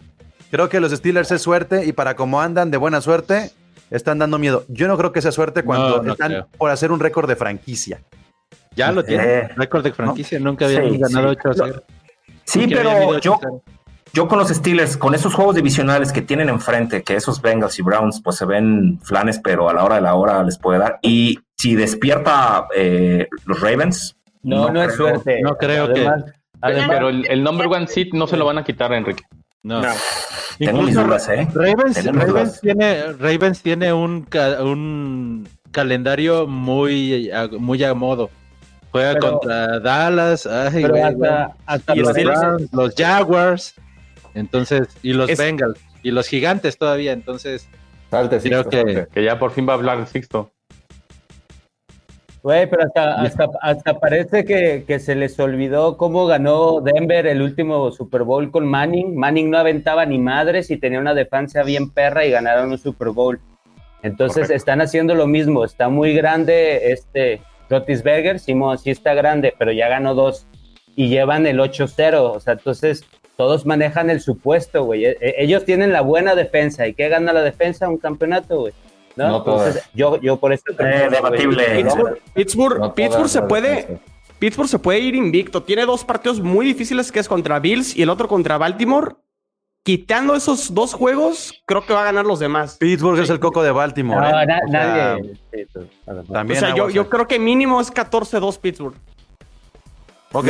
Creo 0.52 0.70
que 0.70 0.80
los 0.80 0.92
Steelers 0.92 1.32
es 1.32 1.42
suerte 1.42 1.86
y 1.86 1.92
para 1.92 2.16
como 2.16 2.42
andan 2.42 2.72
de 2.72 2.78
buena 2.78 3.02
suerte, 3.02 3.52
están 3.92 4.20
dando 4.20 4.40
miedo. 4.40 4.64
Yo 4.70 4.88
no 4.88 4.98
creo 4.98 5.12
que 5.12 5.22
sea 5.22 5.32
suerte 5.32 5.64
cuando 5.64 6.04
están 6.12 6.48
por 6.58 6.72
hacer 6.72 6.92
un 6.92 7.00
récord 7.00 7.28
de 7.28 7.36
franquicia. 7.36 8.02
Ya 8.76 8.92
lo 8.92 9.04
tiene. 9.04 9.24
Eh, 9.24 9.48
récord 9.56 9.84
de 9.84 9.92
franquicia. 9.92 10.40
Nunca 10.40 10.66
habían 10.66 11.00
ganado 11.00 11.30
8 11.30 11.50
a 11.50 11.54
0. 11.54 11.84
Sí, 12.46 12.66
pero 12.70 13.20
yo, 13.20 13.40
yo 14.18 14.28
con 14.28 14.40
los 14.40 14.50
Steelers, 14.50 14.98
con 14.98 15.14
esos 15.14 15.36
juegos 15.36 15.56
divisionales 15.56 16.12
que 16.12 16.24
tienen 16.24 16.50
enfrente, 16.50 17.04
que 17.04 17.16
esos 17.16 17.40
Bengals 17.40 17.78
y 17.78 17.84
Browns, 17.84 18.20
pues 18.20 18.38
se 18.38 18.46
ven 18.46 19.00
flanes, 19.04 19.40
pero 19.44 19.70
a 19.70 19.74
la 19.74 19.84
hora 19.84 19.96
de 19.98 20.02
la 20.02 20.16
hora 20.16 20.44
les 20.44 20.58
puede 20.58 20.80
dar. 20.80 20.98
Y 21.04 21.38
si 21.56 21.76
despierta 21.76 22.68
eh, 22.76 23.28
los 23.46 23.62
Ravens. 23.62 24.18
No, 24.42 24.72
no, 24.72 24.82
es 24.82 24.96
suerte. 24.96 25.40
No 25.44 25.56
creo 25.56 25.94
que. 25.94 26.10
pero 26.88 27.10
el, 27.10 27.28
el, 27.28 27.44
number 27.44 27.68
one 27.68 27.86
seat 27.86 28.08
no 28.14 28.26
se 28.26 28.38
lo 28.38 28.46
van 28.46 28.58
a 28.58 28.64
quitar, 28.64 28.92
Enrique. 28.92 29.24
No. 29.62 29.84
Tengo 30.58 30.82
mis 30.82 30.96
dudas, 30.96 31.30
¿eh? 31.30 31.48
Ravens, 31.54 32.60
tiene, 32.60 33.14
Ravens 33.14 33.62
tiene 33.62 33.94
un, 33.94 34.28
un 34.62 35.48
calendario 35.72 36.48
muy, 36.48 37.30
muy 37.60 37.84
a 37.84 37.94
modo. 37.94 38.32
Juega 38.90 39.20
contra 39.20 39.80
Dallas, 39.80 40.48
hasta, 40.48 40.80
los, 41.96 42.96
Jaguars, 42.96 43.76
entonces, 44.38 44.88
y 45.02 45.14
los 45.14 45.36
Bengals, 45.36 45.80
y 46.04 46.12
los 46.12 46.28
gigantes 46.28 46.78
todavía, 46.78 47.12
entonces. 47.12 47.68
creo 48.10 48.70
que, 48.70 49.08
que 49.12 49.24
ya 49.24 49.40
por 49.40 49.52
fin 49.52 49.68
va 49.68 49.74
a 49.74 49.76
hablar 49.76 50.08
Sixto. 50.08 50.52
Güey, 52.44 52.70
pero 52.70 52.84
hasta, 52.84 53.50
hasta, 53.62 54.00
parece 54.00 54.46
que, 54.46 55.00
se 55.00 55.16
les 55.16 55.38
olvidó 55.38 55.98
cómo 55.98 56.28
ganó 56.28 56.80
Denver 56.80 57.28
el 57.28 57.42
último 57.42 57.92
Super 57.92 58.24
Bowl 58.24 58.52
con 58.52 58.66
Manning. 58.66 59.18
Manning 59.18 59.50
no 59.50 59.58
aventaba 59.58 60.06
ni 60.06 60.18
madres 60.18 60.72
y 60.72 60.78
tenía 60.78 61.00
una 61.00 61.14
defensa 61.14 61.64
bien 61.64 61.90
perra 61.90 62.26
y 62.26 62.32
ganaron 62.32 62.72
un 62.72 62.78
Super 62.78 63.10
Bowl. 63.10 63.42
Entonces 64.02 64.50
están 64.50 64.80
haciendo 64.80 65.14
lo 65.16 65.28
mismo. 65.28 65.66
Está 65.66 65.90
muy 65.90 66.14
grande 66.14 66.94
este 66.94 67.42
Rotisberger, 67.70 68.40
sí, 68.40 68.54
sí 68.82 68.92
está 68.92 69.14
grande, 69.14 69.54
pero 69.58 69.74
ya 69.74 69.90
ganó 69.90 70.14
dos 70.14 70.48
y 70.96 71.10
llevan 71.10 71.48
el 71.48 71.60
8-0. 71.60 72.36
O 72.36 72.40
sea, 72.40 72.54
entonces 72.54 73.04
todos 73.38 73.66
manejan 73.66 74.10
el 74.10 74.20
supuesto, 74.20 74.84
güey. 74.84 75.06
E, 75.06 75.18
e, 75.22 75.36
ellos 75.38 75.64
tienen 75.64 75.94
la 75.94 76.02
buena 76.02 76.36
defensa. 76.36 76.88
¿Y 76.88 76.94
qué 76.94 77.08
gana 77.08 77.32
la 77.32 77.42
defensa? 77.42 77.88
Un 77.88 77.98
campeonato, 77.98 78.60
güey. 78.62 78.74
¿no? 79.16 79.38
Entonces, 79.38 79.84
yo, 79.94 80.20
yo 80.20 80.38
por 80.38 80.54
eso... 80.54 80.64
Eh, 80.80 81.08
debatible. 81.10 81.86
Pittsburgh, 82.34 82.94
Pittsburgh, 82.94 83.30
se 83.30 83.42
puede... 83.44 84.00
Pittsburgh 84.40 84.68
se 84.68 84.80
puede 84.80 85.00
ir 85.00 85.16
invicto. 85.16 85.64
Tiene 85.64 85.86
dos 85.86 86.04
partidos 86.04 86.40
muy 86.42 86.66
difíciles 86.66 87.12
que 87.12 87.20
es 87.20 87.28
contra 87.28 87.60
Bills 87.60 87.96
y 87.96 88.04
el 88.04 88.10
otro 88.10 88.28
contra 88.28 88.58
Baltimore. 88.58 89.16
Quitando 89.84 90.36
esos 90.36 90.74
dos 90.74 90.94
juegos, 90.94 91.64
creo 91.66 91.86
que 91.86 91.94
va 91.94 92.02
a 92.02 92.06
ganar 92.06 92.26
los 92.26 92.40
demás. 92.40 92.78
Pittsburgh 92.78 93.20
es 93.20 93.30
el 93.30 93.40
coco 93.40 93.64
de 93.64 93.72
Baltimore. 93.72 94.20
No, 94.20 94.42
¿eh? 94.42 94.46
nadie. 94.70 95.38
también 96.32 96.58
o 96.58 96.68
sea, 96.68 96.76
yo, 96.76 96.90
yo, 96.90 97.10
creo 97.10 97.28
que 97.28 97.40
mínimo 97.40 97.80
es 97.80 97.92
14-2 97.92 98.60
Pittsburgh. 98.60 98.96
Ok, 100.34 100.46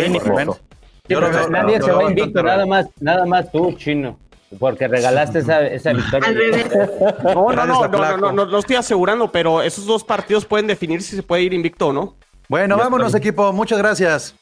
nadie 1.50 1.82
se 1.82 1.92
va 1.92 2.04
invicto, 2.04 2.44
nada 2.44 2.66
más, 2.66 2.88
nada 3.00 3.26
más 3.26 3.52
tú, 3.52 3.74
chino. 3.74 4.18
Porque 4.60 4.88
regalaste 4.88 5.40
esa, 5.40 5.66
esa 5.68 5.92
victoria. 5.94 6.30
No, 7.24 7.52
no, 7.52 7.66
no, 7.66 8.18
no, 8.18 8.32
no, 8.32 8.46
no, 8.46 8.60
estoy 8.60 8.78
asegurando, 8.78 9.32
pero 9.32 9.62
esos 9.62 9.86
dos 9.86 10.04
partidos 10.04 10.46
pueden 10.46 10.68
definir 10.68 11.02
si 11.02 11.16
se 11.18 11.24
puede 11.24 11.44
ir 11.44 11.54
invicto 11.54 11.88
o 11.88 11.94
no. 11.94 12.16
Bueno, 12.48 12.78
vámonos, 12.78 13.14
equipo. 13.14 13.52
Muchas 13.52 13.78
gracias. 13.78 14.36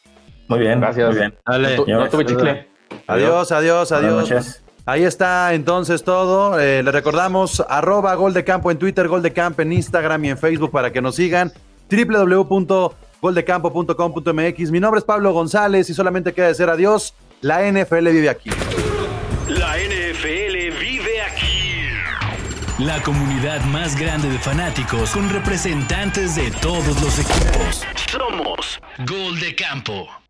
Muy 0.47 0.59
bien, 0.59 0.80
gracias. 0.80 1.09
Muy 1.09 1.18
bien. 1.18 1.34
Dale. 1.45 1.78
No, 1.88 2.09
tuve 2.09 2.26
chicle. 2.26 2.68
Adiós, 3.07 3.51
adiós, 3.51 3.91
adiós. 3.91 4.61
Ahí 4.86 5.03
está 5.03 5.55
entonces 5.55 6.03
todo. 6.03 6.59
Eh, 6.59 6.84
le 6.84 6.91
recordamos 6.91 7.63
arroba 7.68 8.13
gol 8.13 8.34
de 8.34 8.43
campo 8.43 8.70
en 8.70 8.78
Twitter, 8.78 9.07
gol 9.07 9.24
de 9.24 9.34
campo 9.34 9.63
en 9.63 9.74
Instagram 9.74 10.26
y 10.26 10.30
en 10.30 10.38
Facebook 10.38 10.70
para 10.70 10.91
que 10.91 11.01
nos 11.01 11.16
sigan. 11.16 11.51
www.goldecampo.com.mx. 13.26 14.71
Mi 14.71 14.80
nombre 14.80 14.99
es 14.99 15.05
Pablo 15.05 15.34
González 15.34 15.89
y 15.89 15.93
solamente 15.93 16.34
queda 16.34 16.47
decir 16.47 16.69
adiós. 16.69 17.13
La 17.41 17.69
NFL 17.69 18.09
vive 18.09 18.30
aquí. 18.30 18.49
La 19.47 19.78
NFL 19.78 20.80
vive 20.80 21.21
aquí. 21.21 21.55
La 22.80 23.01
comunidad 23.03 23.63
más 23.65 23.97
grande 23.97 24.30
de 24.30 24.38
fanáticos 24.39 25.11
con 25.11 25.30
representantes 25.30 26.36
de 26.36 26.51
todos 26.51 27.01
los 27.01 27.19
equipos. 27.19 27.86
Somos 28.11 28.80
Gol 29.05 29.39
de 29.39 29.55
Campo. 29.55 30.24